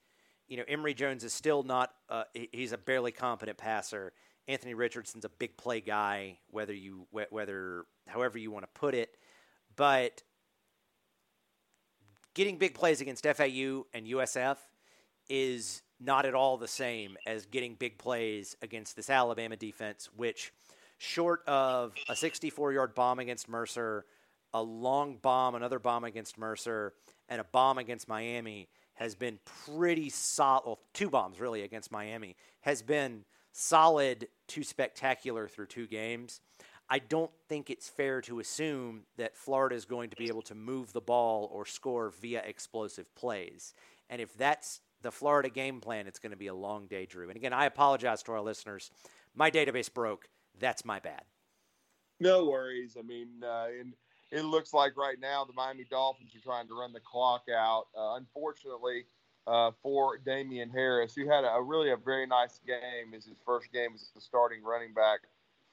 you 0.49 0.57
know 0.57 0.63
Emory 0.67 0.93
Jones 0.93 1.23
is 1.23 1.31
still 1.31 1.63
not. 1.63 1.93
Uh, 2.09 2.23
he's 2.51 2.73
a 2.73 2.77
barely 2.77 3.13
competent 3.13 3.57
passer. 3.57 4.11
Anthony 4.49 4.73
Richardson's 4.73 5.23
a 5.23 5.29
big 5.29 5.55
play 5.55 5.79
guy, 5.79 6.39
whether 6.49 6.73
you 6.73 7.07
whether 7.11 7.85
however 8.05 8.37
you 8.37 8.51
want 8.51 8.65
to 8.65 8.79
put 8.79 8.93
it, 8.93 9.15
but 9.77 10.23
getting 12.33 12.57
big 12.57 12.73
plays 12.73 12.99
against 12.99 13.25
FAU 13.25 13.85
and 13.93 14.07
USF 14.07 14.57
is 15.29 15.81
not 16.01 16.25
at 16.25 16.33
all 16.33 16.57
the 16.57 16.67
same 16.67 17.17
as 17.25 17.45
getting 17.45 17.75
big 17.75 17.97
plays 17.97 18.55
against 18.61 18.95
this 18.95 19.09
Alabama 19.09 19.55
defense, 19.55 20.09
which, 20.15 20.51
short 20.97 21.41
of 21.47 21.93
a 22.09 22.15
64 22.15 22.73
yard 22.73 22.95
bomb 22.95 23.19
against 23.19 23.47
Mercer, 23.47 24.05
a 24.53 24.61
long 24.61 25.17
bomb, 25.17 25.55
another 25.55 25.79
bomb 25.79 26.03
against 26.03 26.37
Mercer, 26.37 26.93
and 27.29 27.39
a 27.39 27.45
bomb 27.45 27.77
against 27.77 28.07
Miami, 28.07 28.67
has 28.95 29.15
been 29.15 29.39
pretty 29.65 30.09
solid. 30.09 30.63
Well, 30.65 30.79
two 30.93 31.09
bombs 31.09 31.39
really 31.39 31.61
against 31.61 31.91
Miami 31.91 32.35
has 32.61 32.81
been 32.81 33.25
solid 33.51 34.27
to 34.47 34.63
spectacular 34.63 35.47
through 35.47 35.67
two 35.67 35.87
games. 35.87 36.41
I 36.89 36.99
don't 36.99 37.31
think 37.47 37.69
it's 37.69 37.87
fair 37.87 38.19
to 38.21 38.39
assume 38.39 39.03
that 39.17 39.37
Florida 39.37 39.75
is 39.75 39.85
going 39.85 40.09
to 40.09 40.17
be 40.17 40.27
able 40.27 40.41
to 40.43 40.55
move 40.55 40.91
the 40.91 40.99
ball 40.99 41.49
or 41.53 41.65
score 41.65 42.09
via 42.21 42.41
explosive 42.45 43.13
plays. 43.15 43.73
And 44.09 44.21
if 44.21 44.37
that's 44.37 44.81
the 45.01 45.11
Florida 45.11 45.49
game 45.49 45.81
plan, 45.81 46.07
it's 46.07 46.19
going 46.19 46.31
to 46.31 46.37
be 46.37 46.47
a 46.47 46.53
long 46.53 46.87
day, 46.87 47.05
Drew. 47.05 47.29
And 47.29 47.35
again, 47.35 47.53
I 47.53 47.65
apologize 47.65 48.23
to 48.23 48.31
our 48.33 48.41
listeners. 48.41 48.91
My 49.35 49.49
database 49.51 49.93
broke. 49.93 50.29
That's 50.59 50.85
my 50.85 50.99
bad. 50.99 51.23
No 52.19 52.45
worries. 52.45 52.97
I 52.97 53.01
mean, 53.01 53.43
uh, 53.43 53.67
and 53.79 53.93
it 54.31 54.43
looks 54.43 54.73
like 54.73 54.95
right 54.95 55.19
now 55.19 55.43
the 55.43 55.53
Miami 55.53 55.85
Dolphins 55.89 56.35
are 56.35 56.39
trying 56.39 56.67
to 56.67 56.73
run 56.73 56.93
the 56.93 56.99
clock 56.99 57.43
out. 57.53 57.85
Uh, 57.97 58.15
unfortunately, 58.15 59.05
uh, 59.47 59.71
for 59.81 60.17
Damien 60.17 60.69
Harris, 60.69 61.15
who 61.15 61.29
had 61.29 61.43
a, 61.43 61.49
a, 61.53 61.61
really 61.61 61.91
a 61.91 61.97
very 61.97 62.27
nice 62.27 62.59
game, 62.65 63.13
is 63.13 63.25
his 63.25 63.37
first 63.45 63.71
game 63.73 63.91
as 63.95 64.11
the 64.13 64.21
starting 64.21 64.63
running 64.63 64.93
back 64.93 65.21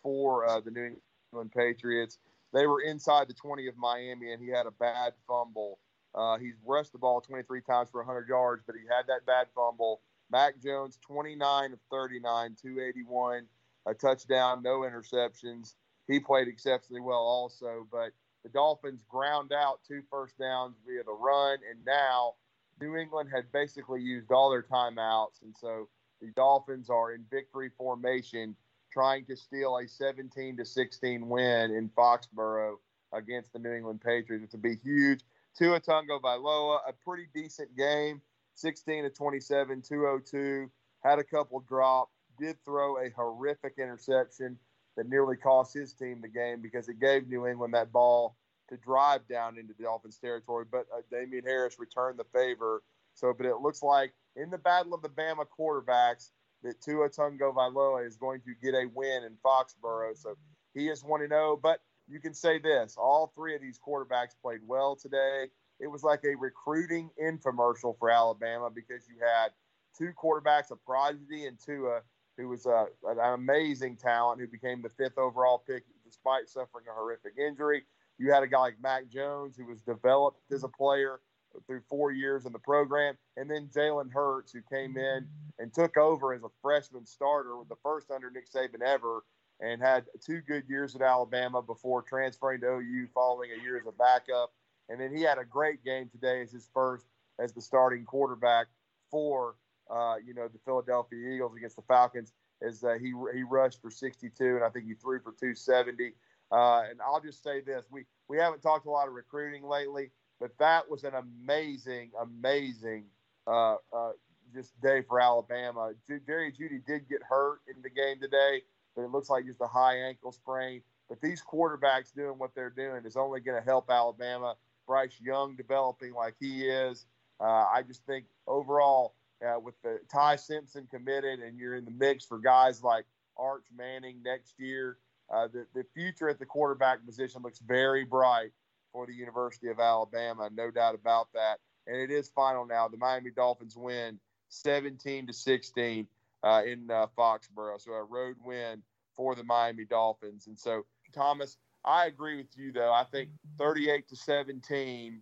for 0.03 0.49
uh, 0.49 0.61
the 0.61 0.71
New 0.71 0.97
England 1.33 1.53
Patriots. 1.55 2.19
They 2.53 2.67
were 2.67 2.81
inside 2.81 3.29
the 3.29 3.35
20 3.35 3.67
of 3.69 3.77
Miami, 3.77 4.33
and 4.33 4.43
he 4.43 4.49
had 4.49 4.67
a 4.67 4.71
bad 4.71 5.13
fumble. 5.27 5.79
Uh, 6.15 6.39
he's 6.39 6.55
rushed 6.65 6.93
the 6.93 6.99
ball 6.99 7.21
23 7.21 7.61
times 7.63 7.89
for 7.91 8.03
100 8.03 8.29
yards, 8.29 8.63
but 8.67 8.75
he 8.75 8.83
had 8.83 9.07
that 9.07 9.27
bad 9.27 9.47
fumble. 9.55 10.01
Mac 10.31 10.61
Jones, 10.61 10.99
29 11.07 11.73
of 11.73 11.79
39, 11.91 12.57
281, 12.61 13.47
a 13.87 13.95
touchdown, 13.95 14.63
no 14.63 14.81
interceptions. 14.81 15.75
He 16.07 16.21
played 16.21 16.49
exceptionally 16.49 17.01
well 17.01 17.19
also, 17.19 17.87
but 17.91 18.11
the 18.43 18.51
Dolphins 18.51 19.03
ground 19.09 19.53
out 19.53 19.81
two 19.87 20.03
first 20.11 20.39
downs 20.39 20.77
via 20.87 21.03
the 21.05 21.13
run, 21.13 21.59
and 21.71 21.85
now 21.85 22.35
New 22.81 22.97
England 22.97 23.31
had 23.35 23.51
basically 23.53 24.01
used 24.01 24.31
all 24.31 24.51
their 24.51 24.63
timeouts, 24.63 25.43
and 25.43 25.55
so 25.57 25.89
the 26.21 26.31
Dolphins 26.37 26.91
are 26.91 27.13
in 27.13 27.25
victory 27.31 27.71
formation 27.77 28.57
trying 28.91 29.25
to 29.27 29.37
steal 29.37 29.79
a 29.79 29.87
17 29.87 30.57
to 30.57 30.65
16 30.65 31.29
win 31.29 31.71
in 31.71 31.91
Foxborough 31.91 32.77
against 33.13 33.53
the 33.53 33.59
New 33.59 33.73
England 33.73 34.01
Patriots. 34.01 34.45
It's 34.45 34.53
to 34.53 34.59
be 34.59 34.77
huge. 34.77 35.21
Tua 35.59 35.81
Tungo 35.81 36.21
Tagovailoa, 36.21 36.79
a 36.87 36.93
pretty 36.93 37.27
decent 37.35 37.77
game, 37.77 38.23
16 38.55 39.05
to 39.05 39.11
27, 39.11 39.83
202. 39.83 40.71
Had 41.03 41.19
a 41.19 41.25
couple 41.25 41.61
drop. 41.69 42.11
Did 42.39 42.57
throw 42.65 42.99
a 42.99 43.11
horrific 43.11 43.75
interception 43.79 44.57
that 44.97 45.09
nearly 45.09 45.37
cost 45.37 45.75
his 45.75 45.93
team 45.93 46.21
the 46.23 46.29
game 46.29 46.63
because 46.63 46.89
it 46.89 47.01
gave 47.01 47.27
New 47.27 47.49
England 47.49 47.75
that 47.75 47.93
ball 47.93 48.37
to 48.69 48.77
drive 48.77 49.27
down 49.27 49.59
into 49.59 49.75
the 49.77 49.85
Dolphins 49.85 50.19
territory. 50.19 50.65
But 50.71 50.87
uh, 50.97 51.01
Damien 51.11 51.45
Harris 51.45 51.79
returned 51.81 52.19
the 52.19 52.25
favor. 52.33 52.83
So, 53.15 53.35
but 53.37 53.47
it 53.47 53.57
looks 53.57 53.83
like 53.83 54.13
in 54.37 54.51
the 54.51 54.59
battle 54.59 54.95
of 54.95 55.03
the 55.03 55.09
Bama 55.09 55.45
quarterbacks, 55.59 56.31
that 56.63 56.81
Tua 56.81 57.09
Tagovailoa 57.09 58.07
is 58.07 58.17
going 58.17 58.41
to 58.43 58.55
get 58.63 58.75
a 58.75 58.89
win 58.95 59.25
in 59.25 59.37
Foxborough. 59.45 60.17
So 60.17 60.37
he 60.75 60.89
is 60.89 61.03
1 61.03 61.29
0. 61.29 61.59
But 61.61 61.81
you 62.09 62.21
can 62.21 62.35
say 62.35 62.59
this 62.59 62.97
all 62.99 63.33
three 63.35 63.55
of 63.55 63.61
these 63.61 63.79
quarterbacks 63.79 64.35
played 64.41 64.61
well 64.67 64.97
today. 64.97 65.47
It 65.81 65.87
was 65.87 66.03
like 66.03 66.25
a 66.25 66.35
recruiting 66.37 67.11
infomercial 67.23 67.97
for 67.99 68.11
Alabama 68.11 68.71
because 68.75 69.07
you 69.09 69.17
had 69.21 69.51
two 69.97 70.13
quarterbacks, 70.21 70.71
a 70.71 70.77
prodigy 70.77 71.47
and 71.47 71.59
Tua, 71.59 72.01
who 72.37 72.49
was 72.49 72.67
a, 72.67 72.87
an 73.07 73.19
amazing 73.35 73.97
talent 73.97 74.41
who 74.41 74.47
became 74.47 74.83
the 74.83 74.89
fifth 74.89 75.19
overall 75.19 75.63
pick 75.67 75.85
despite 76.05 76.49
suffering 76.49 76.87
a 76.91 76.95
horrific 76.95 77.35
injury. 77.39 77.85
You 78.19 78.33
had 78.33 78.43
a 78.43 78.49
guy 78.49 78.59
like 78.59 78.83
Mac 78.83 79.09
Jones 79.09 79.57
who 79.57 79.67
was 79.67 79.81
developed 79.83 80.41
as 80.51 80.65
a 80.65 80.69
player 80.69 81.21
through 81.67 81.83
four 81.89 82.13
years 82.13 82.47
in 82.47 82.53
the 82.53 82.59
program. 82.59 83.17
And 83.37 83.51
then 83.51 83.69
Jalen 83.75 84.13
Hurts, 84.13 84.53
who 84.53 84.61
came 84.71 84.97
in 84.97 85.27
and 85.59 85.73
took 85.73 85.97
over 85.97 86.35
as 86.35 86.43
a 86.43 86.49
freshman 86.63 87.07
starter, 87.07 87.57
with 87.57 87.69
the 87.69 87.77
first 87.83 88.11
under 88.11 88.31
Nick 88.31 88.51
Saban 88.51 88.83
ever, 88.85 89.23
and 89.61 89.83
had 89.83 90.05
two 90.25 90.41
good 90.41 90.65
years 90.69 90.95
at 90.95 91.03
Alabama 91.03 91.63
before 91.63 92.03
transferring 92.03 92.61
to 92.61 92.67
OU 92.67 93.09
following 93.13 93.51
a 93.59 93.63
year 93.63 93.77
as 93.77 93.87
a 93.87 93.93
backup. 93.93 94.53
And 94.89 95.01
then 95.01 95.15
he 95.15 95.23
had 95.23 95.39
a 95.39 95.45
great 95.45 95.85
game 95.85 96.09
today 96.09 96.43
as 96.43 96.53
his 96.53 96.69
first 96.73 97.07
as 97.39 97.53
the 97.53 97.61
starting 97.61 98.05
quarterback 98.05 98.67
for 99.11 99.57
uh, 99.91 100.17
you 100.25 100.35
know 100.35 100.49
the 100.49 100.59
Philadelphia 100.65 101.19
Eagles 101.35 101.57
against 101.57 101.77
the 101.77 101.83
Falcons. 101.83 102.33
As 102.61 102.83
uh, 102.83 102.95
he 103.01 103.13
he 103.35 103.43
rushed 103.43 103.81
for 103.81 103.91
62, 103.91 104.57
and 104.57 104.65
I 104.65 104.69
think 104.71 104.87
he 104.87 104.95
threw 104.95 105.21
for 105.21 105.33
270. 105.33 106.13
Uh, 106.51 106.83
and 106.91 106.99
I'll 107.01 107.21
just 107.21 107.43
say 107.43 107.61
this: 107.61 107.85
we 107.91 108.05
we 108.29 108.39
haven't 108.39 108.61
talked 108.61 108.87
a 108.87 108.91
lot 108.91 109.09
of 109.09 109.15
recruiting 109.15 109.65
lately. 109.65 110.11
But 110.41 110.57
that 110.59 110.89
was 110.89 111.05
an 111.05 111.15
amazing, 111.15 112.13
amazing 112.21 113.05
uh, 113.47 113.77
uh, 113.93 114.13
just 114.55 114.81
day 114.81 115.03
for 115.03 115.21
Alabama. 115.21 115.93
Jerry 116.09 116.53
Jeudy 116.53 116.85
did 116.87 117.09
get 117.09 117.23
hurt 117.29 117.61
in 117.75 117.83
the 117.83 117.91
game 117.91 118.21
today, 118.21 118.63
but 118.95 119.03
it 119.03 119.11
looks 119.11 119.31
like 119.31 119.47
just 119.47 119.61
a 119.61 119.67
high 119.67 119.97
ankle 119.97 120.33
sprain. 120.33 120.83
But 121.09 121.21
these 121.21 121.43
quarterbacks 121.43 122.15
doing 122.15 122.39
what 122.39 122.55
they're 122.55 122.71
doing 122.71 123.05
is 123.05 123.17
only 123.17 123.41
going 123.41 123.59
to 123.59 123.65
help 123.65 123.91
Alabama. 123.91 124.57
Bryce 124.87 125.21
Young 125.21 125.55
developing 125.55 126.15
like 126.15 126.35
he 126.41 126.67
is. 126.67 127.07
Uh, 127.41 127.67
I 127.73 127.83
just 127.87 128.05
think 128.07 128.27
overall, 128.47 129.15
uh, 129.47 129.59
with 129.61 129.75
the 129.83 130.01
Ty 130.13 130.37
Simpson 130.37 130.89
committed, 130.91 131.41
and 131.41 131.59
you're 131.59 131.77
in 131.77 131.85
the 131.85 131.91
mix 131.91 132.25
for 132.25 132.39
guys 132.39 132.83
like 132.83 133.05
Arch 133.37 133.65
Manning 133.77 134.21
next 134.25 134.55
year, 134.59 134.99
uh, 135.33 135.47
the, 135.47 135.67
the 135.75 135.85
future 135.95 136.29
at 136.29 136.39
the 136.39 136.47
quarterback 136.47 137.05
position 137.05 137.43
looks 137.43 137.59
very 137.61 138.05
bright 138.05 138.51
for 138.93 139.07
the 139.07 139.13
University 139.13 139.69
of 139.69 139.79
Alabama, 139.79 140.49
no 140.53 140.71
doubt 140.71 140.95
about 140.95 141.29
that. 141.35 141.59
And 141.87 141.97
it 141.97 142.11
is 142.11 142.29
final 142.29 142.67
now. 142.67 142.89
The 142.89 142.97
Miami 142.97 143.31
Dolphins 143.31 143.77
win 143.77 144.19
17 144.49 145.27
to 145.27 145.33
16 145.33 146.07
uh, 146.43 146.63
in 146.67 146.91
uh, 146.91 147.07
Foxborough, 147.17 147.81
so 147.81 147.93
a 147.93 148.05
road 148.05 148.37
win 148.45 148.83
for 149.17 149.35
the 149.35 149.45
Miami 149.45 149.85
Dolphins. 149.85 150.47
And 150.47 150.59
so, 150.59 150.85
Thomas, 151.13 151.57
I 151.85 152.07
agree 152.07 152.37
with 152.37 152.57
you 152.57 152.73
though. 152.73 152.93
I 152.93 153.05
think 153.05 153.31
38 153.59 154.09
to 154.09 154.17
17 154.17 155.21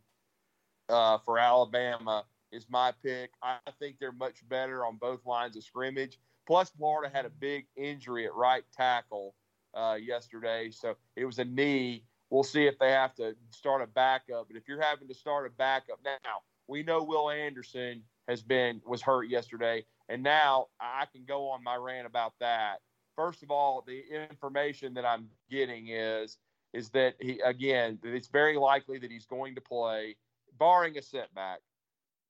uh, 0.88 1.18
for 1.24 1.38
Alabama 1.38 2.24
is 2.52 2.66
my 2.68 2.92
pick. 3.02 3.30
I 3.42 3.58
think 3.78 3.96
they're 3.98 4.12
much 4.12 4.46
better 4.48 4.84
on 4.84 4.96
both 4.96 5.24
lines 5.26 5.56
of 5.56 5.64
scrimmage. 5.64 6.18
Plus, 6.46 6.70
Florida 6.70 7.12
had 7.12 7.24
a 7.24 7.30
big 7.30 7.66
injury 7.76 8.26
at 8.26 8.34
right 8.34 8.62
tackle 8.72 9.34
uh, 9.74 9.96
yesterday, 10.00 10.70
so 10.70 10.94
it 11.16 11.24
was 11.24 11.38
a 11.38 11.44
knee 11.44 12.04
we'll 12.30 12.44
see 12.44 12.66
if 12.66 12.78
they 12.78 12.90
have 12.90 13.14
to 13.16 13.34
start 13.50 13.82
a 13.82 13.86
backup. 13.86 14.48
But 14.48 14.56
if 14.56 14.68
you're 14.68 14.80
having 14.80 15.08
to 15.08 15.14
start 15.14 15.46
a 15.46 15.50
backup 15.50 16.00
now, 16.04 16.42
we 16.66 16.82
know 16.82 17.02
Will 17.02 17.30
Anderson 17.30 18.02
has 18.28 18.42
been 18.42 18.80
was 18.86 19.02
hurt 19.02 19.28
yesterday, 19.28 19.84
and 20.08 20.22
now 20.22 20.66
I 20.80 21.06
can 21.12 21.24
go 21.24 21.48
on 21.48 21.62
my 21.62 21.76
rant 21.76 22.06
about 22.06 22.34
that. 22.40 22.80
First 23.14 23.42
of 23.42 23.50
all, 23.50 23.82
the 23.86 24.02
information 24.30 24.94
that 24.94 25.04
I'm 25.04 25.28
getting 25.50 25.88
is 25.88 26.38
is 26.72 26.90
that 26.90 27.14
he 27.20 27.40
again 27.40 27.98
that 28.02 28.14
it's 28.14 28.28
very 28.28 28.56
likely 28.56 28.98
that 28.98 29.10
he's 29.10 29.26
going 29.26 29.54
to 29.54 29.60
play, 29.60 30.16
barring 30.58 30.98
a 30.98 31.02
setback. 31.02 31.60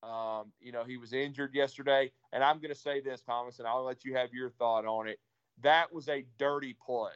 Um, 0.02 0.52
you 0.60 0.72
know, 0.72 0.84
he 0.84 0.98
was 0.98 1.12
injured 1.12 1.54
yesterday, 1.54 2.12
and 2.32 2.44
I'm 2.44 2.58
going 2.58 2.72
to 2.72 2.78
say 2.78 3.00
this, 3.00 3.22
Thomas, 3.22 3.58
and 3.58 3.66
I'll 3.66 3.82
let 3.82 4.04
you 4.04 4.14
have 4.14 4.32
your 4.32 4.50
thought 4.50 4.84
on 4.84 5.08
it. 5.08 5.18
That 5.62 5.92
was 5.92 6.08
a 6.08 6.24
dirty 6.38 6.76
play. 6.84 7.12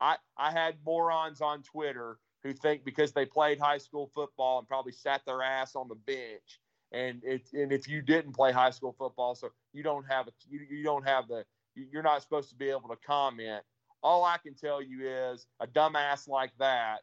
I 0.00 0.16
I 0.36 0.50
had 0.50 0.76
morons 0.84 1.40
on 1.40 1.62
Twitter 1.62 2.18
who 2.42 2.52
think 2.52 2.84
because 2.84 3.12
they 3.12 3.24
played 3.24 3.58
high 3.58 3.78
school 3.78 4.10
football 4.14 4.58
and 4.58 4.68
probably 4.68 4.92
sat 4.92 5.22
their 5.24 5.42
ass 5.42 5.74
on 5.74 5.88
the 5.88 5.94
bench 5.94 6.60
and 6.92 7.22
it, 7.24 7.48
and 7.52 7.72
if 7.72 7.88
you 7.88 8.02
didn't 8.02 8.32
play 8.32 8.52
high 8.52 8.70
school 8.70 8.94
football, 8.98 9.34
so 9.34 9.50
you 9.72 9.82
don't 9.82 10.04
have 10.08 10.28
a 10.28 10.32
you, 10.48 10.60
you 10.70 10.84
don't 10.84 11.06
have 11.06 11.28
the 11.28 11.44
you're 11.74 12.02
not 12.02 12.22
supposed 12.22 12.48
to 12.50 12.54
be 12.54 12.70
able 12.70 12.88
to 12.88 12.96
comment. 13.06 13.62
All 14.02 14.24
I 14.24 14.38
can 14.38 14.54
tell 14.54 14.82
you 14.82 15.08
is 15.08 15.46
a 15.60 15.66
dumbass 15.66 16.28
like 16.28 16.52
that 16.58 16.98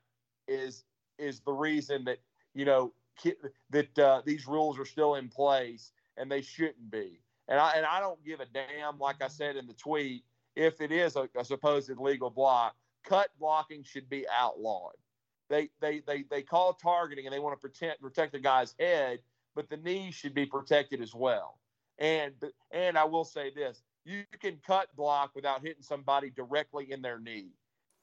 is 0.48 0.84
is 1.18 1.42
the 1.42 1.52
reason 1.52 2.06
that 2.06 2.20
you 2.54 2.66
know 2.66 2.94
that 3.70 4.00
uh, 4.00 4.22
these 4.26 4.48
rules 4.48 4.80
are 4.80 4.86
still 4.86 5.16
in 5.16 5.28
place 5.28 5.92
and 6.18 6.32
they 6.32 6.42
shouldn't 6.42 6.90
be. 6.90 7.22
And 7.48 7.60
I 7.60 7.74
and 7.74 7.86
I 7.86 8.00
don't 8.00 8.24
give 8.26 8.40
a 8.40 8.46
damn, 8.46 8.98
like 9.00 9.22
I 9.22 9.28
said 9.28 9.56
in 9.56 9.68
the 9.68 9.74
tweet, 9.74 10.24
if 10.56 10.82
it 10.82 10.92
is 10.92 11.16
a, 11.16 11.28
a 11.38 11.46
supposed 11.46 11.92
legal 11.98 12.30
block. 12.30 12.76
Cut 13.04 13.30
blocking 13.40 13.84
should 13.84 14.08
be 14.10 14.28
outlawed. 14.32 14.94
They 15.50 15.70
they 15.82 16.02
they 16.06 16.24
they 16.30 16.44
call 16.44 16.74
targeting 16.74 17.26
and 17.26 17.34
they 17.34 17.40
want 17.40 17.60
to 17.60 17.68
protect 17.68 18.00
protect 18.00 18.32
the 18.32 18.40
guy's 18.40 18.76
head 18.80 19.20
but 19.56 19.70
the 19.70 19.78
knee 19.78 20.12
should 20.12 20.34
be 20.34 20.46
protected 20.46 21.02
as 21.02 21.14
well. 21.14 21.60
And 22.00 22.34
and 22.72 22.98
I 22.98 23.04
will 23.04 23.26
say 23.26 23.52
this: 23.54 23.84
you 24.06 24.24
can 24.40 24.58
cut 24.66 24.96
block 24.96 25.32
without 25.36 25.62
hitting 25.62 25.84
somebody 25.84 26.30
directly 26.30 26.92
in 26.92 27.02
their 27.02 27.20
knee. 27.20 27.50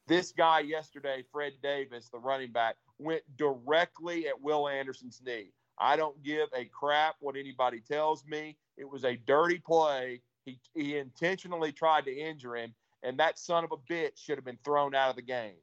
This 0.07 0.33
guy 0.33 0.61
yesterday, 0.61 1.25
Fred 1.31 1.53
Davis, 1.63 2.09
the 2.09 2.19
running 2.19 2.53
back, 2.53 2.77
went 2.99 3.23
directly 3.37 4.27
at 4.29 4.41
Will 4.41 4.69
Anderson's 4.69 5.21
knee. 5.25 5.53
I 5.79 5.97
don't 5.97 6.23
give 6.23 6.49
a 6.57 6.65
crap 6.67 7.17
what 7.21 7.37
anybody 7.37 7.81
tells 7.81 8.25
me. 8.25 8.57
It 8.77 8.89
was 8.89 9.05
a 9.05 9.17
dirty 9.17 9.59
play. 9.59 10.23
He, 10.45 10.59
he 10.75 10.97
intentionally 10.97 11.73
tried 11.73 12.07
to 12.07 12.13
injure 12.13 12.57
him, 12.57 12.75
and 13.03 13.19
that 13.19 13.39
son 13.39 13.65
of 13.65 13.73
a 13.73 13.93
bitch 13.93 14.17
should 14.17 14.37
have 14.37 14.47
been 14.47 14.59
thrown 14.65 14.95
out 14.95 15.11
of 15.11 15.17
the 15.17 15.23
game 15.23 15.59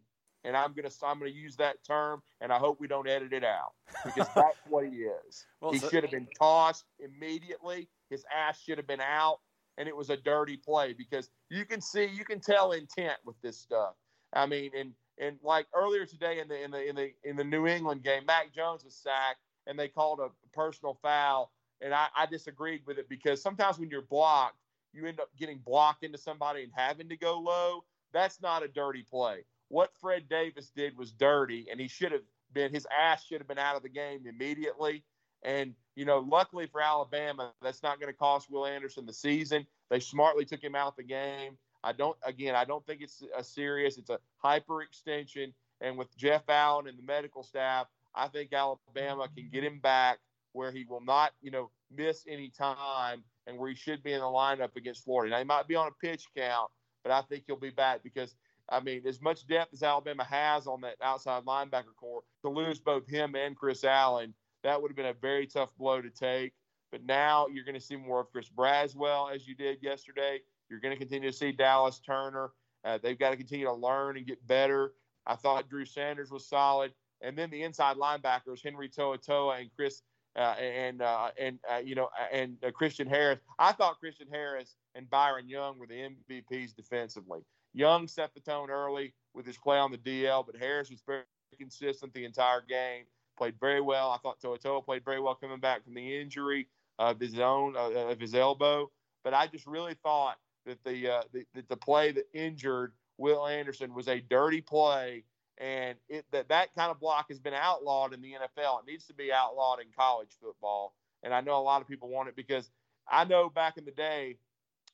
and 0.45 0.55
I'm 0.55 0.73
gonna 0.73 0.91
I'm 1.03 1.19
gonna 1.19 1.31
use 1.31 1.55
that 1.57 1.83
term, 1.83 2.21
and 2.39 2.53
I 2.53 2.59
hope 2.59 2.79
we 2.79 2.87
don't 2.87 3.07
edit 3.07 3.33
it 3.33 3.43
out 3.43 3.73
because 4.05 4.27
that's 4.35 4.57
what 4.69 4.85
he 4.85 4.97
is. 4.97 5.45
Well, 5.59 5.71
he 5.71 5.79
so, 5.79 5.89
should 5.89 6.03
have 6.03 6.11
been 6.11 6.27
tossed 6.39 6.85
immediately. 6.99 7.89
His 8.09 8.23
ass 8.33 8.61
should 8.61 8.77
have 8.77 8.87
been 8.87 9.01
out, 9.01 9.39
and 9.77 9.89
it 9.89 9.95
was 9.95 10.11
a 10.11 10.17
dirty 10.17 10.57
play 10.57 10.93
because 10.93 11.29
you 11.49 11.65
can 11.65 11.81
see 11.81 12.05
you 12.05 12.23
can 12.23 12.39
tell 12.39 12.71
intent 12.71 13.17
with 13.25 13.35
this 13.41 13.57
stuff. 13.57 13.95
I 14.33 14.45
mean, 14.45 14.71
and 14.77 14.93
and 15.17 15.37
like 15.43 15.65
earlier 15.73 16.05
today 16.05 16.39
in 16.39 16.47
the 16.47 16.63
in 16.63 16.71
the 16.71 16.89
in 16.89 16.95
the 16.95 17.11
in 17.23 17.35
the 17.35 17.43
New 17.43 17.65
England 17.65 18.03
game, 18.03 18.25
Mac 18.25 18.53
Jones 18.53 18.83
was 18.83 18.95
sacked, 18.95 19.39
and 19.65 19.77
they 19.77 19.87
called 19.87 20.19
a 20.19 20.29
personal 20.53 20.99
foul, 21.01 21.51
and 21.81 21.93
I, 21.93 22.07
I 22.15 22.27
disagreed 22.27 22.81
with 22.85 22.99
it 22.99 23.09
because 23.09 23.41
sometimes 23.41 23.79
when 23.79 23.89
you're 23.89 24.03
blocked, 24.03 24.59
you 24.93 25.07
end 25.07 25.19
up 25.19 25.29
getting 25.39 25.57
blocked 25.65 26.03
into 26.03 26.19
somebody 26.19 26.63
and 26.63 26.71
having 26.75 27.09
to 27.09 27.17
go 27.17 27.39
low. 27.39 27.83
That's 28.13 28.39
not 28.41 28.63
a 28.63 28.67
dirty 28.69 29.03
play 29.03 29.43
what 29.70 29.91
Fred 29.99 30.30
Davis 30.30 30.72
did 30.76 30.97
was 30.97 31.11
dirty, 31.11 31.68
and 31.72 31.80
he 31.80 31.88
should 31.88 32.11
have 32.11 32.22
been 32.53 32.74
his 32.74 32.88
ass 32.95 33.26
should 33.26 33.39
have 33.39 33.47
been 33.47 33.59
out 33.59 33.76
of 33.76 33.84
the 33.84 33.89
game 33.89 34.26
immediately. 34.28 35.03
And 35.43 35.76
you 35.95 36.05
know, 36.05 36.20
luckily 36.20 36.68
for 36.68 36.82
Alabama, 36.82 37.53
that's 37.61 37.84
not 37.84 37.99
going 37.99 38.11
to 38.11 38.18
cost 38.18 38.49
Will 38.49 38.66
Anderson 38.66 39.05
the 39.05 39.13
season. 39.13 39.66
They 39.89 39.99
smartly 39.99 40.45
took 40.45 40.63
him 40.63 40.76
out 40.76 40.95
the 40.95 41.03
game. 41.03 41.57
I 41.84 41.91
don't 41.91 42.18
again, 42.24 42.55
I 42.55 42.66
don't 42.66 42.86
think 42.86 43.01
it's 43.01 43.24
a 43.38 43.43
serious. 43.43 43.97
It's 43.97 44.09
a 44.09 44.20
hyperextension, 44.43 45.53
and 45.82 45.97
with 45.97 46.16
Jeff 46.18 46.43
Allen 46.49 46.88
and 46.88 46.97
the 46.97 47.03
medical 47.03 47.43
staff, 47.43 47.88
I 48.16 48.28
think 48.28 48.53
Alabama 48.53 49.28
can 49.36 49.49
get 49.51 49.63
him 49.63 49.80
back 49.80 50.20
where 50.53 50.72
he 50.72 50.86
will 50.86 51.01
not, 51.01 51.34
you 51.41 51.51
know, 51.51 51.70
miss 51.91 52.24
any 52.28 52.49
time 52.49 53.24
and 53.45 53.57
where 53.57 53.70
he 53.70 53.76
should 53.76 54.01
be 54.01 54.13
in 54.13 54.20
the 54.20 54.26
lineup 54.26 54.76
against 54.76 55.03
Florida. 55.03 55.32
Now 55.32 55.39
he 55.39 55.43
might 55.43 55.68
be 55.68 55.76
on 55.76 55.88
a 55.88 56.05
pitch 56.05 56.26
count, 56.36 56.72
but 57.03 57.11
I 57.11 57.22
think 57.22 57.43
he'll 57.45 57.57
be 57.57 57.70
back 57.70 58.01
because 58.03 58.34
I 58.70 58.80
mean, 58.80 59.05
as 59.05 59.22
much 59.22 59.47
depth 59.47 59.74
as 59.74 59.84
Alabama 59.84 60.24
has 60.24 60.68
on 60.68 60.82
that 60.82 60.95
outside 61.01 61.45
linebacker 61.45 61.95
core, 61.99 62.22
to 62.41 62.49
lose 62.49 62.80
both 62.80 63.07
him 63.07 63.36
and 63.36 63.55
Chris 63.55 63.84
Allen, 63.84 64.34
that 64.63 64.82
would 64.82 64.89
have 64.89 64.95
been 64.95 65.05
a 65.05 65.13
very 65.13 65.45
tough 65.45 65.70
blow 65.78 66.01
to 66.01 66.09
take. 66.09 66.53
But 66.91 67.05
now 67.05 67.47
you're 67.47 67.66
going 67.66 67.76
to 67.76 67.82
see 67.82 67.95
more 67.95 68.22
of 68.22 68.32
Chris 68.32 68.49
Braswell 68.49 69.34
as 69.34 69.47
you 69.47 69.55
did 69.55 69.80
yesterday. 69.82 70.39
You're 70.70 70.80
going 70.80 70.93
to 70.93 70.99
continue 70.99 71.32
to 71.32 71.38
see 71.38 71.51
Dallas 71.51 71.99
Turner. 71.99 72.51
Uh, 72.84 72.97
they've 73.01 73.20
got 73.20 73.32
to 73.32 73.38
continue 73.38 73.66
to 73.66 73.74
learn 73.74 74.18
and 74.18 74.26
get 74.26 74.45
better. 74.47 74.93
I 75.28 75.36
thought 75.36 75.70
Drew 75.70 75.86
Sanders 75.86 76.32
was 76.32 76.47
solid, 76.47 76.93
and 77.22 77.38
then 77.38 77.49
the 77.49 77.63
inside 77.63 77.97
linebackers 77.97 78.63
Henry 78.63 78.89
To'oTo'o 78.89 79.59
and 79.59 79.70
Chris 79.76 80.03
uh, 80.36 80.55
and 80.59 81.01
uh, 81.01 81.32
and 81.39 81.59
uh, 81.72 81.78
you 81.78 81.95
know 81.95 82.09
and 82.32 82.57
uh, 82.63 82.72
Christian 82.72 83.07
Harris. 83.07 83.39
I 83.57 83.72
thought 83.72 83.99
Christian 83.99 84.28
Harris 84.32 84.76
and 84.93 85.09
Byron 85.09 85.47
Young 85.47 85.80
were 85.80 85.88
the 85.88 86.09
MVPs 86.30 86.76
defensively. 86.76 87.41
Young 87.76 88.07
set 88.07 88.34
the 88.34 88.39
tone 88.39 88.69
early 88.69 89.13
with 89.34 89.45
his 89.45 89.57
play 89.57 89.78
on 89.78 89.91
the 89.91 89.97
DL, 89.97 90.45
but 90.45 90.55
Harris 90.55 90.89
was 90.89 91.01
very 91.05 91.23
consistent 91.59 92.13
the 92.13 92.23
entire 92.23 92.61
game. 92.61 93.03
Played 93.38 93.59
very 93.59 93.82
well. 93.82 94.11
I 94.11 94.17
thought 94.17 94.39
To'oTo'o 94.39 94.86
played 94.86 95.03
very 95.03 95.19
well 95.19 95.36
coming 95.36 95.59
back 95.59 95.84
from 95.84 95.93
the 95.93 96.21
injury 96.21 96.69
of 96.97 97.19
his 97.19 97.38
own 97.38 97.76
uh, 97.76 97.89
of 97.89 98.17
his 98.17 98.34
elbow. 98.34 98.89
But 99.26 99.34
I 99.34 99.47
just 99.47 99.67
really 99.67 99.95
thought 99.95 100.38
that 100.65 100.82
the, 100.86 101.15
uh, 101.15 101.21
the 101.34 101.45
that 101.53 101.67
the 101.67 101.76
play 101.76 102.13
that 102.13 102.28
injured 102.34 102.93
Will 103.17 103.45
Anderson 103.45 103.93
was 103.93 104.07
a 104.07 104.21
dirty 104.21 104.61
play, 104.61 105.26
and 105.57 105.97
it, 106.07 106.23
that 106.32 106.47
that 106.47 106.73
kind 106.76 106.91
of 106.91 106.99
block 107.01 107.26
has 107.28 107.39
been 107.39 107.53
outlawed 107.53 108.13
in 108.13 108.21
the 108.21 108.36
NFL. 108.36 108.80
It 108.80 108.89
needs 108.89 109.05
to 109.07 109.13
be 109.13 109.34
outlawed 109.34 109.82
in 109.82 109.88
college 109.97 110.30
football. 110.41 110.95
And 111.23 111.34
I 111.34 111.41
know 111.41 111.57
a 111.57 111.61
lot 111.61 111.82
of 111.82 111.89
people 111.89 112.07
want 112.07 112.30
it 112.30 112.38
because 112.38 112.71
I 113.05 113.26
know 113.26 113.49
back 113.49 113.78
in 113.78 113.84
the 113.84 113.91
day, 113.91 114.38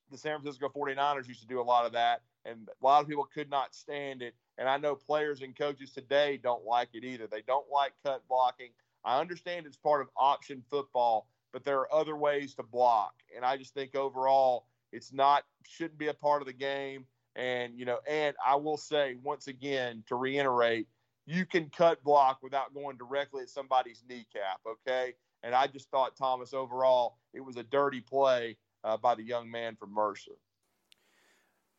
the 0.09 0.17
San 0.17 0.41
Francisco 0.41 0.67
49ers 0.75 1.27
used 1.27 1.41
to 1.41 1.47
do 1.47 1.61
a 1.61 1.63
lot 1.63 1.85
of 1.85 1.91
that 1.91 2.21
and 2.45 2.67
a 2.69 2.85
lot 2.85 3.01
of 3.01 3.07
people 3.07 3.27
could 3.33 3.49
not 3.49 3.75
stand 3.75 4.21
it. 4.21 4.35
And 4.57 4.67
I 4.67 4.77
know 4.77 4.95
players 4.95 5.41
and 5.41 5.55
coaches 5.55 5.91
today 5.91 6.39
don't 6.41 6.65
like 6.65 6.89
it 6.93 7.03
either. 7.03 7.27
They 7.27 7.43
don't 7.47 7.65
like 7.71 7.93
cut 8.05 8.23
blocking. 8.27 8.69
I 9.03 9.19
understand 9.19 9.65
it's 9.65 9.77
part 9.77 10.01
of 10.01 10.07
option 10.15 10.63
football, 10.69 11.27
but 11.53 11.63
there 11.63 11.79
are 11.79 11.93
other 11.93 12.15
ways 12.15 12.53
to 12.55 12.63
block. 12.63 13.13
And 13.35 13.43
I 13.45 13.57
just 13.57 13.73
think 13.73 13.95
overall, 13.95 14.65
it's 14.91 15.13
not 15.13 15.43
shouldn't 15.67 15.97
be 15.97 16.07
a 16.07 16.13
part 16.13 16.41
of 16.41 16.47
the 16.47 16.53
game. 16.53 17.05
And 17.35 17.77
you 17.77 17.85
know, 17.85 17.99
and 18.09 18.35
I 18.45 18.55
will 18.55 18.77
say 18.77 19.15
once 19.23 19.47
again 19.47 20.03
to 20.07 20.15
reiterate, 20.15 20.87
you 21.25 21.45
can 21.45 21.69
cut 21.69 22.03
block 22.03 22.39
without 22.41 22.73
going 22.73 22.97
directly 22.97 23.43
at 23.43 23.49
somebody's 23.49 24.03
kneecap. 24.07 24.59
Okay. 24.67 25.13
And 25.43 25.55
I 25.55 25.67
just 25.67 25.89
thought 25.89 26.15
Thomas 26.15 26.53
overall, 26.53 27.17
it 27.33 27.41
was 27.41 27.57
a 27.57 27.63
dirty 27.63 28.01
play 28.01 28.57
uh, 28.83 28.97
by 28.97 29.15
the 29.15 29.23
young 29.23 29.49
man 29.49 29.75
from 29.75 29.93
Mercer. 29.93 30.37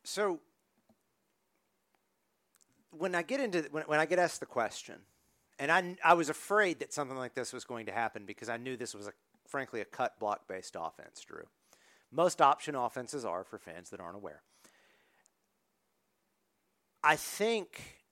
So 0.03 0.41
when 2.97 3.15
I 3.15 3.21
get 3.21 3.39
into 3.39 3.67
when, 3.71 3.83
when 3.83 3.99
I 3.99 4.05
get 4.05 4.19
asked 4.19 4.39
the 4.39 4.45
question, 4.45 4.95
and 5.59 5.71
I 5.71 5.95
I 6.03 6.13
was 6.13 6.29
afraid 6.29 6.79
that 6.79 6.93
something 6.93 7.17
like 7.17 7.33
this 7.33 7.53
was 7.53 7.63
going 7.63 7.85
to 7.87 7.91
happen 7.91 8.25
because 8.25 8.49
I 8.49 8.57
knew 8.57 8.77
this 8.77 8.93
was 8.93 9.07
a 9.07 9.13
frankly 9.47 9.81
a 9.81 9.85
cut 9.85 10.19
block 10.19 10.47
based 10.47 10.75
offense. 10.79 11.23
Drew, 11.25 11.47
most 12.11 12.41
option 12.41 12.75
offenses 12.75 13.25
are 13.25 13.43
for 13.43 13.57
fans 13.57 13.89
that 13.89 13.99
aren't 13.99 14.15
aware. 14.15 14.41
I 17.03 17.15
think 17.15 18.03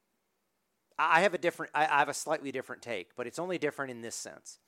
I 1.00 1.22
have 1.22 1.34
a 1.34 1.38
different 1.38 1.72
I, 1.74 1.86
I 1.86 2.00
have 2.00 2.10
a 2.10 2.14
slightly 2.14 2.52
different 2.52 2.82
take, 2.82 3.16
but 3.16 3.28
it's 3.28 3.40
only 3.40 3.58
different 3.58 3.92
in 3.92 4.02
this 4.02 4.16
sense. 4.16 4.60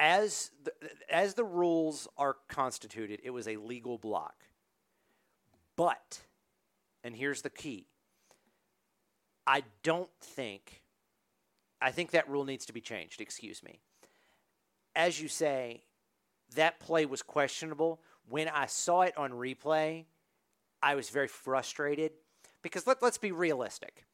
As 0.00 0.52
the, 0.62 0.72
as 1.10 1.34
the 1.34 1.42
rules 1.42 2.06
are 2.16 2.36
constituted, 2.48 3.20
it 3.24 3.30
was 3.30 3.48
a 3.48 3.56
legal 3.56 3.98
block. 3.98 4.44
But, 5.74 6.20
and 7.02 7.16
here's 7.16 7.42
the 7.42 7.50
key 7.50 7.86
I 9.48 9.62
don't 9.82 10.10
think, 10.20 10.82
I 11.80 11.90
think 11.90 12.10
that 12.10 12.28
rule 12.28 12.44
needs 12.44 12.66
to 12.66 12.74
be 12.74 12.82
changed, 12.82 13.22
excuse 13.22 13.62
me. 13.62 13.80
As 14.94 15.22
you 15.22 15.28
say, 15.28 15.84
that 16.54 16.80
play 16.80 17.06
was 17.06 17.22
questionable. 17.22 18.02
When 18.28 18.48
I 18.48 18.66
saw 18.66 19.00
it 19.00 19.16
on 19.16 19.30
replay, 19.30 20.04
I 20.82 20.96
was 20.96 21.08
very 21.08 21.28
frustrated 21.28 22.12
because 22.60 22.86
let, 22.86 23.02
let's 23.02 23.16
be 23.16 23.32
realistic. 23.32 24.04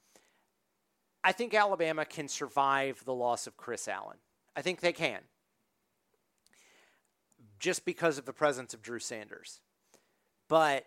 I 1.25 1.33
think 1.33 1.53
Alabama 1.53 2.05
can 2.05 2.29
survive 2.29 3.03
the 3.05 3.15
loss 3.15 3.49
of 3.49 3.57
Chris 3.57 3.89
Allen. 3.89 4.19
I 4.55 4.63
think 4.63 4.81
they 4.81 4.93
can. 4.93 5.23
Just 7.59 7.85
because 7.85 8.19
of 8.19 8.25
the 8.25 8.33
presence 8.33 8.73
of 8.73 8.83
Drew 8.83 9.01
Sanders. 9.01 9.61
But 10.49 10.85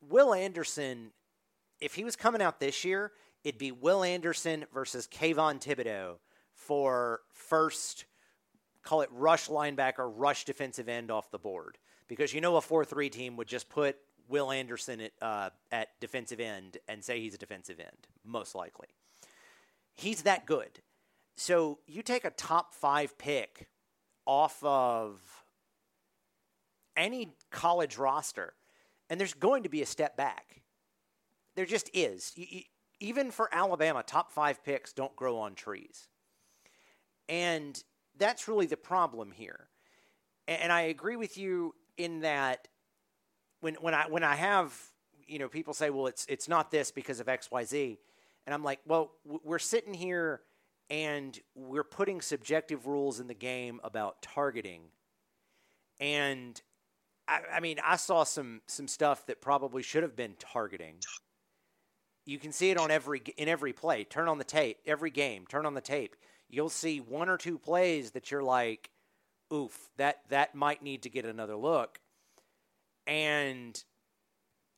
Will 0.00 0.32
Anderson, 0.32 1.10
if 1.78 1.94
he 1.94 2.04
was 2.04 2.16
coming 2.16 2.40
out 2.40 2.58
this 2.58 2.86
year, 2.86 3.12
it'd 3.44 3.58
be 3.58 3.70
Will 3.72 4.02
Anderson 4.02 4.64
versus 4.72 5.06
Kayvon 5.06 5.60
Thibodeaux 5.60 6.16
for 6.54 7.20
first, 7.32 8.06
call 8.82 9.02
it 9.02 9.10
rush 9.12 9.48
linebacker, 9.48 10.10
rush 10.14 10.44
defensive 10.44 10.88
end 10.88 11.10
off 11.10 11.30
the 11.30 11.38
board. 11.38 11.78
Because 12.08 12.34
you 12.34 12.40
know 12.40 12.56
a 12.56 12.60
4 12.60 12.84
3 12.84 13.08
team 13.10 13.36
would 13.36 13.48
just 13.48 13.68
put 13.68 13.96
Will 14.28 14.50
Anderson 14.50 15.00
at, 15.00 15.12
uh, 15.20 15.50
at 15.70 15.88
defensive 16.00 16.40
end 16.40 16.78
and 16.88 17.04
say 17.04 17.20
he's 17.20 17.34
a 17.34 17.38
defensive 17.38 17.78
end, 17.78 18.08
most 18.24 18.54
likely. 18.54 18.88
He's 19.94 20.22
that 20.22 20.46
good. 20.46 20.80
So 21.36 21.78
you 21.86 22.02
take 22.02 22.24
a 22.24 22.30
top 22.30 22.74
five 22.74 23.18
pick 23.18 23.68
off 24.26 24.62
of 24.62 25.20
any 26.96 27.34
college 27.50 27.98
roster, 27.98 28.54
and 29.10 29.18
there's 29.20 29.34
going 29.34 29.64
to 29.64 29.68
be 29.68 29.82
a 29.82 29.86
step 29.86 30.16
back. 30.16 30.62
There 31.56 31.66
just 31.66 31.90
is. 31.92 32.34
Even 33.00 33.30
for 33.30 33.48
Alabama, 33.52 34.02
top 34.02 34.32
five 34.32 34.64
picks 34.64 34.92
don't 34.92 35.14
grow 35.16 35.38
on 35.38 35.54
trees. 35.54 36.08
And 37.28 37.82
that's 38.18 38.48
really 38.48 38.66
the 38.66 38.76
problem 38.76 39.30
here. 39.30 39.68
And 40.46 40.72
I 40.72 40.82
agree 40.82 41.16
with 41.16 41.38
you 41.38 41.74
in 41.96 42.20
that 42.20 42.68
when 43.60 43.74
when 43.76 43.94
I 43.94 44.06
when 44.08 44.22
I 44.22 44.34
have 44.34 44.78
you 45.26 45.38
know 45.38 45.48
people 45.48 45.74
say, 45.74 45.90
well, 45.90 46.06
it's 46.06 46.26
it's 46.28 46.48
not 46.48 46.70
this 46.70 46.90
because 46.90 47.20
of 47.20 47.28
X 47.28 47.50
Y 47.50 47.64
Z, 47.64 47.98
and 48.46 48.54
I'm 48.54 48.62
like, 48.62 48.80
well, 48.86 49.12
we're 49.24 49.58
sitting 49.58 49.94
here 49.94 50.42
and 50.90 51.38
we're 51.54 51.84
putting 51.84 52.20
subjective 52.20 52.86
rules 52.86 53.20
in 53.20 53.26
the 53.26 53.34
game 53.34 53.80
about 53.82 54.20
targeting, 54.20 54.82
and 55.98 56.60
I, 57.26 57.40
I 57.54 57.60
mean, 57.60 57.78
I 57.82 57.96
saw 57.96 58.24
some 58.24 58.60
some 58.66 58.86
stuff 58.86 59.24
that 59.26 59.40
probably 59.40 59.82
should 59.82 60.02
have 60.02 60.14
been 60.14 60.34
targeting. 60.38 60.96
You 62.24 62.38
can 62.38 62.52
see 62.52 62.70
it 62.70 62.78
on 62.78 62.90
every 62.90 63.22
in 63.36 63.48
every 63.48 63.72
play. 63.72 64.04
Turn 64.04 64.28
on 64.28 64.38
the 64.38 64.44
tape, 64.44 64.78
every 64.86 65.10
game. 65.10 65.46
Turn 65.46 65.66
on 65.66 65.74
the 65.74 65.80
tape. 65.80 66.16
You'll 66.48 66.70
see 66.70 67.00
one 67.00 67.28
or 67.28 67.36
two 67.36 67.58
plays 67.58 68.12
that 68.12 68.30
you're 68.30 68.42
like, 68.42 68.90
"Oof, 69.52 69.90
that 69.96 70.20
that 70.28 70.54
might 70.54 70.82
need 70.82 71.02
to 71.02 71.10
get 71.10 71.24
another 71.24 71.56
look." 71.56 72.00
and 73.06 73.82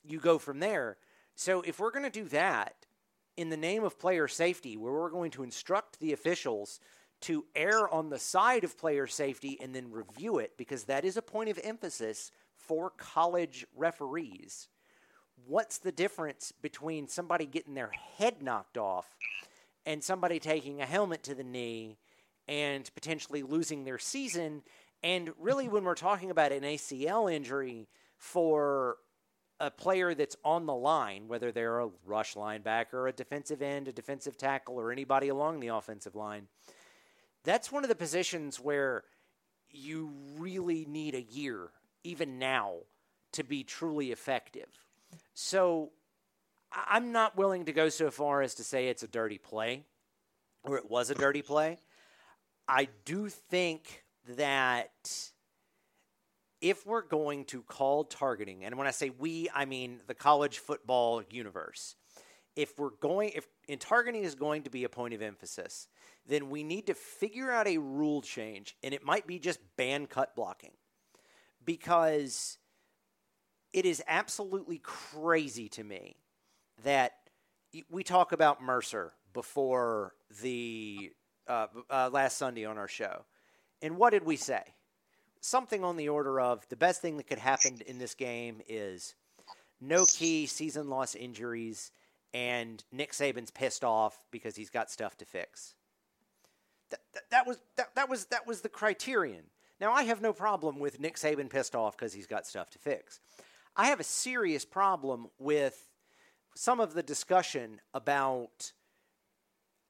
you 0.04 0.18
go 0.18 0.38
from 0.38 0.60
there. 0.60 0.96
So 1.34 1.62
if 1.62 1.78
we're 1.78 1.90
going 1.90 2.04
to 2.04 2.10
do 2.10 2.28
that 2.30 2.86
in 3.36 3.50
the 3.50 3.56
name 3.56 3.84
of 3.84 3.98
player 3.98 4.28
safety, 4.28 4.76
where 4.76 4.92
we're 4.92 5.10
going 5.10 5.30
to 5.32 5.42
instruct 5.42 6.00
the 6.00 6.12
officials 6.12 6.80
to 7.22 7.44
err 7.54 7.88
on 7.88 8.10
the 8.10 8.18
side 8.18 8.64
of 8.64 8.78
player 8.78 9.06
safety 9.06 9.58
and 9.60 9.74
then 9.74 9.90
review 9.90 10.38
it, 10.38 10.56
because 10.56 10.84
that 10.84 11.04
is 11.04 11.16
a 11.16 11.22
point 11.22 11.50
of 11.50 11.60
emphasis 11.62 12.30
for 12.54 12.90
college 12.90 13.66
referees. 13.74 14.68
What's 15.46 15.78
the 15.78 15.92
difference 15.92 16.52
between 16.52 17.08
somebody 17.08 17.46
getting 17.46 17.74
their 17.74 17.90
head 18.16 18.42
knocked 18.42 18.78
off 18.78 19.06
and 19.84 20.02
somebody 20.02 20.38
taking 20.38 20.80
a 20.80 20.86
helmet 20.86 21.22
to 21.24 21.34
the 21.34 21.44
knee 21.44 21.98
and 22.48 22.90
potentially 22.94 23.42
losing 23.42 23.84
their 23.84 23.98
season? 23.98 24.62
And 25.02 25.32
really, 25.38 25.68
when 25.68 25.84
we're 25.84 25.94
talking 25.94 26.30
about 26.30 26.52
an 26.52 26.62
ACL 26.62 27.32
injury, 27.32 27.88
for 28.16 28.96
a 29.60 29.70
player 29.70 30.14
that's 30.14 30.36
on 30.44 30.66
the 30.66 30.74
line, 30.74 31.28
whether 31.28 31.52
they're 31.52 31.80
a 31.80 31.90
rush 32.04 32.34
linebacker, 32.34 33.08
a 33.08 33.12
defensive 33.12 33.62
end, 33.62 33.88
a 33.88 33.92
defensive 33.92 34.36
tackle, 34.36 34.78
or 34.78 34.92
anybody 34.92 35.28
along 35.28 35.60
the 35.60 35.68
offensive 35.68 36.14
line, 36.14 36.48
that's 37.44 37.70
one 37.70 37.84
of 37.84 37.88
the 37.88 37.94
positions 37.94 38.58
where 38.58 39.04
you 39.70 40.12
really 40.38 40.84
need 40.86 41.14
a 41.14 41.22
year, 41.22 41.68
even 42.04 42.38
now, 42.38 42.74
to 43.32 43.44
be 43.44 43.62
truly 43.62 44.12
effective. 44.12 44.85
So 45.34 45.92
I'm 46.72 47.12
not 47.12 47.36
willing 47.36 47.64
to 47.66 47.72
go 47.72 47.88
so 47.88 48.10
far 48.10 48.42
as 48.42 48.54
to 48.56 48.64
say 48.64 48.88
it's 48.88 49.02
a 49.02 49.08
dirty 49.08 49.38
play 49.38 49.84
or 50.62 50.76
it 50.76 50.90
was 50.90 51.10
a 51.10 51.14
dirty 51.14 51.42
play. 51.42 51.78
I 52.68 52.88
do 53.04 53.28
think 53.28 54.04
that 54.36 55.30
if 56.60 56.86
we're 56.86 57.02
going 57.02 57.44
to 57.46 57.62
call 57.62 58.04
targeting, 58.04 58.64
and 58.64 58.76
when 58.76 58.86
I 58.86 58.90
say 58.90 59.10
we, 59.10 59.48
I 59.54 59.66
mean 59.66 60.00
the 60.06 60.14
college 60.14 60.58
football 60.58 61.22
universe, 61.30 61.94
if 62.56 62.78
we're 62.78 62.90
going, 63.00 63.32
if 63.34 63.46
in 63.68 63.78
targeting 63.78 64.24
is 64.24 64.34
going 64.34 64.62
to 64.62 64.70
be 64.70 64.84
a 64.84 64.88
point 64.88 65.14
of 65.14 65.22
emphasis, 65.22 65.88
then 66.26 66.50
we 66.50 66.64
need 66.64 66.86
to 66.86 66.94
figure 66.94 67.52
out 67.52 67.68
a 67.68 67.78
rule 67.78 68.22
change, 68.22 68.74
and 68.82 68.92
it 68.92 69.04
might 69.04 69.26
be 69.26 69.38
just 69.38 69.60
ban 69.76 70.06
cut 70.06 70.34
blocking, 70.34 70.72
because 71.64 72.58
it 73.76 73.86
is 73.86 74.02
absolutely 74.08 74.80
crazy 74.82 75.68
to 75.68 75.84
me 75.84 76.16
that 76.82 77.12
we 77.88 78.02
talk 78.02 78.32
about 78.32 78.60
Mercer 78.60 79.12
before 79.32 80.14
the 80.42 81.12
uh, 81.46 81.68
uh, 81.88 82.10
last 82.12 82.36
Sunday 82.36 82.64
on 82.64 82.76
our 82.78 82.88
show, 82.88 83.24
and 83.80 83.96
what 83.96 84.10
did 84.10 84.24
we 84.24 84.34
say? 84.34 84.64
something 85.46 85.84
on 85.84 85.96
the 85.96 86.08
order 86.08 86.40
of 86.40 86.68
the 86.68 86.76
best 86.76 87.00
thing 87.00 87.16
that 87.16 87.26
could 87.26 87.38
happen 87.38 87.80
in 87.86 87.98
this 87.98 88.14
game 88.14 88.60
is 88.68 89.14
no 89.80 90.04
key 90.04 90.46
season 90.46 90.88
loss 90.88 91.14
injuries 91.14 91.92
and 92.34 92.84
Nick 92.92 93.12
Saban's 93.12 93.50
pissed 93.50 93.84
off 93.84 94.18
because 94.30 94.56
he's 94.56 94.70
got 94.70 94.90
stuff 94.90 95.16
to 95.18 95.24
fix. 95.24 95.74
That, 96.90 97.00
that, 97.14 97.22
that 97.30 97.46
was 97.46 97.58
that, 97.76 97.94
that 97.94 98.08
was 98.08 98.26
that 98.26 98.46
was 98.46 98.60
the 98.60 98.68
criterion. 98.68 99.44
Now 99.80 99.92
I 99.92 100.04
have 100.04 100.20
no 100.20 100.32
problem 100.32 100.78
with 100.78 101.00
Nick 101.00 101.16
Saban 101.16 101.48
pissed 101.48 101.74
off 101.74 101.96
because 101.96 102.12
he's 102.12 102.26
got 102.26 102.46
stuff 102.46 102.70
to 102.70 102.78
fix. 102.78 103.20
I 103.78 103.88
have 103.88 104.00
a 104.00 104.04
serious 104.04 104.64
problem 104.64 105.28
with 105.38 105.90
some 106.54 106.80
of 106.80 106.94
the 106.94 107.02
discussion 107.02 107.80
about 107.92 108.72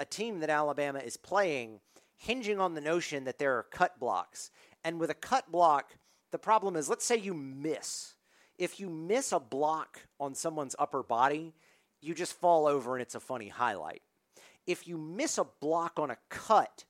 a 0.00 0.04
team 0.04 0.40
that 0.40 0.50
Alabama 0.50 0.98
is 0.98 1.16
playing 1.16 1.78
hinging 2.16 2.58
on 2.58 2.74
the 2.74 2.80
notion 2.80 3.24
that 3.24 3.38
there 3.38 3.56
are 3.56 3.62
cut 3.70 4.00
blocks 4.00 4.50
and 4.82 4.98
with 4.98 5.10
a 5.10 5.14
cut 5.14 5.52
block, 5.52 5.94
the 6.32 6.38
problem 6.38 6.74
is 6.74 6.88
let's 6.88 7.04
say 7.04 7.16
you 7.16 7.32
miss. 7.32 8.14
If 8.58 8.80
you 8.80 8.88
miss 8.88 9.30
a 9.30 9.38
block 9.38 10.00
on 10.18 10.34
someone's 10.34 10.74
upper 10.78 11.04
body, 11.04 11.54
you 12.00 12.14
just 12.14 12.32
fall 12.32 12.66
over 12.66 12.96
and 12.96 13.02
it's 13.02 13.14
a 13.14 13.20
funny 13.20 13.48
highlight. 13.48 14.02
If 14.66 14.88
you 14.88 14.98
miss 14.98 15.38
a 15.38 15.46
block 15.60 15.98
on 15.98 16.10
a 16.10 16.16
cut, 16.28 16.84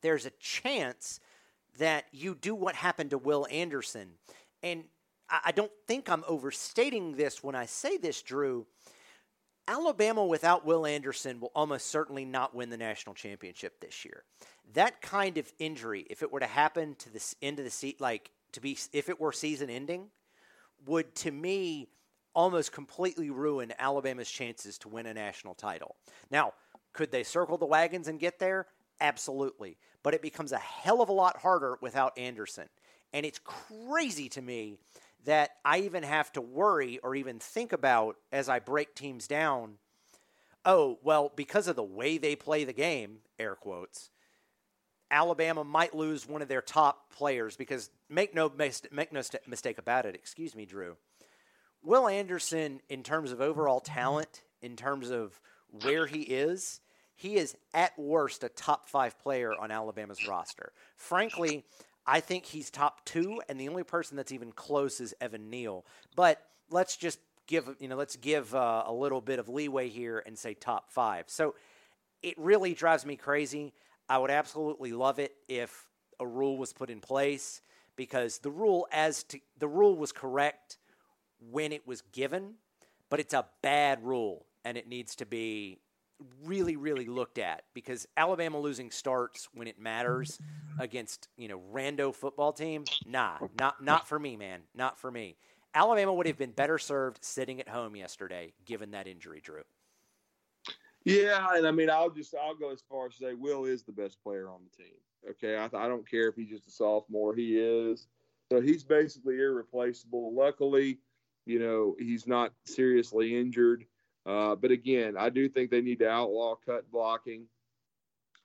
there's 0.00 0.26
a 0.26 0.32
chance 0.38 1.18
that 1.78 2.04
you 2.12 2.36
do 2.36 2.54
what 2.54 2.76
happened 2.76 3.10
to 3.10 3.18
Will 3.18 3.48
Anderson. 3.50 4.10
And 4.62 4.84
I 5.30 5.52
don't 5.52 5.72
think 5.86 6.08
I'm 6.08 6.24
overstating 6.26 7.16
this 7.16 7.42
when 7.42 7.54
I 7.54 7.66
say 7.66 7.96
this, 7.96 8.22
Drew. 8.22 8.66
Alabama 9.68 10.26
without 10.26 10.64
Will 10.64 10.84
Anderson 10.84 11.38
will 11.38 11.52
almost 11.54 11.86
certainly 11.86 12.24
not 12.24 12.54
win 12.54 12.70
the 12.70 12.76
national 12.76 13.14
championship 13.14 13.80
this 13.80 14.04
year 14.04 14.24
that 14.74 15.00
kind 15.00 15.38
of 15.38 15.52
injury, 15.58 16.06
if 16.10 16.22
it 16.22 16.30
were 16.30 16.40
to 16.40 16.46
happen 16.46 16.94
to 16.96 17.10
the 17.10 17.34
end 17.42 17.58
of 17.58 17.64
the 17.64 17.70
seat, 17.70 18.00
like 18.00 18.30
to 18.52 18.60
be, 18.60 18.78
if 18.92 19.08
it 19.08 19.20
were 19.20 19.32
season 19.32 19.70
ending, 19.70 20.08
would 20.86 21.14
to 21.14 21.30
me 21.30 21.88
almost 22.34 22.72
completely 22.72 23.30
ruin 23.30 23.72
Alabama's 23.78 24.30
chances 24.30 24.78
to 24.78 24.88
win 24.88 25.06
a 25.06 25.14
national 25.14 25.54
title. 25.54 25.96
Now, 26.30 26.52
could 26.92 27.10
they 27.10 27.24
circle 27.24 27.58
the 27.58 27.66
wagons 27.66 28.08
and 28.08 28.20
get 28.20 28.38
there? 28.38 28.66
Absolutely. 29.00 29.76
But 30.02 30.14
it 30.14 30.22
becomes 30.22 30.52
a 30.52 30.58
hell 30.58 31.02
of 31.02 31.08
a 31.08 31.12
lot 31.12 31.38
harder 31.38 31.76
without 31.80 32.16
Anderson. 32.16 32.68
And 33.12 33.26
it's 33.26 33.40
crazy 33.42 34.28
to 34.30 34.42
me 34.42 34.78
that 35.24 35.50
I 35.64 35.80
even 35.80 36.02
have 36.02 36.32
to 36.32 36.40
worry 36.40 36.98
or 37.02 37.14
even 37.14 37.38
think 37.38 37.72
about 37.72 38.16
as 38.32 38.48
I 38.48 38.58
break 38.58 38.94
teams 38.94 39.26
down. 39.26 39.74
Oh, 40.64 40.98
well, 41.02 41.32
because 41.34 41.68
of 41.68 41.76
the 41.76 41.82
way 41.82 42.18
they 42.18 42.36
play 42.36 42.64
the 42.64 42.72
game, 42.72 43.18
air 43.38 43.54
quotes, 43.54 44.10
Alabama 45.10 45.64
might 45.64 45.94
lose 45.94 46.28
one 46.28 46.42
of 46.42 46.48
their 46.48 46.62
top 46.62 47.12
players 47.12 47.56
because 47.56 47.90
make 48.08 48.34
no 48.34 48.50
make 48.56 49.12
no 49.12 49.22
mistake 49.46 49.78
about 49.78 50.06
it. 50.06 50.14
Excuse 50.14 50.54
me, 50.54 50.66
Drew. 50.66 50.96
Will 51.82 52.08
Anderson, 52.08 52.80
in 52.88 53.02
terms 53.02 53.32
of 53.32 53.40
overall 53.40 53.80
talent, 53.80 54.42
in 54.60 54.76
terms 54.76 55.10
of 55.10 55.40
where 55.82 56.06
he 56.06 56.20
is, 56.20 56.80
he 57.14 57.36
is 57.36 57.56
at 57.74 57.98
worst 57.98 58.44
a 58.44 58.48
top 58.48 58.88
five 58.88 59.18
player 59.18 59.52
on 59.58 59.70
Alabama's 59.70 60.26
roster. 60.28 60.72
Frankly, 60.96 61.64
I 62.06 62.20
think 62.20 62.46
he's 62.46 62.70
top 62.70 63.04
two, 63.04 63.40
and 63.48 63.60
the 63.60 63.68
only 63.68 63.84
person 63.84 64.16
that's 64.16 64.32
even 64.32 64.52
close 64.52 65.00
is 65.00 65.14
Evan 65.20 65.50
Neal. 65.50 65.84
But 66.16 66.42
let's 66.70 66.96
just 66.96 67.18
give 67.46 67.68
you 67.80 67.88
know 67.88 67.96
let's 67.96 68.16
give 68.16 68.54
uh, 68.54 68.84
a 68.86 68.92
little 68.92 69.20
bit 69.20 69.38
of 69.38 69.48
leeway 69.48 69.88
here 69.88 70.22
and 70.24 70.38
say 70.38 70.54
top 70.54 70.90
five. 70.90 71.24
So 71.28 71.54
it 72.22 72.34
really 72.38 72.74
drives 72.74 73.04
me 73.04 73.16
crazy. 73.16 73.72
I 74.08 74.18
would 74.18 74.30
absolutely 74.30 74.92
love 74.92 75.18
it 75.18 75.34
if 75.48 75.86
a 76.18 76.26
rule 76.26 76.58
was 76.58 76.72
put 76.72 76.90
in 76.90 77.00
place 77.00 77.62
because 77.96 78.38
the 78.38 78.50
rule 78.50 78.86
as 78.92 79.24
to 79.24 79.40
the 79.58 79.68
rule 79.68 79.96
was 79.96 80.12
correct 80.12 80.78
when 81.50 81.72
it 81.72 81.86
was 81.86 82.02
given, 82.12 82.54
but 83.08 83.20
it's 83.20 83.34
a 83.34 83.46
bad 83.62 84.04
rule 84.04 84.46
and 84.64 84.76
it 84.76 84.88
needs 84.88 85.16
to 85.16 85.26
be 85.26 85.78
really 86.44 86.76
really 86.76 87.06
looked 87.06 87.38
at 87.38 87.64
because 87.74 88.06
Alabama 88.16 88.58
losing 88.58 88.90
starts 88.90 89.48
when 89.54 89.66
it 89.68 89.78
matters 89.78 90.38
against, 90.78 91.28
you 91.36 91.48
know, 91.48 91.60
rando 91.72 92.14
football 92.14 92.52
team. 92.52 92.84
Nah, 93.06 93.38
not 93.58 93.82
not 93.82 94.08
for 94.08 94.18
me, 94.18 94.36
man. 94.36 94.62
Not 94.74 94.98
for 94.98 95.10
me. 95.10 95.36
Alabama 95.74 96.12
would 96.12 96.26
have 96.26 96.38
been 96.38 96.50
better 96.50 96.78
served 96.78 97.24
sitting 97.24 97.60
at 97.60 97.68
home 97.68 97.94
yesterday 97.94 98.52
given 98.64 98.90
that 98.90 99.06
injury, 99.06 99.40
Drew. 99.40 99.62
Yeah, 101.04 101.46
and 101.54 101.66
I 101.66 101.70
mean, 101.70 101.88
I'll 101.88 102.10
just 102.10 102.34
I'll 102.34 102.54
go 102.54 102.70
as 102.70 102.82
far 102.88 103.06
as 103.06 103.14
say 103.14 103.34
Will 103.34 103.64
is 103.64 103.82
the 103.82 103.92
best 103.92 104.22
player 104.22 104.48
on 104.48 104.60
the 104.64 104.84
team. 104.84 104.94
Okay, 105.30 105.56
I, 105.56 105.64
I 105.64 105.88
don't 105.88 106.08
care 106.08 106.28
if 106.28 106.34
he's 106.34 106.48
just 106.48 106.66
a 106.66 106.70
sophomore, 106.70 107.34
he 107.34 107.58
is. 107.58 108.06
So 108.50 108.60
he's 108.60 108.82
basically 108.82 109.38
irreplaceable. 109.38 110.34
Luckily, 110.34 110.98
you 111.46 111.58
know, 111.58 111.94
he's 111.98 112.26
not 112.26 112.52
seriously 112.64 113.38
injured. 113.38 113.84
Uh, 114.26 114.54
but 114.54 114.70
again, 114.70 115.16
I 115.18 115.30
do 115.30 115.48
think 115.48 115.70
they 115.70 115.80
need 115.80 115.98
to 116.00 116.08
outlaw 116.08 116.54
cut 116.54 116.90
blocking. 116.90 117.46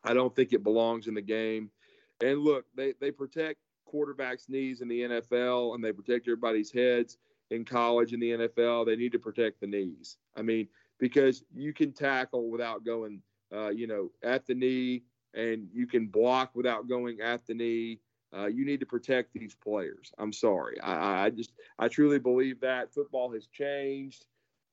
I 0.04 0.14
don't 0.14 0.36
think 0.36 0.54
it 0.54 0.64
belongs 0.64 1.08
in 1.08 1.14
the 1.14 1.22
game. 1.22 1.70
And 2.22 2.40
look, 2.40 2.66
they, 2.76 2.94
they 3.02 3.12
protect 3.12 3.60
quarterbacks' 3.92 4.50
knees 4.50 4.82
in 4.82 4.88
the 4.88 5.02
NFL 5.02 5.76
and 5.76 5.84
they 5.84 5.92
protect 5.92 6.28
everybody's 6.28 6.72
heads 6.72 7.18
in 7.52 7.66
college 7.66 8.14
and 8.14 8.22
the 8.22 8.32
NFL. 8.32 8.86
They 8.86 8.96
need 8.96 9.12
to 9.12 9.20
protect 9.20 9.60
the 9.60 9.68
knees. 9.68 10.18
I 10.36 10.42
mean, 10.42 10.68
because 11.00 11.44
you 11.54 11.74
can 11.74 11.92
tackle 11.92 12.50
without 12.50 12.86
going, 12.86 13.22
uh, 13.54 13.70
you 13.70 13.88
know, 13.88 14.12
at 14.24 14.46
the 14.46 14.56
knee, 14.56 15.04
and 15.34 15.68
you 15.74 15.86
can 15.86 16.08
block 16.08 16.52
without 16.56 16.88
going 16.88 17.20
at 17.20 17.46
the 17.46 17.54
knee. 17.54 18.00
Uh, 18.36 18.48
you 18.48 18.66
need 18.66 18.80
to 18.80 18.86
protect 18.86 19.34
these 19.34 19.56
players. 19.56 20.12
I'm 20.18 20.34
sorry. 20.34 20.80
I, 20.82 21.26
I, 21.26 21.30
just, 21.30 21.52
I 21.78 21.88
truly 21.88 22.20
believe 22.20 22.60
that 22.62 22.94
football 22.94 23.32
has 23.34 23.48
changed, 23.48 24.26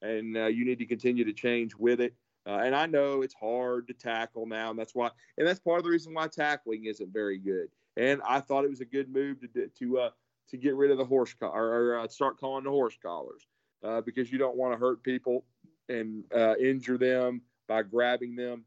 and 0.03 0.36
uh, 0.36 0.46
you 0.46 0.64
need 0.64 0.78
to 0.78 0.86
continue 0.86 1.24
to 1.24 1.32
change 1.32 1.74
with 1.76 2.00
it. 2.00 2.14
Uh, 2.46 2.59
and 2.64 2.74
I 2.74 2.86
know 2.86 3.22
it's 3.22 3.34
hard 3.34 3.86
to 3.86 3.94
tackle 3.94 4.46
now, 4.46 4.70
and 4.70 4.78
that's 4.78 4.94
why, 4.94 5.11
and 5.38 5.46
that's 5.46 5.61
part 5.61 5.78
of 5.78 5.84
the 5.84 5.90
reason 5.90 6.12
why 6.12 6.26
tackling 6.26 6.86
isn't 6.86 7.12
very 7.12 7.38
good. 7.38 7.68
And 7.96 8.20
I 8.26 8.40
thought 8.40 8.64
it 8.64 8.70
was 8.70 8.80
a 8.80 8.84
good 8.84 9.09
move 9.09 9.38
to 9.55 9.68
to 9.68 9.98
uh, 9.98 10.11
to 10.48 10.57
get 10.57 10.74
rid 10.74 10.90
of 10.90 10.98
the 10.98 11.05
horse 11.05 11.34
collar 11.34 11.55
or, 11.55 11.98
uh, 12.00 12.09
start 12.09 12.40
calling 12.40 12.64
the 12.64 12.70
horse 12.70 12.98
collars 13.00 13.46
uh, 13.84 14.00
because 14.00 14.32
you 14.32 14.38
don't 14.38 14.57
want 14.57 14.74
to 14.74 14.78
hurt 14.78 15.03
people 15.03 15.44
and 15.88 16.24
uh, 16.34 16.57
injure 16.57 16.98
them 16.98 17.42
by 17.68 17.82
grabbing 17.82 18.34
them 18.34 18.64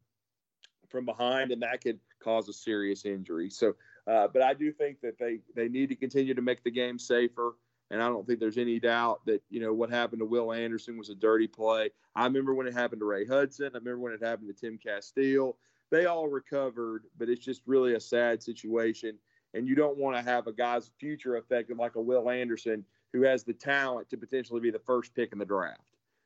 from 0.88 1.06
behind, 1.06 1.52
and 1.52 1.62
that 1.62 1.84
could 1.84 2.00
cause 2.24 2.48
a 2.48 2.54
serious 2.54 3.04
injury. 3.04 3.50
So, 3.50 3.76
but 4.06 4.42
I 4.42 4.54
do 4.54 4.72
think 4.72 5.02
that 5.02 5.18
they 5.20 5.40
they 5.54 5.68
need 5.68 5.90
to 5.90 5.96
continue 5.96 6.34
to 6.34 6.42
make 6.42 6.64
the 6.64 6.72
game 6.72 6.98
safer. 6.98 7.56
And 7.92 8.02
I 8.02 8.08
don't 8.08 8.26
think 8.26 8.40
there's 8.40 8.58
any 8.58 8.80
doubt 8.80 9.22
that 9.26 9.44
you 9.50 9.60
know 9.60 9.74
what 9.74 9.90
happened 9.90 10.20
to 10.20 10.26
Will 10.26 10.52
Anderson 10.52 10.98
was 10.98 11.10
a 11.10 11.16
dirty 11.16 11.48
play. 11.48 11.92
I 12.16 12.24
remember 12.26 12.54
when 12.54 12.68
it 12.68 12.74
happened 12.74 13.02
to 13.02 13.06
Ray 13.06 13.26
Hudson. 13.26 13.72
I 13.74 13.78
remember 13.78 14.00
when 14.00 14.14
it 14.14 14.24
happened 14.24 14.48
to 14.48 14.60
Tim 14.60 14.78
Castille. 14.78 15.58
They 15.92 16.06
all 16.06 16.28
recovered, 16.28 17.04
but 17.18 17.30
it's 17.30 17.46
just 17.46 17.62
really 17.66 17.94
a 17.94 18.00
sad 18.00 18.42
situation. 18.42 19.18
And 19.54 19.68
you 19.68 19.76
don't 19.76 19.98
want 19.98 20.18
to 20.18 20.24
have 20.24 20.48
a 20.48 20.54
guy's 20.54 20.92
future 21.00 21.38
affected 21.38 21.78
like 21.78 21.96
a 21.96 22.02
Will 22.02 22.30
Anderson 22.30 22.84
who 23.14 23.22
has 23.22 23.44
the 23.44 23.54
talent 23.54 24.10
to 24.10 24.18
potentially 24.18 24.60
be 24.60 24.72
the 24.72 24.80
first 24.80 25.14
pick 25.16 25.32
in 25.32 25.38
the 25.38 25.46
draft. 25.46 25.80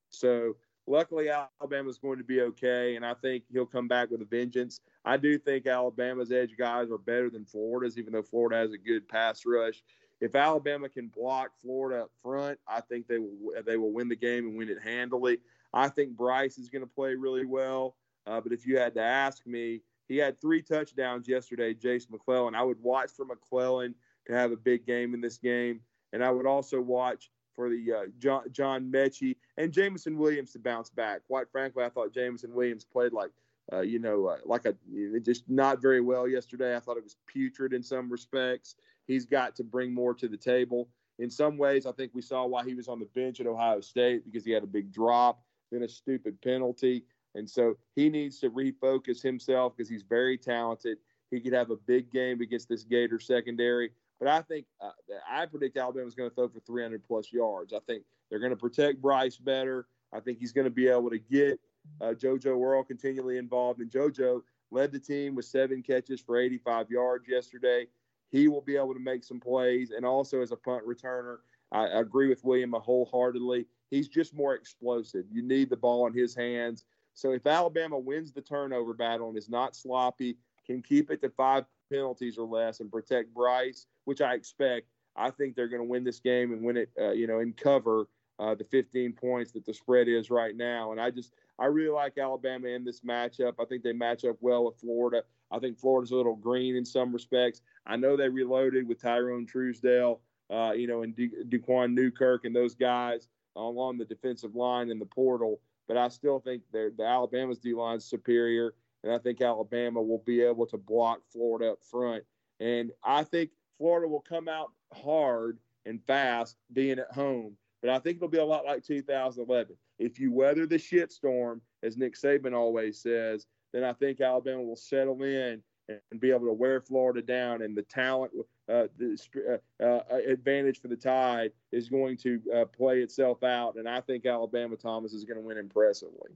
So 0.09 0.55
Luckily, 0.89 1.29
Alabama's 1.29 1.99
going 1.99 2.17
to 2.17 2.23
be 2.23 2.41
okay, 2.41 2.95
and 2.95 3.05
I 3.05 3.13
think 3.13 3.43
he'll 3.51 3.67
come 3.67 3.87
back 3.87 4.09
with 4.09 4.23
a 4.23 4.25
vengeance. 4.25 4.81
I 5.05 5.17
do 5.17 5.37
think 5.37 5.67
Alabama's 5.67 6.31
edge 6.31 6.55
guys 6.57 6.89
are 6.89 6.97
better 6.97 7.29
than 7.29 7.45
Florida's, 7.45 7.99
even 7.99 8.11
though 8.11 8.23
Florida 8.23 8.57
has 8.57 8.71
a 8.71 8.77
good 8.79 9.07
pass 9.07 9.45
rush. 9.45 9.83
If 10.21 10.35
Alabama 10.35 10.89
can 10.89 11.07
block 11.07 11.51
Florida 11.61 12.03
up 12.03 12.11
front, 12.21 12.59
I 12.67 12.81
think 12.81 13.07
they 13.07 13.19
will 13.19 13.53
they 13.65 13.77
will 13.77 13.91
win 13.91 14.09
the 14.09 14.15
game 14.15 14.47
and 14.47 14.57
win 14.57 14.69
it 14.69 14.81
handily. 14.81 15.39
I 15.73 15.87
think 15.87 16.17
Bryce 16.17 16.57
is 16.57 16.69
going 16.69 16.81
to 16.81 16.87
play 16.87 17.15
really 17.15 17.45
well. 17.45 17.95
Uh, 18.27 18.41
but 18.41 18.51
if 18.51 18.65
you 18.65 18.77
had 18.77 18.93
to 18.95 19.01
ask 19.01 19.45
me, 19.47 19.81
he 20.07 20.17
had 20.17 20.41
three 20.41 20.61
touchdowns 20.61 21.27
yesterday, 21.27 21.73
Jase 21.73 22.09
McClellan. 22.09 22.55
I 22.55 22.63
would 22.63 22.81
watch 22.81 23.11
for 23.11 23.25
McClellan 23.25 23.95
to 24.27 24.33
have 24.33 24.51
a 24.51 24.57
big 24.57 24.85
game 24.85 25.13
in 25.13 25.21
this 25.21 25.37
game, 25.37 25.81
and 26.13 26.23
I 26.23 26.31
would 26.31 26.45
also 26.45 26.81
watch 26.81 27.31
for 27.55 27.69
the 27.69 27.93
uh, 27.93 28.05
John, 28.19 28.43
John 28.51 28.91
Metchie 28.91 29.35
and 29.57 29.71
Jameson 29.71 30.17
Williams 30.17 30.51
to 30.53 30.59
bounce 30.59 30.89
back. 30.89 31.21
Quite 31.27 31.51
frankly, 31.51 31.83
I 31.83 31.89
thought 31.89 32.13
Jameson 32.13 32.53
Williams 32.53 32.85
played 32.85 33.13
like, 33.13 33.31
uh, 33.71 33.81
you 33.81 33.99
know, 33.99 34.27
uh, 34.27 34.37
like 34.45 34.65
a 34.65 34.75
just 35.19 35.49
not 35.49 35.81
very 35.81 36.01
well 36.01 36.27
yesterday. 36.27 36.75
I 36.75 36.79
thought 36.79 36.97
it 36.97 37.03
was 37.03 37.17
putrid 37.27 37.73
in 37.73 37.83
some 37.83 38.09
respects. 38.09 38.75
He's 39.09 39.25
got 39.25 39.55
to 39.55 39.63
bring 39.63 39.91
more 39.91 40.13
to 40.13 40.27
the 40.27 40.37
table. 40.37 40.87
In 41.17 41.31
some 41.31 41.57
ways, 41.57 41.87
I 41.87 41.91
think 41.93 42.11
we 42.13 42.21
saw 42.21 42.45
why 42.45 42.63
he 42.63 42.75
was 42.75 42.87
on 42.87 42.99
the 42.99 43.07
bench 43.15 43.39
at 43.39 43.47
Ohio 43.47 43.81
State 43.81 44.23
because 44.23 44.45
he 44.45 44.51
had 44.51 44.61
a 44.61 44.67
big 44.67 44.93
drop, 44.93 45.41
then 45.71 45.81
a 45.81 45.89
stupid 45.89 46.39
penalty. 46.43 47.03
And 47.33 47.49
so 47.49 47.75
he 47.95 48.07
needs 48.09 48.39
to 48.41 48.51
refocus 48.51 49.19
himself 49.19 49.75
because 49.75 49.89
he's 49.89 50.03
very 50.03 50.37
talented. 50.37 50.99
He 51.31 51.39
could 51.39 51.53
have 51.53 51.71
a 51.71 51.75
big 51.75 52.11
game 52.11 52.39
against 52.41 52.69
this 52.69 52.83
Gator 52.83 53.19
secondary. 53.19 53.89
But 54.19 54.29
I 54.29 54.43
think 54.43 54.67
uh, 54.79 54.91
I 55.27 55.47
predict 55.47 55.77
Alabama's 55.77 56.13
going 56.13 56.29
to 56.29 56.35
throw 56.35 56.47
for 56.47 56.59
300 56.59 57.03
plus 57.03 57.33
yards. 57.33 57.73
I 57.73 57.79
think 57.87 58.03
they're 58.29 58.39
going 58.39 58.51
to 58.51 58.55
protect 58.55 59.01
Bryce 59.01 59.37
better. 59.37 59.87
I 60.13 60.19
think 60.19 60.37
he's 60.37 60.53
going 60.53 60.65
to 60.65 60.71
be 60.71 60.87
able 60.87 61.09
to 61.09 61.17
get 61.17 61.59
uh, 61.99 62.13
JoJo 62.13 62.63
Earle 62.63 62.83
continually 62.83 63.39
involved. 63.39 63.79
And 63.79 63.89
JoJo 63.89 64.41
led 64.69 64.91
the 64.91 64.99
team 64.99 65.33
with 65.33 65.45
seven 65.45 65.81
catches 65.81 66.21
for 66.21 66.37
85 66.37 66.91
yards 66.91 67.27
yesterday. 67.27 67.87
He 68.31 68.47
will 68.47 68.61
be 68.61 68.77
able 68.77 68.93
to 68.93 68.99
make 68.99 69.23
some 69.23 69.39
plays. 69.39 69.91
And 69.91 70.05
also 70.05 70.41
as 70.41 70.51
a 70.51 70.55
punt 70.55 70.85
returner, 70.85 71.37
I, 71.71 71.87
agree 71.99 72.29
with 72.29 72.43
William 72.43 72.73
wholeheartedly. 72.73 73.65
He's 73.89 74.07
just 74.07 74.33
more 74.33 74.55
explosive. 74.55 75.25
You 75.31 75.41
need 75.41 75.69
the 75.69 75.77
ball 75.77 76.07
in 76.07 76.13
his 76.13 76.35
hands. 76.35 76.85
So 77.13 77.31
if 77.31 77.45
Alabama 77.45 77.97
wins 77.97 78.31
the 78.31 78.41
turnover 78.41 78.93
battle 78.93 79.29
and 79.29 79.37
is 79.37 79.49
not 79.49 79.75
sloppy, 79.75 80.37
can 80.65 80.81
keep 80.81 81.09
it 81.11 81.21
to 81.21 81.29
five 81.29 81.65
penalties 81.91 82.37
or 82.37 82.47
less 82.47 82.79
and 82.79 82.91
protect 82.91 83.33
Bryce, 83.33 83.87
which 84.05 84.21
I 84.21 84.35
expect, 84.35 84.87
I 85.15 85.31
think 85.31 85.55
they're 85.55 85.67
going 85.67 85.81
to 85.81 85.87
win 85.87 86.03
this 86.03 86.19
game 86.19 86.53
and 86.53 86.63
win 86.63 86.77
it, 86.77 86.89
uh, 86.99 87.11
you 87.11 87.27
know, 87.27 87.39
and 87.39 87.57
cover 87.57 88.07
uh, 88.39 88.55
the 88.55 88.63
15 88.63 89.13
points 89.13 89.51
that 89.51 89.65
the 89.65 89.73
spread 89.73 90.07
is 90.07 90.29
right 90.29 90.55
now. 90.55 90.91
And 90.91 91.01
I 91.01 91.11
just, 91.11 91.33
I 91.59 91.65
really 91.65 91.89
like 91.89 92.17
Alabama 92.17 92.67
in 92.67 92.85
this 92.85 93.01
matchup. 93.01 93.53
I 93.59 93.65
think 93.65 93.83
they 93.83 93.91
match 93.91 94.23
up 94.23 94.37
well 94.39 94.65
with 94.65 94.79
Florida. 94.79 95.23
I 95.51 95.59
think 95.59 95.79
Florida's 95.79 96.11
a 96.11 96.15
little 96.15 96.35
green 96.35 96.75
in 96.75 96.85
some 96.85 97.11
respects. 97.11 97.61
I 97.85 97.95
know 97.95 98.15
they 98.15 98.29
reloaded 98.29 98.87
with 98.87 99.01
Tyrone 99.01 99.47
Truesdell, 99.47 100.19
uh, 100.49 100.73
you 100.73 100.87
know, 100.87 101.03
and 101.03 101.15
du- 101.15 101.43
Daquan 101.45 101.93
Newkirk 101.93 102.45
and 102.45 102.55
those 102.55 102.75
guys 102.75 103.27
along 103.55 103.97
the 103.97 104.05
defensive 104.05 104.55
line 104.55 104.89
in 104.89 104.99
the 104.99 105.05
portal. 105.05 105.59
But 105.87 105.97
I 105.97 106.07
still 106.09 106.39
think 106.39 106.63
the 106.71 106.93
Alabama's 106.99 107.59
D 107.59 107.73
line 107.73 107.97
is 107.97 108.05
superior 108.05 108.75
and 109.03 109.13
I 109.13 109.17
think 109.17 109.41
Alabama 109.41 110.01
will 110.01 110.23
be 110.25 110.41
able 110.41 110.65
to 110.67 110.77
block 110.77 111.21
Florida 111.31 111.71
up 111.71 111.83
front. 111.83 112.23
And 112.59 112.91
I 113.03 113.23
think 113.23 113.51
Florida 113.77 114.07
will 114.07 114.21
come 114.21 114.47
out 114.47 114.71
hard 114.93 115.57
and 115.85 116.03
fast 116.05 116.57
being 116.73 116.99
at 116.99 117.11
home. 117.11 117.55
But 117.81 117.91
I 117.91 117.99
think 117.99 118.17
it'll 118.17 118.27
be 118.27 118.39
a 118.39 118.45
lot 118.45 118.65
like 118.65 118.83
2011. 118.83 119.75
If 119.99 120.19
you 120.19 120.33
weather 120.33 120.65
the 120.65 120.75
shitstorm, 120.75 121.61
as 121.81 121.95
Nick 121.95 122.15
Saban 122.15 122.53
always 122.53 123.01
says, 123.01 123.45
then 123.73 123.83
I 123.83 123.93
think 123.93 124.21
Alabama 124.21 124.61
will 124.61 124.75
settle 124.75 125.23
in 125.23 125.61
and 125.87 126.19
be 126.19 126.29
able 126.29 126.45
to 126.45 126.53
wear 126.53 126.81
Florida 126.81 127.21
down. 127.21 127.61
And 127.61 127.75
the 127.75 127.81
talent, 127.83 128.31
uh, 128.71 128.87
the 128.97 129.59
uh, 129.81 129.83
uh, 129.83 130.01
advantage 130.27 130.81
for 130.81 130.87
the 130.87 130.95
Tide 130.95 131.51
is 131.71 131.89
going 131.89 132.17
to 132.17 132.39
uh, 132.55 132.65
play 132.65 132.99
itself 132.99 133.43
out. 133.43 133.75
And 133.75 133.89
I 133.89 134.01
think 134.01 134.25
Alabama 134.25 134.75
Thomas 134.75 135.13
is 135.13 135.23
going 135.23 135.39
to 135.39 135.45
win 135.45 135.57
impressively 135.57 136.29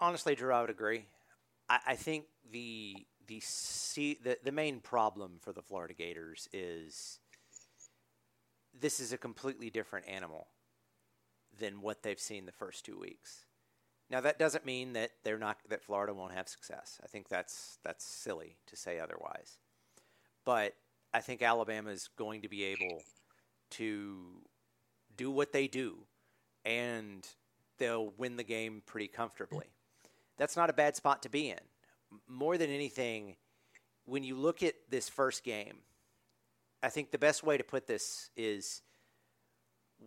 honestly, 0.00 0.34
Drew, 0.34 0.52
I 0.52 0.60
would 0.60 0.70
agree. 0.70 1.06
I, 1.68 1.80
I 1.88 1.94
think 1.96 2.24
the 2.50 3.06
the, 3.26 3.40
see, 3.40 4.18
the 4.22 4.38
the 4.42 4.52
main 4.52 4.80
problem 4.80 5.38
for 5.40 5.52
the 5.52 5.62
Florida 5.62 5.94
Gators 5.94 6.48
is 6.52 7.18
this 8.78 9.00
is 9.00 9.12
a 9.12 9.18
completely 9.18 9.70
different 9.70 10.08
animal 10.08 10.48
than 11.58 11.80
what 11.80 12.02
they've 12.02 12.20
seen 12.20 12.46
the 12.46 12.52
first 12.52 12.84
two 12.84 12.98
weeks. 12.98 13.44
Now 14.10 14.20
that 14.22 14.38
doesn't 14.38 14.64
mean 14.64 14.94
that 14.94 15.10
they're 15.22 15.38
not 15.38 15.58
that 15.68 15.82
Florida 15.82 16.14
won't 16.14 16.32
have 16.32 16.48
success. 16.48 16.98
I 17.02 17.06
think 17.06 17.28
that's 17.28 17.78
that's 17.84 18.04
silly 18.04 18.56
to 18.66 18.76
say 18.76 18.98
otherwise. 18.98 19.58
But 20.44 20.74
I 21.12 21.20
think 21.20 21.42
Alabama 21.42 21.90
is 21.90 22.08
going 22.16 22.42
to 22.42 22.48
be 22.48 22.64
able 22.64 23.02
to 23.70 24.42
do 25.16 25.30
what 25.30 25.52
they 25.52 25.66
do 25.66 25.98
and 26.64 27.26
they'll 27.78 28.12
win 28.16 28.36
the 28.36 28.44
game 28.44 28.82
pretty 28.86 29.08
comfortably 29.08 29.66
that's 30.38 30.56
not 30.56 30.70
a 30.70 30.72
bad 30.72 30.96
spot 30.96 31.22
to 31.24 31.28
be 31.28 31.50
in. 31.50 31.58
More 32.26 32.56
than 32.56 32.70
anything, 32.70 33.36
when 34.06 34.24
you 34.24 34.36
look 34.36 34.62
at 34.62 34.74
this 34.88 35.08
first 35.08 35.44
game, 35.44 35.78
I 36.82 36.88
think 36.88 37.10
the 37.10 37.18
best 37.18 37.42
way 37.42 37.58
to 37.58 37.64
put 37.64 37.86
this 37.86 38.30
is 38.36 38.82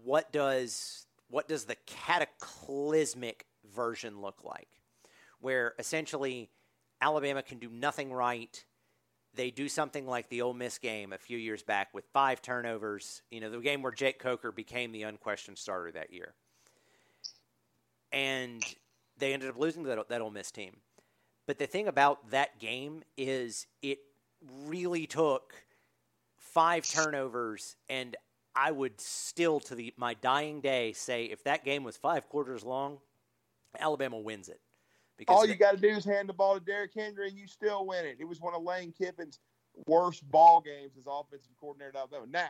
what 0.03 0.31
does 0.31 1.05
what 1.29 1.47
does 1.47 1.65
the 1.65 1.75
cataclysmic 1.85 3.45
version 3.75 4.21
look 4.21 4.43
like? 4.43 4.69
Where 5.39 5.73
essentially 5.79 6.49
Alabama 7.01 7.41
can 7.41 7.57
do 7.57 7.69
nothing 7.69 8.11
right. 8.13 8.63
They 9.33 9.49
do 9.49 9.67
something 9.69 10.05
like 10.05 10.29
the 10.29 10.41
Ole 10.41 10.53
Miss 10.53 10.77
game 10.77 11.13
a 11.13 11.17
few 11.17 11.37
years 11.37 11.63
back 11.63 11.93
with 11.93 12.05
five 12.13 12.41
turnovers. 12.41 13.21
You 13.31 13.41
know, 13.41 13.49
the 13.49 13.59
game 13.59 13.81
where 13.81 13.91
Jake 13.91 14.19
Coker 14.19 14.51
became 14.51 14.91
the 14.91 15.03
unquestioned 15.03 15.57
starter 15.57 15.91
that 15.93 16.13
year. 16.13 16.33
And 18.11 18.63
they 19.17 19.33
ended 19.33 19.49
up 19.49 19.57
losing 19.57 19.83
that, 19.83 20.09
that 20.09 20.21
Ole 20.21 20.31
Miss 20.31 20.51
team. 20.51 20.77
But 21.47 21.57
the 21.57 21.67
thing 21.67 21.87
about 21.87 22.31
that 22.31 22.59
game 22.59 23.03
is 23.17 23.67
it 23.81 23.99
really 24.65 25.07
took 25.07 25.53
five 26.37 26.87
turnovers, 26.87 27.75
and 27.89 28.15
I 28.55 28.71
would 28.71 28.99
still, 28.99 29.59
to 29.61 29.75
the, 29.75 29.93
my 29.97 30.13
dying 30.13 30.61
day, 30.61 30.91
say 30.91 31.25
if 31.25 31.43
that 31.45 31.63
game 31.63 31.83
was 31.83 31.95
five 31.97 32.27
quarters 32.27 32.63
long, 32.63 32.99
Alabama 33.79 34.19
wins 34.19 34.49
it. 34.49 34.59
Because 35.17 35.35
all 35.35 35.45
you 35.45 35.55
got 35.55 35.75
to 35.75 35.77
do 35.77 35.89
is 35.89 36.03
hand 36.03 36.27
the 36.29 36.33
ball 36.33 36.55
to 36.55 36.59
Derrick 36.59 36.91
Henry, 36.95 37.29
and 37.29 37.37
you 37.37 37.45
still 37.45 37.85
win 37.85 38.05
it. 38.05 38.17
It 38.19 38.25
was 38.25 38.41
one 38.41 38.55
of 38.55 38.63
Lane 38.63 38.91
Kiffin's 38.97 39.39
worst 39.85 40.29
ball 40.31 40.61
games 40.61 40.93
as 40.97 41.05
offensive 41.07 41.51
coordinator 41.59 41.91
at 41.91 41.95
Alabama. 41.95 42.25
Now, 42.27 42.49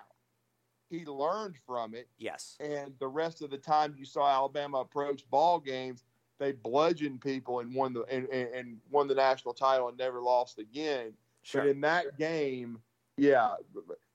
he 0.89 1.05
learned 1.05 1.55
from 1.65 1.95
it. 1.95 2.07
Yes. 2.17 2.57
And 2.59 2.93
the 2.99 3.07
rest 3.07 3.41
of 3.41 3.49
the 3.49 3.57
time 3.57 3.95
you 3.97 4.05
saw 4.05 4.29
Alabama 4.29 4.79
approach 4.79 5.29
ball 5.29 5.59
games, 5.59 6.03
they 6.39 6.51
bludgeoned 6.51 7.21
people 7.21 7.59
and 7.59 7.73
won 7.73 7.93
the 7.93 8.01
and, 8.03 8.27
and 8.29 8.77
won 8.89 9.07
the 9.07 9.15
national 9.15 9.53
title 9.53 9.89
and 9.89 9.97
never 9.97 10.21
lost 10.21 10.59
again. 10.59 11.13
Sure. 11.43 11.61
But 11.61 11.69
in 11.69 11.81
that 11.81 12.17
game, 12.17 12.79
yeah, 13.17 13.51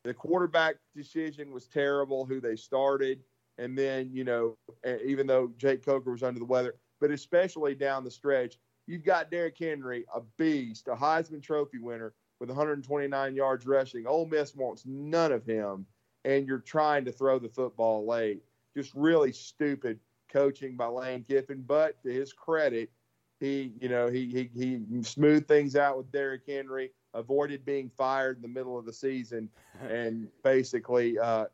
the 0.05 0.15
quarterback 0.15 0.77
decision 0.95 1.53
was 1.53 1.67
terrible. 1.67 2.25
Who 2.25 2.41
they 2.41 2.57
started, 2.57 3.23
and 3.59 3.77
then 3.77 4.11
you 4.13 4.25
know, 4.25 4.57
even 5.05 5.27
though 5.27 5.53
Jake 5.57 5.85
Coker 5.85 6.11
was 6.11 6.23
under 6.23 6.41
the 6.41 6.47
weather, 6.47 6.75
but 7.01 7.11
especially 7.11 7.75
down 7.75 8.05
the 8.05 8.11
stretch, 8.11 8.59
you've 8.87 9.05
got 9.05 9.31
Derrick 9.31 9.57
Henry, 9.59 10.05
a 10.15 10.21
beast, 10.39 10.89
a 10.89 10.95
Heisman 10.95 11.43
Trophy 11.43 11.79
winner 11.79 12.15
with 12.41 12.49
129 12.49 13.35
yards 13.35 13.67
rushing. 13.67 14.07
Ole 14.07 14.27
Miss 14.27 14.55
wants 14.55 14.85
none 14.87 15.33
of 15.33 15.45
him 15.45 15.87
and 16.27 16.47
you're 16.47 16.59
trying 16.59 17.05
to 17.05 17.13
throw 17.13 17.39
the 17.39 17.49
football 17.49 18.07
late. 18.07 18.43
Just 18.77 18.93
really 18.95 19.33
stupid 19.33 20.01
coaching 20.31 20.77
by 20.77 20.87
Lane 20.87 21.25
Kiffin. 21.27 21.63
But 21.67 22.03
to 22.03 22.13
his 22.13 22.33
credit, 22.33 22.91
he, 23.39 23.73
you 23.81 23.89
know, 23.89 24.09
he 24.09 24.27
he 24.27 24.51
he 24.55 25.03
smoothed 25.03 25.47
things 25.47 25.77
out 25.77 25.97
with 25.97 26.11
Derrick 26.11 26.43
Henry, 26.47 26.91
avoided 27.15 27.65
being 27.65 27.91
fired 27.97 28.37
in 28.37 28.43
the 28.43 28.49
middle 28.49 28.77
of 28.77 28.85
the 28.85 28.93
season, 28.93 29.49
and 29.89 30.29
basically 30.43 31.19
uh, 31.19 31.47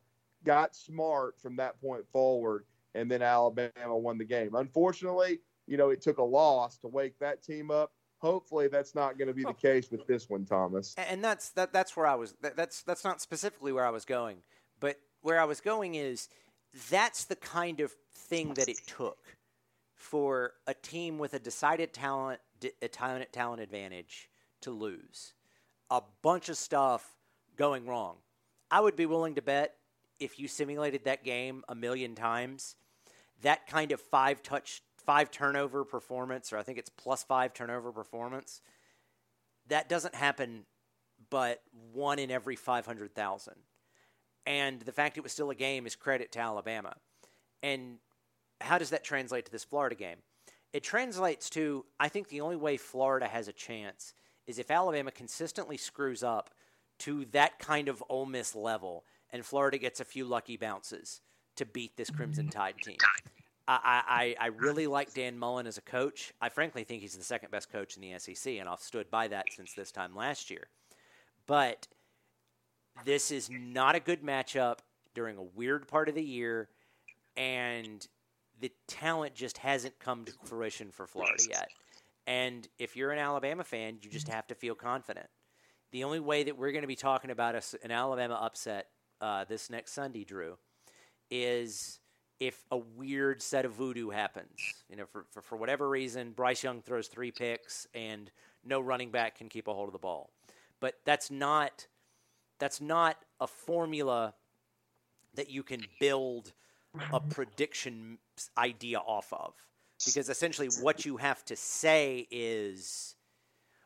got 0.43 0.75
smart 0.75 1.39
from 1.39 1.55
that 1.57 1.79
point 1.79 2.05
forward. 2.11 2.65
And 2.95 3.09
then 3.09 3.21
Alabama 3.21 3.97
won 3.97 4.17
the 4.17 4.25
game. 4.25 4.55
Unfortunately, 4.55 5.39
you 5.67 5.77
know, 5.77 5.89
it 5.89 6.01
took 6.01 6.17
a 6.17 6.23
loss 6.23 6.77
to 6.79 6.87
wake 6.87 7.17
that 7.19 7.43
team 7.43 7.71
up. 7.71 7.91
Hopefully, 8.17 8.67
that's 8.67 8.95
not 8.95 9.17
going 9.17 9.27
to 9.27 9.33
be 9.33 9.43
the 9.43 9.53
case 9.53 9.91
with 9.91 10.05
this 10.07 10.29
one, 10.29 10.45
Thomas. 10.45 10.95
And 10.97 11.23
that's 11.23 11.49
that. 11.51 11.73
That's 11.73 11.97
where 11.97 12.07
I 12.07 12.15
was. 12.15 12.35
That, 12.41 12.55
that's 12.55 12.81
that's 12.83 13.03
not 13.03 13.21
specifically 13.21 13.73
where 13.73 13.85
I 13.85 13.89
was 13.89 14.05
going. 14.05 14.37
But 14.79 14.97
where 15.21 15.39
I 15.39 15.45
was 15.45 15.59
going 15.59 15.95
is 15.95 16.29
that's 16.89 17.25
the 17.25 17.35
kind 17.35 17.81
of 17.81 17.93
thing 18.13 18.53
that 18.53 18.69
it 18.69 18.79
took 18.87 19.37
for 19.95 20.53
a 20.67 20.73
team 20.73 21.17
with 21.17 21.33
a 21.33 21.39
decided 21.39 21.93
talent, 21.93 22.39
a 22.81 22.87
talent, 22.87 23.31
talent 23.33 23.61
advantage 23.61 24.29
to 24.61 24.71
lose. 24.71 25.33
A 25.89 26.01
bunch 26.21 26.49
of 26.49 26.57
stuff 26.57 27.07
going 27.55 27.85
wrong. 27.85 28.15
I 28.71 28.79
would 28.79 28.95
be 28.95 29.05
willing 29.05 29.35
to 29.35 29.41
bet 29.41 29.75
if 30.19 30.39
you 30.39 30.47
simulated 30.47 31.05
that 31.05 31.23
game 31.23 31.63
a 31.67 31.75
million 31.75 32.15
times, 32.15 32.75
that 33.41 33.67
kind 33.67 33.91
of 33.91 33.99
five 33.99 34.41
touch, 34.43 34.81
five 35.05 35.31
turnover 35.31 35.83
performance, 35.83 36.53
or 36.53 36.57
I 36.57 36.63
think 36.63 36.77
it's 36.77 36.89
plus 36.89 37.23
five 37.23 37.53
turnover 37.53 37.91
performance, 37.91 38.61
that 39.67 39.89
doesn't 39.89 40.15
happen 40.15 40.65
but 41.29 41.61
one 41.93 42.19
in 42.19 42.29
every 42.29 42.55
500,000 42.55 43.53
and 44.45 44.81
the 44.81 44.91
fact 44.91 45.17
it 45.17 45.23
was 45.23 45.31
still 45.31 45.49
a 45.49 45.55
game 45.55 45.85
is 45.85 45.95
credit 45.95 46.31
to 46.33 46.39
Alabama. 46.39 46.95
And 47.61 47.97
how 48.61 48.77
does 48.77 48.89
that 48.89 49.03
translate 49.03 49.45
to 49.45 49.51
this 49.51 49.63
Florida 49.63 49.95
game? 49.95 50.17
It 50.73 50.83
translates 50.83 51.49
to 51.51 51.85
I 51.99 52.09
think 52.09 52.27
the 52.27 52.41
only 52.41 52.55
way 52.55 52.77
Florida 52.77 53.27
has 53.27 53.47
a 53.47 53.53
chance 53.53 54.13
is 54.47 54.59
if 54.59 54.71
Alabama 54.71 55.11
consistently 55.11 55.77
screws 55.77 56.23
up 56.23 56.49
to 56.99 57.25
that 57.31 57.59
kind 57.59 57.87
of 57.87 58.03
Ole 58.09 58.25
Miss 58.25 58.55
level, 58.55 59.03
and 59.31 59.45
Florida 59.45 59.77
gets 59.77 59.99
a 59.99 60.05
few 60.05 60.25
lucky 60.25 60.57
bounces 60.57 61.21
to 61.55 61.65
beat 61.65 61.95
this 61.97 62.09
Crimson 62.09 62.49
Tide 62.49 62.75
team. 62.83 62.97
I, 63.67 64.35
I, 64.39 64.45
I 64.45 64.47
really 64.47 64.87
like 64.87 65.13
Dan 65.13 65.39
Mullen 65.39 65.67
as 65.67 65.77
a 65.77 65.81
coach. 65.81 66.33
I 66.41 66.49
frankly 66.49 66.83
think 66.83 67.01
he's 67.01 67.15
the 67.15 67.23
second 67.23 67.51
best 67.51 67.71
coach 67.71 67.95
in 67.95 68.01
the 68.01 68.19
SEC, 68.19 68.53
and 68.59 68.67
I've 68.67 68.81
stood 68.81 69.09
by 69.09 69.29
that 69.29 69.45
since 69.51 69.73
this 69.73 69.91
time 69.91 70.15
last 70.15 70.49
year. 70.49 70.67
But– 71.47 71.87
this 73.05 73.31
is 73.31 73.49
not 73.49 73.95
a 73.95 73.99
good 73.99 74.21
matchup 74.21 74.79
during 75.13 75.37
a 75.37 75.43
weird 75.43 75.87
part 75.87 76.09
of 76.09 76.15
the 76.15 76.23
year, 76.23 76.69
and 77.35 78.07
the 78.59 78.71
talent 78.87 79.35
just 79.35 79.57
hasn't 79.57 79.99
come 79.99 80.25
to 80.25 80.33
fruition 80.45 80.91
for 80.91 81.07
Florida 81.07 81.43
yet. 81.49 81.69
And 82.25 82.67
if 82.79 82.95
you're 82.95 83.11
an 83.11 83.19
Alabama 83.19 83.63
fan, 83.63 83.97
you 84.01 84.09
just 84.09 84.29
have 84.29 84.47
to 84.47 84.55
feel 84.55 84.75
confident. 84.75 85.27
The 85.91 86.03
only 86.05 86.19
way 86.19 86.43
that 86.43 86.57
we're 86.57 86.71
going 86.71 86.83
to 86.83 86.87
be 86.87 86.95
talking 86.95 87.29
about 87.29 87.55
an 87.83 87.91
Alabama 87.91 88.35
upset 88.35 88.87
uh, 89.19 89.43
this 89.43 89.69
next 89.69 89.91
Sunday, 89.91 90.23
Drew, 90.23 90.57
is 91.35 91.99
if 92.39 92.63
a 92.71 92.77
weird 92.77 93.41
set 93.41 93.65
of 93.65 93.73
voodoo 93.73 94.09
happens. 94.09 94.51
You 94.87 94.97
know, 94.97 95.05
for, 95.05 95.25
for, 95.31 95.41
for 95.41 95.57
whatever 95.57 95.89
reason, 95.89 96.31
Bryce 96.31 96.63
Young 96.63 96.81
throws 96.81 97.07
three 97.07 97.31
picks 97.31 97.87
and 97.95 98.29
no 98.63 98.79
running 98.79 99.09
back 99.09 99.37
can 99.37 99.49
keep 99.49 99.67
a 99.67 99.73
hold 99.73 99.89
of 99.89 99.93
the 99.93 99.99
ball. 99.99 100.29
But 100.79 100.95
that's 101.05 101.31
not 101.31 101.87
that's 102.59 102.79
not 102.79 103.17
a 103.41 103.47
formula 103.47 104.35
that 105.33 105.49
you 105.49 105.63
can 105.63 105.81
build 105.99 106.53
a 107.11 107.19
prediction 107.19 108.19
idea 108.57 108.99
off 108.99 109.33
of. 109.33 109.53
Because 110.05 110.29
essentially, 110.29 110.69
what 110.81 111.05
you 111.05 111.17
have 111.17 111.43
to 111.45 111.55
say 111.55 112.27
is, 112.29 113.15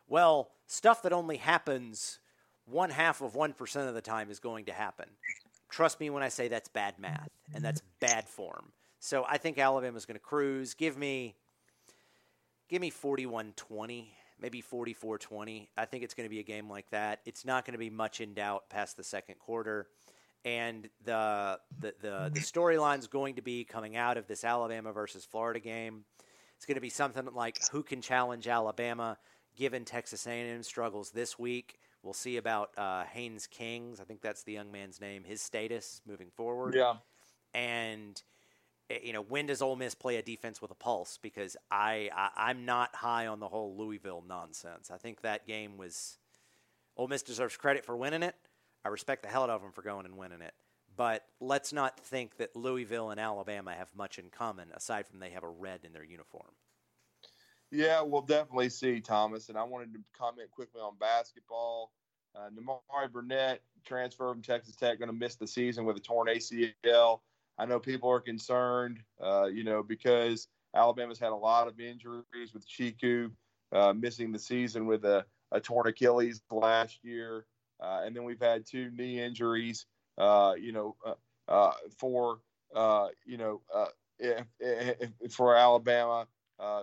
well, 0.06 0.50
stuff 0.66 1.02
that 1.02 1.12
only 1.12 1.38
happens 1.38 2.18
one 2.66 2.90
half 2.90 3.22
of 3.22 3.32
1% 3.32 3.88
of 3.88 3.94
the 3.94 4.02
time 4.02 4.30
is 4.30 4.38
going 4.38 4.66
to 4.66 4.72
happen. 4.72 5.08
Trust 5.68 6.00
me 6.00 6.10
when 6.10 6.22
I 6.22 6.28
say 6.28 6.48
that's 6.48 6.68
bad 6.68 6.98
math 6.98 7.28
and 7.54 7.64
that's 7.64 7.82
bad 8.00 8.28
form. 8.28 8.72
So 9.00 9.24
I 9.28 9.38
think 9.38 9.58
Alabama's 9.58 10.06
going 10.06 10.16
to 10.16 10.24
cruise. 10.24 10.74
Give 10.74 10.96
me 10.96 11.36
give 12.68 12.80
me 12.80 12.90
41-20 12.90 14.06
maybe 14.40 14.60
44 14.60 15.18
20. 15.18 15.70
I 15.76 15.84
think 15.84 16.04
it's 16.04 16.14
going 16.14 16.26
to 16.26 16.30
be 16.30 16.40
a 16.40 16.44
game 16.44 16.68
like 16.68 16.88
that. 16.90 17.20
It's 17.24 17.44
not 17.44 17.64
going 17.64 17.72
to 17.72 17.78
be 17.78 17.90
much 17.90 18.20
in 18.20 18.34
doubt 18.34 18.68
past 18.70 18.96
the 18.96 19.04
second 19.04 19.38
quarter. 19.38 19.86
And 20.44 20.88
the 21.04 21.58
the 21.80 21.94
the, 22.00 22.30
the 22.32 22.40
storyline 22.40 23.00
is 23.00 23.06
going 23.06 23.34
to 23.34 23.42
be 23.42 23.64
coming 23.64 23.96
out 23.96 24.16
of 24.16 24.26
this 24.26 24.44
Alabama 24.44 24.92
versus 24.92 25.24
Florida 25.24 25.60
game. 25.60 26.04
It's 26.56 26.66
going 26.66 26.76
to 26.76 26.80
be 26.80 26.90
something 26.90 27.28
like 27.34 27.58
who 27.70 27.82
can 27.82 28.00
challenge 28.00 28.48
Alabama, 28.48 29.18
given 29.56 29.84
Texas 29.84 30.26
A&M 30.26 30.62
struggles 30.62 31.10
this 31.10 31.38
week. 31.38 31.78
We'll 32.08 32.14
see 32.14 32.38
about 32.38 32.70
uh, 32.78 33.04
Haynes 33.04 33.46
Kings. 33.46 34.00
I 34.00 34.04
think 34.04 34.22
that's 34.22 34.42
the 34.42 34.52
young 34.52 34.72
man's 34.72 35.00
name. 35.00 35.24
His 35.24 35.42
status 35.42 36.00
moving 36.06 36.30
forward. 36.30 36.74
Yeah. 36.74 36.94
And 37.52 38.22
Eh, 38.90 38.98
you 39.02 39.12
know, 39.12 39.22
when 39.22 39.46
does 39.46 39.62
Ole 39.62 39.76
Miss 39.76 39.94
play 39.94 40.16
a 40.16 40.22
defense 40.22 40.62
with 40.62 40.70
a 40.70 40.74
pulse? 40.74 41.18
Because 41.20 41.56
I, 41.70 42.10
I 42.14 42.50
am 42.50 42.64
not 42.64 42.94
high 42.94 43.26
on 43.26 43.40
the 43.40 43.48
whole 43.48 43.76
Louisville 43.76 44.24
nonsense. 44.26 44.90
I 44.90 44.96
think 44.96 45.20
that 45.22 45.46
game 45.46 45.76
was 45.76 46.18
Ole 46.96 47.08
Miss 47.08 47.22
deserves 47.22 47.56
credit 47.56 47.84
for 47.84 47.96
winning 47.96 48.22
it. 48.22 48.34
I 48.84 48.88
respect 48.88 49.22
the 49.22 49.28
hell 49.28 49.42
out 49.42 49.50
of 49.50 49.62
them 49.62 49.72
for 49.72 49.82
going 49.82 50.06
and 50.06 50.16
winning 50.16 50.40
it. 50.40 50.54
But 50.96 51.24
let's 51.40 51.72
not 51.72 52.00
think 52.00 52.38
that 52.38 52.56
Louisville 52.56 53.10
and 53.10 53.20
Alabama 53.20 53.72
have 53.72 53.94
much 53.94 54.18
in 54.18 54.30
common 54.30 54.68
aside 54.74 55.06
from 55.06 55.20
they 55.20 55.30
have 55.30 55.44
a 55.44 55.48
red 55.48 55.80
in 55.84 55.92
their 55.92 56.04
uniform. 56.04 56.50
Yeah, 57.70 58.00
we'll 58.02 58.22
definitely 58.22 58.70
see, 58.70 59.00
Thomas. 59.00 59.48
And 59.48 59.58
I 59.58 59.62
wanted 59.62 59.92
to 59.92 60.00
comment 60.18 60.50
quickly 60.50 60.80
on 60.80 60.96
basketball. 60.98 61.92
Uh, 62.34 62.48
Nimari 62.50 63.12
Burnett, 63.12 63.60
transfer 63.84 64.32
from 64.32 64.42
Texas 64.42 64.76
Tech, 64.76 64.98
going 64.98 65.08
to 65.08 65.14
miss 65.14 65.36
the 65.36 65.46
season 65.46 65.84
with 65.84 65.96
a 65.96 66.00
torn 66.00 66.28
ACL. 66.28 67.20
I 67.58 67.66
know 67.66 67.78
people 67.78 68.10
are 68.10 68.20
concerned, 68.20 69.00
uh, 69.20 69.46
you 69.46 69.64
know, 69.64 69.82
because 69.82 70.48
Alabama's 70.74 71.18
had 71.18 71.32
a 71.32 71.36
lot 71.36 71.68
of 71.68 71.80
injuries 71.80 72.54
with 72.54 72.66
Chiku 72.66 73.30
uh, 73.72 73.92
missing 73.92 74.32
the 74.32 74.38
season 74.38 74.86
with 74.86 75.04
a, 75.04 75.24
a 75.52 75.60
torn 75.60 75.88
Achilles 75.88 76.40
last 76.50 76.98
year. 77.02 77.46
Uh, 77.80 78.02
and 78.04 78.14
then 78.14 78.24
we've 78.24 78.40
had 78.40 78.66
two 78.66 78.90
knee 78.90 79.20
injuries, 79.20 79.86
uh, 80.18 80.54
you 80.58 80.72
know, 80.72 80.96
uh, 81.04 81.14
uh, 81.48 81.72
for, 81.98 82.40
you 83.26 83.36
know, 83.36 83.60
if, 84.18 84.44
if, 84.60 85.32
for 85.32 85.56
Alabama 85.56 86.26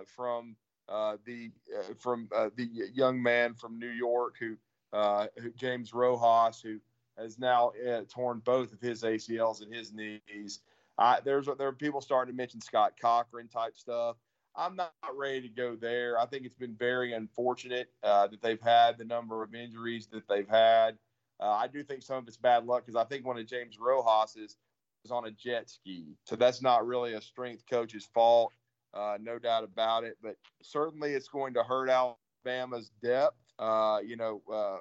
from 0.06 0.56
the 0.88 1.50
from 1.98 2.28
the 2.30 2.68
young 2.92 3.22
man 3.22 3.54
from 3.54 3.78
New 3.78 3.88
York 3.90 4.36
who, 4.38 4.56
who 4.92 5.50
James 5.56 5.92
Rojas, 5.92 6.60
who 6.60 6.78
has 7.18 7.38
now 7.38 7.72
uh, 7.88 8.02
torn 8.08 8.40
both 8.44 8.72
of 8.72 8.80
his 8.80 9.02
ACLs 9.02 9.62
and 9.62 9.74
his 9.74 9.92
knees. 9.92 10.60
I, 10.98 11.18
there's 11.24 11.46
there 11.58 11.68
are 11.68 11.72
people 11.72 12.00
starting 12.00 12.32
to 12.32 12.36
mention 12.36 12.60
Scott 12.60 12.94
Cochran 13.00 13.48
type 13.48 13.76
stuff. 13.76 14.16
I'm 14.54 14.76
not 14.76 14.92
ready 15.14 15.42
to 15.42 15.48
go 15.48 15.76
there. 15.76 16.18
I 16.18 16.24
think 16.26 16.46
it's 16.46 16.54
been 16.54 16.74
very 16.74 17.12
unfortunate 17.12 17.90
uh, 18.02 18.26
that 18.28 18.40
they've 18.40 18.60
had 18.60 18.96
the 18.96 19.04
number 19.04 19.42
of 19.42 19.54
injuries 19.54 20.06
that 20.08 20.26
they've 20.28 20.48
had. 20.48 20.96
Uh, 21.38 21.50
I 21.50 21.66
do 21.66 21.82
think 21.82 22.02
some 22.02 22.16
of 22.16 22.28
it's 22.28 22.38
bad 22.38 22.64
luck 22.64 22.86
because 22.86 22.96
I 22.96 23.04
think 23.04 23.26
one 23.26 23.36
of 23.36 23.46
James 23.46 23.76
Rojas's 23.78 24.56
was 25.02 25.10
on 25.10 25.26
a 25.26 25.30
jet 25.30 25.68
ski, 25.68 26.16
so 26.24 26.36
that's 26.36 26.62
not 26.62 26.86
really 26.86 27.12
a 27.12 27.20
strength 27.20 27.64
coach's 27.68 28.06
fault, 28.06 28.52
uh, 28.96 29.18
no 29.20 29.38
doubt 29.38 29.64
about 29.64 30.04
it. 30.04 30.16
But 30.22 30.36
certainly, 30.62 31.12
it's 31.12 31.28
going 31.28 31.54
to 31.54 31.62
hurt 31.62 31.88
Alabama's 31.88 32.90
depth. 33.02 33.36
Uh, 33.58 33.98
you 34.04 34.16
know, 34.16 34.42
uh, 34.52 34.78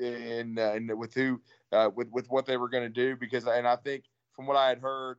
in, 0.00 0.58
uh, 0.58 0.78
with 0.96 1.14
who 1.14 1.40
uh, 1.72 1.90
with 1.94 2.10
with 2.10 2.28
what 2.28 2.46
they 2.46 2.56
were 2.56 2.68
going 2.68 2.84
to 2.84 2.88
do 2.88 3.16
because 3.16 3.46
and 3.46 3.66
I 3.66 3.76
think 3.76 4.04
from 4.32 4.46
what 4.46 4.56
I 4.56 4.68
had 4.68 4.78
heard, 4.78 5.18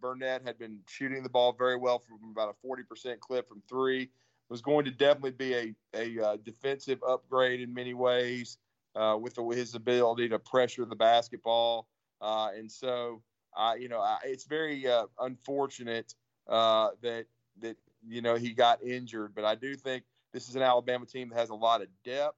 Burnett 0.00 0.42
had 0.44 0.58
been 0.58 0.78
shooting 0.88 1.22
the 1.22 1.28
ball 1.28 1.52
very 1.52 1.76
well 1.76 1.98
from 1.98 2.18
about 2.30 2.54
a 2.54 2.66
40% 2.66 3.20
clip 3.20 3.48
from 3.48 3.62
three. 3.68 4.10
Was 4.50 4.60
going 4.60 4.84
to 4.84 4.90
definitely 4.90 5.32
be 5.32 5.54
a, 5.54 5.74
a 5.94 6.38
defensive 6.38 7.00
upgrade 7.06 7.60
in 7.60 7.72
many 7.72 7.94
ways 7.94 8.58
with 8.94 9.34
the, 9.34 9.44
his 9.48 9.74
ability 9.74 10.28
to 10.28 10.38
pressure 10.38 10.84
the 10.84 10.96
basketball. 10.96 11.88
And 12.20 12.70
so, 12.70 13.22
you 13.78 13.88
know, 13.88 14.00
I, 14.00 14.18
it's 14.24 14.44
very 14.44 14.86
unfortunate 15.18 16.14
uh, 16.48 16.90
that 17.02 17.26
that 17.60 17.76
you 18.06 18.22
know 18.22 18.36
he 18.36 18.52
got 18.52 18.82
injured. 18.82 19.34
But 19.34 19.44
I 19.44 19.54
do 19.54 19.74
think 19.76 20.04
this 20.32 20.48
is 20.48 20.56
an 20.56 20.62
Alabama 20.62 21.06
team 21.06 21.28
that 21.30 21.38
has 21.38 21.50
a 21.50 21.54
lot 21.54 21.82
of 21.82 21.88
depth 22.04 22.36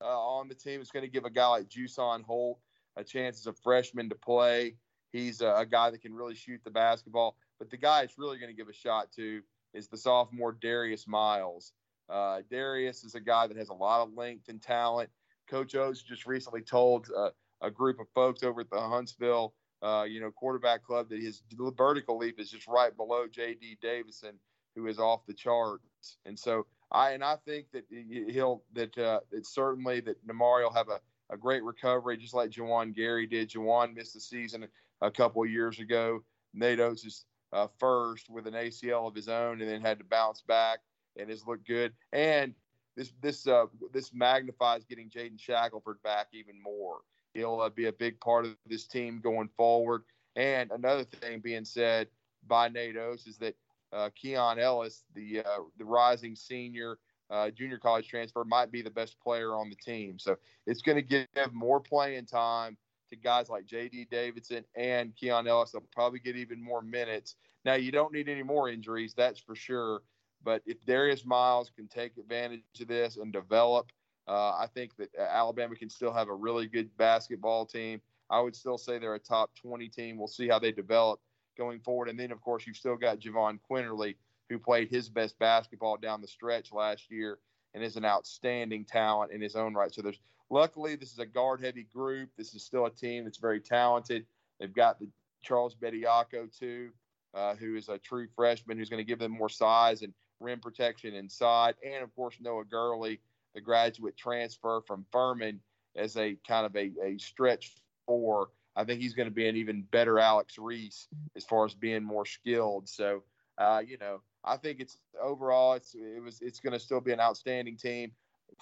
on 0.00 0.48
the 0.48 0.54
team. 0.54 0.80
It's 0.80 0.90
going 0.90 1.04
to 1.04 1.10
give 1.10 1.24
a 1.24 1.30
guy 1.30 1.46
like 1.48 1.68
Jusaun 1.68 2.22
Holt 2.22 2.58
a 2.96 3.04
chance 3.04 3.38
as 3.38 3.46
a 3.46 3.52
freshman 3.52 4.08
to 4.08 4.14
play. 4.14 4.74
He's 5.12 5.40
a, 5.40 5.54
a 5.56 5.66
guy 5.66 5.90
that 5.90 6.02
can 6.02 6.14
really 6.14 6.34
shoot 6.34 6.60
the 6.64 6.70
basketball. 6.70 7.36
But 7.58 7.70
the 7.70 7.76
guy 7.76 8.02
it's 8.02 8.18
really 8.18 8.38
going 8.38 8.50
to 8.50 8.56
give 8.56 8.68
a 8.68 8.72
shot 8.72 9.10
to 9.16 9.42
is 9.74 9.88
the 9.88 9.96
sophomore 9.96 10.52
Darius 10.52 11.06
Miles. 11.06 11.72
Uh, 12.08 12.40
Darius 12.50 13.04
is 13.04 13.14
a 13.14 13.20
guy 13.20 13.46
that 13.46 13.56
has 13.56 13.68
a 13.68 13.74
lot 13.74 14.02
of 14.02 14.14
length 14.14 14.48
and 14.48 14.62
talent. 14.62 15.10
Coach 15.48 15.74
Oats 15.74 16.02
just 16.02 16.26
recently 16.26 16.62
told 16.62 17.08
uh, 17.16 17.30
a 17.60 17.70
group 17.70 18.00
of 18.00 18.06
folks 18.14 18.42
over 18.42 18.62
at 18.62 18.70
the 18.70 18.80
Huntsville, 18.80 19.54
uh, 19.82 20.04
you 20.08 20.20
know, 20.20 20.30
quarterback 20.30 20.82
club 20.82 21.08
that 21.10 21.20
his 21.20 21.42
vertical 21.76 22.18
leap 22.18 22.40
is 22.40 22.50
just 22.50 22.66
right 22.66 22.96
below 22.96 23.26
J.D. 23.26 23.78
Davison, 23.82 24.38
who 24.74 24.86
is 24.86 24.98
off 24.98 25.26
the 25.26 25.34
charts. 25.34 26.18
And 26.24 26.38
so 26.38 26.66
I 26.90 27.10
and 27.10 27.22
I 27.22 27.36
think 27.36 27.66
that 27.72 27.84
he'll 27.90 28.62
that 28.72 28.96
uh, 28.96 29.20
it's 29.32 29.54
certainly 29.54 30.00
that 30.00 30.26
Nimari 30.26 30.62
will 30.62 30.72
have 30.72 30.88
a, 30.88 31.00
a 31.30 31.36
great 31.36 31.62
recovery, 31.62 32.16
just 32.16 32.34
like 32.34 32.50
Juwan 32.50 32.94
Gary 32.94 33.26
did. 33.26 33.50
Juwan 33.50 33.94
missed 33.94 34.14
the 34.14 34.20
season 34.20 34.66
a 35.00 35.10
couple 35.10 35.42
of 35.42 35.50
years 35.50 35.78
ago. 35.78 36.22
Nate 36.54 36.80
Oats 36.80 37.04
is 37.04 37.26
uh, 37.52 37.66
first 37.78 38.30
with 38.30 38.46
an 38.46 38.54
ACL 38.54 39.06
of 39.06 39.14
his 39.14 39.28
own, 39.28 39.60
and 39.60 39.70
then 39.70 39.80
had 39.80 39.98
to 39.98 40.04
bounce 40.04 40.42
back 40.42 40.78
and 41.16 41.28
has 41.30 41.46
looked 41.46 41.66
good. 41.66 41.92
And 42.12 42.54
this 42.96 43.12
this 43.20 43.46
uh, 43.46 43.66
this 43.92 44.12
magnifies 44.14 44.84
getting 44.84 45.10
Jaden 45.10 45.38
Shackelford 45.38 46.02
back 46.02 46.28
even 46.32 46.60
more. 46.62 46.98
He'll 47.34 47.60
uh, 47.60 47.68
be 47.68 47.86
a 47.86 47.92
big 47.92 48.18
part 48.20 48.46
of 48.46 48.56
this 48.66 48.86
team 48.86 49.20
going 49.22 49.48
forward. 49.56 50.02
And 50.36 50.70
another 50.70 51.04
thing 51.04 51.40
being 51.40 51.64
said 51.64 52.08
by 52.46 52.68
Nate 52.68 52.96
Oats 52.96 53.26
is 53.26 53.36
that 53.38 53.54
uh, 53.92 54.10
Keon 54.14 54.58
Ellis, 54.58 55.04
the 55.14 55.40
uh, 55.40 55.62
the 55.78 55.84
rising 55.84 56.34
senior 56.34 56.98
uh, 57.30 57.50
junior 57.50 57.78
college 57.78 58.08
transfer, 58.08 58.44
might 58.44 58.70
be 58.70 58.82
the 58.82 58.90
best 58.90 59.18
player 59.20 59.54
on 59.54 59.68
the 59.70 59.76
team. 59.76 60.18
So 60.18 60.36
it's 60.66 60.82
going 60.82 60.96
to 60.96 61.02
give 61.02 61.52
more 61.52 61.80
playing 61.80 62.26
time 62.26 62.76
to 63.10 63.16
guys 63.16 63.48
like 63.48 63.66
J.D. 63.66 64.08
Davison 64.10 64.64
and 64.76 65.14
Keon 65.16 65.46
Ellis. 65.46 65.72
They'll 65.72 65.82
probably 65.92 66.18
get 66.18 66.36
even 66.36 66.62
more 66.62 66.82
minutes. 66.82 67.36
Now 67.64 67.74
you 67.74 67.90
don't 67.90 68.12
need 68.12 68.28
any 68.28 68.42
more 68.42 68.68
injuries, 68.68 69.14
that's 69.16 69.40
for 69.40 69.54
sure. 69.54 70.02
But 70.44 70.62
if 70.66 70.84
Darius 70.84 71.24
Miles 71.24 71.70
can 71.74 71.88
take 71.88 72.16
advantage 72.16 72.62
of 72.80 72.88
this 72.88 73.16
and 73.16 73.32
develop, 73.32 73.90
uh, 74.28 74.50
I 74.50 74.66
think 74.72 74.94
that 74.96 75.08
Alabama 75.18 75.74
can 75.74 75.90
still 75.90 76.12
have 76.12 76.28
a 76.28 76.34
really 76.34 76.66
good 76.66 76.94
basketball 76.96 77.66
team. 77.66 78.00
I 78.30 78.40
would 78.40 78.54
still 78.54 78.78
say 78.78 78.98
they're 78.98 79.14
a 79.14 79.18
top 79.18 79.50
20 79.60 79.88
team. 79.88 80.18
We'll 80.18 80.28
see 80.28 80.48
how 80.48 80.58
they 80.58 80.70
develop 80.70 81.20
going 81.58 81.80
forward. 81.80 82.08
And 82.08 82.18
then, 82.18 82.32
of 82.32 82.40
course, 82.40 82.66
you've 82.66 82.76
still 82.76 82.96
got 82.96 83.20
Jahvon 83.20 83.58
Quinerly, 83.70 84.14
who 84.48 84.58
played 84.58 84.88
his 84.88 85.10
best 85.10 85.38
basketball 85.38 85.98
down 85.98 86.22
the 86.22 86.28
stretch 86.28 86.72
last 86.72 87.10
year 87.10 87.38
and 87.74 87.84
is 87.84 87.96
an 87.96 88.04
outstanding 88.04 88.84
talent 88.84 89.32
in 89.32 89.40
his 89.40 89.56
own 89.56 89.74
right. 89.74 89.92
So 89.92 90.00
there's 90.00 90.20
luckily 90.48 90.96
this 90.96 91.12
is 91.12 91.18
a 91.18 91.26
guard 91.26 91.62
heavy 91.62 91.86
group. 91.92 92.30
This 92.38 92.54
is 92.54 92.64
still 92.64 92.86
a 92.86 92.90
team 92.90 93.24
that's 93.24 93.38
very 93.38 93.60
talented. 93.60 94.24
They've 94.58 94.72
got 94.72 94.98
the 94.98 95.08
Charles 95.42 95.74
Bediako 95.74 96.56
too, 96.56 96.90
uh, 97.34 97.54
who 97.56 97.76
is 97.76 97.88
a 97.88 97.98
true 97.98 98.26
freshman 98.34 98.78
who's 98.78 98.88
going 98.88 99.04
to 99.04 99.08
give 99.08 99.18
them 99.18 99.32
more 99.32 99.48
size 99.48 100.02
and 100.02 100.14
rim 100.40 100.60
protection 100.60 101.14
inside, 101.14 101.74
and 101.84 102.02
of 102.02 102.14
course 102.14 102.36
Noah 102.40 102.64
Gurley, 102.64 103.20
the 103.54 103.60
graduate 103.60 104.16
transfer 104.16 104.80
from 104.86 105.04
Furman, 105.12 105.60
as 105.96 106.16
a 106.16 106.36
kind 106.46 106.64
of 106.64 106.74
a, 106.76 106.92
a 107.02 107.18
stretch 107.18 107.74
four. 108.06 108.48
I 108.76 108.84
think 108.84 109.00
he's 109.00 109.14
going 109.14 109.28
to 109.28 109.34
be 109.34 109.48
an 109.48 109.56
even 109.56 109.82
better 109.82 110.18
Alex 110.18 110.58
Reese 110.58 111.08
as 111.36 111.44
far 111.44 111.64
as 111.64 111.74
being 111.74 112.04
more 112.04 112.24
skilled. 112.24 112.88
So, 112.88 113.22
uh, 113.58 113.82
you 113.86 113.98
know, 113.98 114.20
I 114.44 114.56
think 114.56 114.80
it's 114.80 114.98
overall 115.20 115.74
it's 115.74 115.94
it 115.94 116.22
was 116.22 116.40
it's 116.40 116.60
going 116.60 116.72
to 116.72 116.78
still 116.78 117.00
be 117.00 117.12
an 117.12 117.20
outstanding 117.20 117.76
team. 117.76 118.12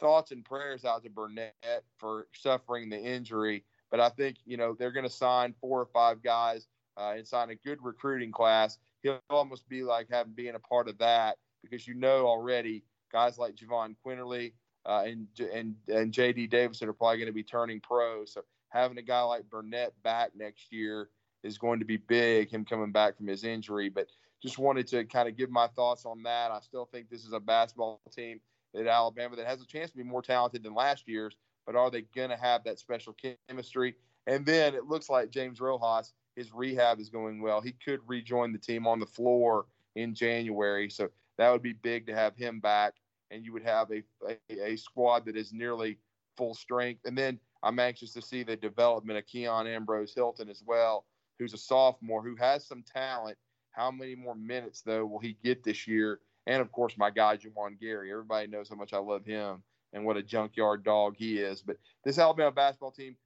Thoughts 0.00 0.32
and 0.32 0.44
prayers 0.44 0.84
out 0.84 1.04
to 1.04 1.10
Burnett 1.10 1.84
for 1.98 2.26
suffering 2.34 2.88
the 2.88 2.98
injury, 2.98 3.64
but 3.90 4.00
I 4.00 4.08
think 4.08 4.38
you 4.44 4.56
know 4.56 4.74
they're 4.74 4.90
going 4.90 5.06
to 5.06 5.10
sign 5.10 5.54
four 5.60 5.80
or 5.80 5.86
five 5.86 6.22
guys 6.22 6.66
uh, 6.96 7.14
and 7.16 7.26
sign 7.26 7.50
a 7.50 7.54
good 7.54 7.78
recruiting 7.82 8.32
class. 8.32 8.78
He'll 9.02 9.20
almost 9.30 9.68
be 9.68 9.82
like 9.82 10.08
having 10.10 10.32
being 10.32 10.54
a 10.54 10.60
part 10.60 10.88
of 10.88 10.98
that 10.98 11.36
because 11.62 11.86
you 11.86 11.94
know 11.94 12.26
already 12.26 12.82
guys 13.12 13.38
like 13.38 13.54
Jahvon 13.54 13.94
Quinerly 14.04 14.52
uh, 14.84 15.04
and 15.06 15.26
and 15.52 15.74
and 15.88 16.12
J.D. 16.12 16.46
Davison 16.46 16.88
are 16.88 16.92
probably 16.92 17.18
going 17.18 17.26
to 17.26 17.32
be 17.32 17.42
turning 17.42 17.80
pro. 17.80 18.24
So 18.24 18.42
having 18.76 18.98
a 18.98 19.02
guy 19.02 19.22
like 19.22 19.48
Burnett 19.50 19.92
back 20.02 20.30
next 20.36 20.72
year 20.72 21.08
is 21.42 21.58
going 21.58 21.78
to 21.78 21.84
be 21.84 21.96
big. 21.96 22.50
Him 22.50 22.64
coming 22.64 22.92
back 22.92 23.16
from 23.16 23.26
his 23.26 23.44
injury, 23.44 23.88
but 23.88 24.08
just 24.42 24.58
wanted 24.58 24.86
to 24.88 25.04
kind 25.04 25.28
of 25.28 25.36
give 25.36 25.50
my 25.50 25.66
thoughts 25.68 26.04
on 26.04 26.22
that. 26.24 26.50
I 26.50 26.60
still 26.60 26.86
think 26.86 27.08
this 27.08 27.24
is 27.24 27.32
a 27.32 27.40
basketball 27.40 28.00
team 28.14 28.40
at 28.78 28.86
Alabama 28.86 29.36
that 29.36 29.46
has 29.46 29.62
a 29.62 29.66
chance 29.66 29.90
to 29.90 29.96
be 29.96 30.02
more 30.02 30.22
talented 30.22 30.62
than 30.62 30.74
last 30.74 31.08
year's. 31.08 31.36
But 31.66 31.74
are 31.74 31.90
they 31.90 32.02
going 32.14 32.30
to 32.30 32.36
have 32.36 32.62
that 32.64 32.78
special 32.78 33.16
chemistry? 33.48 33.94
And 34.26 34.46
then 34.46 34.74
it 34.74 34.84
looks 34.84 35.08
like 35.08 35.30
James 35.30 35.60
Rojas, 35.60 36.12
his 36.36 36.52
rehab 36.52 37.00
is 37.00 37.08
going 37.08 37.40
well. 37.40 37.60
He 37.60 37.72
could 37.72 38.00
rejoin 38.06 38.52
the 38.52 38.58
team 38.58 38.86
on 38.86 39.00
the 39.00 39.06
floor 39.06 39.66
in 39.96 40.14
January. 40.14 40.90
So 40.90 41.08
that 41.38 41.50
would 41.50 41.62
be 41.62 41.72
big 41.72 42.06
to 42.06 42.14
have 42.14 42.36
him 42.36 42.60
back, 42.60 42.94
and 43.30 43.44
you 43.44 43.52
would 43.52 43.64
have 43.64 43.90
a, 43.90 44.02
a, 44.28 44.72
a 44.72 44.76
squad 44.76 45.24
that 45.26 45.36
is 45.36 45.52
nearly 45.52 45.98
full 46.36 46.54
strength. 46.54 47.00
And 47.04 47.16
then 47.16 47.40
I'm 47.66 47.78
anxious 47.78 48.12
to 48.12 48.22
see 48.22 48.42
the 48.42 48.56
development 48.56 49.18
of 49.18 49.26
Keon 49.26 49.66
Ambrose-Hylton 49.66 50.48
as 50.48 50.62
well, 50.64 51.04
who's 51.38 51.52
a 51.52 51.58
sophomore 51.58 52.22
who 52.22 52.36
has 52.36 52.64
some 52.64 52.82
talent. 52.82 53.36
How 53.72 53.90
many 53.90 54.14
more 54.14 54.36
minutes 54.36 54.82
though 54.82 55.04
will 55.04 55.18
he 55.18 55.36
get 55.42 55.64
this 55.64 55.86
year? 55.86 56.20
And 56.46 56.62
of 56.62 56.70
course, 56.70 56.96
my 56.96 57.10
guy 57.10 57.36
Juwan 57.36 57.78
Gary. 57.80 58.12
Everybody 58.12 58.46
knows 58.46 58.68
how 58.68 58.76
much 58.76 58.92
I 58.92 58.98
love 58.98 59.24
him 59.24 59.62
and 59.92 60.04
what 60.04 60.16
a 60.16 60.22
junkyard 60.22 60.84
dog 60.84 61.16
he 61.16 61.38
is. 61.38 61.62
But 61.62 61.76
this 62.04 62.18
Alabama 62.18 62.52
basketball 62.52 62.92
team 62.92 63.16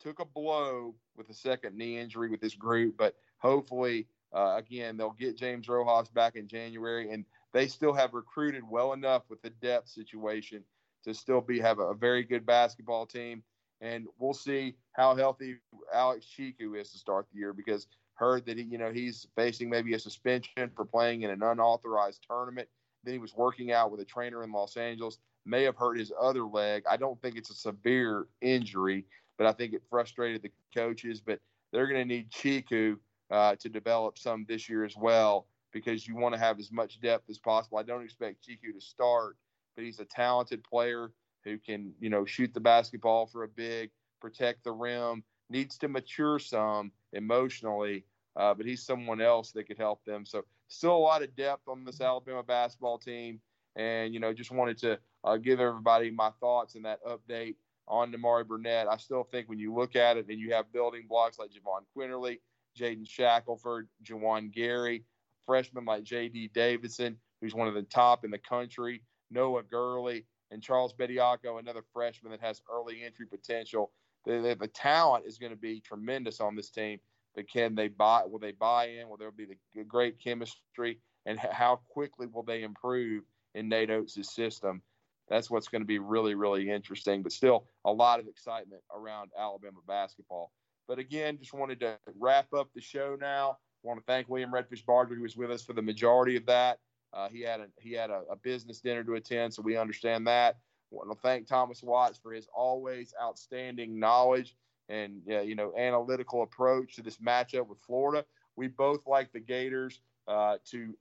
took 0.00 0.20
a 0.20 0.24
blow 0.24 0.94
with 1.16 1.30
a 1.30 1.34
second 1.34 1.76
knee 1.76 1.98
injury 1.98 2.28
with 2.28 2.40
this 2.40 2.54
group, 2.54 2.96
but 2.96 3.16
hopefully, 3.38 4.06
uh, 4.32 4.56
again, 4.56 4.96
they'll 4.96 5.10
get 5.10 5.36
James 5.36 5.68
Rojas 5.68 6.10
back 6.10 6.36
in 6.36 6.46
January, 6.46 7.10
and 7.10 7.24
they 7.52 7.66
still 7.66 7.94
have 7.94 8.14
recruited 8.14 8.62
well 8.68 8.92
enough 8.92 9.22
with 9.28 9.40
the 9.42 9.50
depth 9.50 9.88
situation 9.88 10.62
to 11.04 11.14
still 11.14 11.40
be 11.40 11.58
have 11.58 11.78
a, 11.78 11.94
very 11.94 12.22
good 12.22 12.44
basketball 12.44 13.06
team. 13.06 13.42
And 13.80 14.06
we'll 14.18 14.34
see 14.34 14.74
how 14.92 15.14
healthy 15.14 15.56
Alex 15.92 16.26
Tchikou 16.26 16.80
is 16.80 16.90
to 16.90 16.98
start 16.98 17.26
the 17.32 17.38
year 17.38 17.52
because 17.52 17.86
heard 18.18 18.44
that 18.46 18.58
he, 18.58 18.64
you 18.64 18.78
know, 18.78 18.92
he's 18.92 19.26
facing 19.36 19.70
maybe 19.70 19.94
a 19.94 19.98
suspension 19.98 20.70
for 20.74 20.84
playing 20.84 21.22
in 21.22 21.30
an 21.30 21.42
unauthorized 21.42 22.26
tournament. 22.28 22.68
Then 23.04 23.14
he 23.14 23.18
was 23.18 23.34
working 23.36 23.72
out 23.72 23.92
with 23.92 24.00
a 24.00 24.04
trainer 24.04 24.42
in 24.42 24.50
Los 24.50 24.76
Angeles. 24.76 25.18
May 25.46 25.62
have 25.62 25.76
hurt 25.76 25.98
his 25.98 26.12
other 26.20 26.42
leg. 26.42 26.82
I 26.90 26.96
don't 26.96 27.20
think 27.22 27.36
it's 27.36 27.50
a 27.50 27.54
severe 27.54 28.26
injury, 28.40 29.06
but 29.38 29.46
I 29.46 29.52
think 29.52 29.72
it 29.72 29.82
frustrated 29.88 30.42
the 30.42 30.50
coaches. 30.74 31.20
But 31.20 31.38
they're 31.72 31.86
going 31.86 32.00
to 32.00 32.14
need 32.14 32.30
Tchikou 32.30 32.96
uh, 33.30 33.54
to 33.56 33.68
develop 33.68 34.18
some 34.18 34.44
this 34.48 34.68
year 34.68 34.84
as 34.84 34.96
well 34.96 35.46
because 35.72 36.06
you 36.06 36.16
want 36.16 36.34
to 36.34 36.40
have 36.40 36.58
as 36.58 36.72
much 36.72 37.00
depth 37.00 37.30
as 37.30 37.38
possible. 37.38 37.78
I 37.78 37.82
don't 37.84 38.02
expect 38.02 38.46
Tchikou 38.46 38.74
to 38.74 38.80
start, 38.80 39.36
but 39.76 39.84
he's 39.84 40.00
a 40.00 40.04
talented 40.04 40.64
player 40.64 41.12
who 41.48 41.58
can, 41.58 41.92
you 42.00 42.10
know, 42.10 42.24
shoot 42.24 42.52
the 42.54 42.60
basketball 42.60 43.26
for 43.26 43.44
a 43.44 43.48
big, 43.48 43.90
protect 44.20 44.64
the 44.64 44.72
rim, 44.72 45.22
needs 45.50 45.78
to 45.78 45.88
mature 45.88 46.38
some 46.38 46.92
emotionally, 47.12 48.04
uh, 48.36 48.54
but 48.54 48.66
he's 48.66 48.84
someone 48.84 49.20
else 49.20 49.52
that 49.52 49.64
could 49.64 49.78
help 49.78 50.04
them. 50.04 50.24
So 50.24 50.44
still 50.68 50.96
a 50.96 50.98
lot 50.98 51.22
of 51.22 51.34
depth 51.34 51.68
on 51.68 51.84
this 51.84 52.00
Alabama 52.00 52.42
basketball 52.42 52.98
team, 52.98 53.40
and 53.76 54.12
you 54.12 54.20
know, 54.20 54.32
just 54.32 54.50
wanted 54.50 54.78
to 54.78 54.98
uh, 55.24 55.36
give 55.36 55.60
everybody 55.60 56.10
my 56.10 56.30
thoughts 56.40 56.74
and 56.74 56.84
that 56.84 57.04
update 57.04 57.56
on 57.86 58.12
Nimari 58.12 58.46
Burnett. 58.46 58.86
I 58.88 58.96
still 58.98 59.24
think 59.24 59.48
when 59.48 59.58
you 59.58 59.74
look 59.74 59.96
at 59.96 60.16
it 60.16 60.26
and 60.28 60.38
you 60.38 60.52
have 60.52 60.72
building 60.72 61.06
blocks 61.08 61.38
like 61.38 61.50
Jahvon 61.50 61.82
Quinerly, 61.96 62.40
Jaden 62.78 63.08
Shackelford, 63.08 63.88
Juwan 64.04 64.52
Gary, 64.52 65.04
freshmen 65.46 65.84
like 65.84 66.04
J.D. 66.04 66.50
Davison, 66.54 67.16
who's 67.40 67.54
one 67.54 67.68
of 67.68 67.74
the 67.74 67.82
top 67.82 68.24
in 68.24 68.30
the 68.30 68.38
country, 68.38 69.02
Noah 69.30 69.62
Gurley, 69.62 70.26
and 70.50 70.62
Charles 70.62 70.94
Bediako, 70.94 71.58
another 71.58 71.82
freshman 71.92 72.32
that 72.32 72.40
has 72.40 72.62
early 72.72 73.02
entry 73.04 73.26
potential. 73.26 73.90
The, 74.24 74.40
the, 74.40 74.54
the 74.54 74.68
talent 74.68 75.26
is 75.26 75.38
going 75.38 75.52
to 75.52 75.58
be 75.58 75.80
tremendous 75.80 76.40
on 76.40 76.56
this 76.56 76.70
team, 76.70 76.98
but 77.34 77.48
can 77.48 77.74
they 77.74 77.88
buy? 77.88 78.22
Will 78.26 78.38
they 78.38 78.52
buy 78.52 78.88
in? 78.88 79.08
Will 79.08 79.16
there 79.16 79.30
be 79.30 79.46
the 79.74 79.84
great 79.84 80.18
chemistry? 80.18 80.98
And 81.26 81.38
how 81.38 81.80
quickly 81.88 82.26
will 82.26 82.42
they 82.42 82.62
improve 82.62 83.24
in 83.54 83.68
Nate 83.68 83.90
Oats' 83.90 84.34
system? 84.34 84.82
That's 85.28 85.50
what's 85.50 85.68
going 85.68 85.82
to 85.82 85.86
be 85.86 85.98
really, 85.98 86.34
really 86.34 86.70
interesting. 86.70 87.22
But 87.22 87.32
still, 87.32 87.66
a 87.84 87.92
lot 87.92 88.18
of 88.18 88.28
excitement 88.28 88.82
around 88.94 89.30
Alabama 89.38 89.80
basketball. 89.86 90.52
But 90.86 90.98
again, 90.98 91.36
just 91.38 91.52
wanted 91.52 91.80
to 91.80 91.98
wrap 92.18 92.52
up 92.54 92.70
the 92.74 92.80
show 92.80 93.16
now. 93.20 93.58
want 93.82 94.00
to 94.00 94.04
thank 94.06 94.28
William 94.28 94.50
Redfish 94.50 94.86
Barger, 94.86 95.14
who 95.14 95.22
was 95.22 95.36
with 95.36 95.50
us 95.50 95.62
for 95.62 95.74
the 95.74 95.82
majority 95.82 96.36
of 96.36 96.46
that. 96.46 96.78
Uh, 97.12 97.28
he 97.28 97.40
had 97.40 97.60
a 97.60 97.66
he 97.80 97.92
had 97.92 98.10
a, 98.10 98.22
a, 98.30 98.36
business 98.36 98.80
dinner 98.80 99.02
to 99.02 99.14
attend, 99.14 99.54
so 99.54 99.62
we 99.62 99.76
understand 99.76 100.26
that. 100.26 100.56
I 100.92 100.96
want 100.96 101.10
to 101.10 101.18
thank 101.22 101.46
Thomas 101.46 101.82
Watts 101.82 102.18
for 102.18 102.32
his 102.32 102.48
always 102.54 103.14
outstanding 103.20 103.98
knowledge 103.98 104.54
and 104.88 105.22
uh, 105.30 105.40
you 105.40 105.54
know 105.54 105.72
analytical 105.76 106.42
approach 106.42 106.96
to 106.96 107.02
this 107.02 107.18
matchup 107.18 107.66
with 107.66 107.78
Florida. 107.80 108.24
We 108.56 108.68
both 108.68 109.06
like 109.06 109.32
the 109.32 109.40
Gators 109.40 110.00
uh, 110.26 110.58
to 110.70 110.94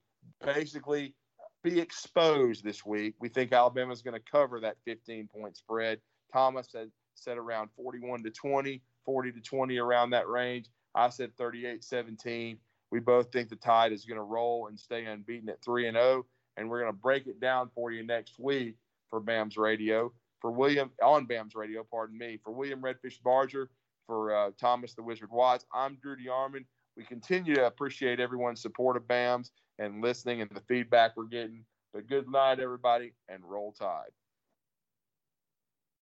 basically 0.43 1.13
be 1.63 1.79
exposed 1.79 2.63
this 2.63 2.85
week. 2.85 3.15
We 3.19 3.29
think 3.29 3.51
Alabama's 3.51 4.01
going 4.01 4.13
to 4.13 4.31
cover 4.31 4.59
that 4.61 4.77
15 4.85 5.27
point 5.27 5.57
spread. 5.57 5.99
Thomas 6.31 6.69
said 6.71 6.89
said 7.15 7.37
around 7.37 7.69
41 7.75 8.23
to 8.23 8.29
20, 8.29 8.81
40 9.05 9.31
to 9.31 9.41
20 9.41 9.77
around 9.77 10.11
that 10.11 10.27
range. 10.27 10.69
I 10.95 11.09
said 11.09 11.35
38 11.37 11.83
17. 11.83 12.57
We 12.91 12.99
both 12.99 13.31
think 13.31 13.49
the 13.49 13.55
Tide 13.55 13.91
is 13.91 14.05
going 14.05 14.17
to 14.17 14.23
roll 14.23 14.67
and 14.67 14.79
stay 14.79 15.05
unbeaten 15.05 15.49
at 15.49 15.63
3 15.63 15.87
and 15.87 15.97
0. 15.97 16.25
And 16.55 16.69
we're 16.69 16.79
going 16.79 16.91
to 16.91 16.97
break 16.97 17.27
it 17.27 17.39
down 17.39 17.69
for 17.75 17.91
you 17.91 18.03
next 18.03 18.39
week 18.39 18.75
for 19.09 19.19
BAMS 19.19 19.57
Radio. 19.57 20.11
For 20.41 20.51
William, 20.51 20.91
on 21.03 21.25
BAMS 21.25 21.55
Radio, 21.55 21.83
pardon 21.89 22.17
me. 22.17 22.39
For 22.43 22.51
William 22.51 22.81
Redfish 22.81 23.21
Barger, 23.23 23.69
for 24.05 24.33
uh, 24.33 24.51
Thomas 24.59 24.93
the 24.93 25.03
Wizard 25.03 25.31
Watts, 25.31 25.65
I'm 25.73 25.97
Drew 26.01 26.15
DeArmond. 26.15 26.65
We 26.95 27.03
continue 27.03 27.55
to 27.55 27.67
appreciate 27.67 28.19
everyone's 28.19 28.61
support 28.61 28.97
of 28.97 29.07
BAMS 29.07 29.51
and 29.77 30.01
listening 30.01 30.41
and 30.41 30.49
the 30.49 30.61
feedback 30.61 31.15
we're 31.15 31.25
getting. 31.25 31.63
But 31.93 32.07
good 32.07 32.29
night, 32.29 32.59
everybody, 32.59 33.13
and 33.29 33.43
roll 33.43 33.73
tide. 33.73 34.11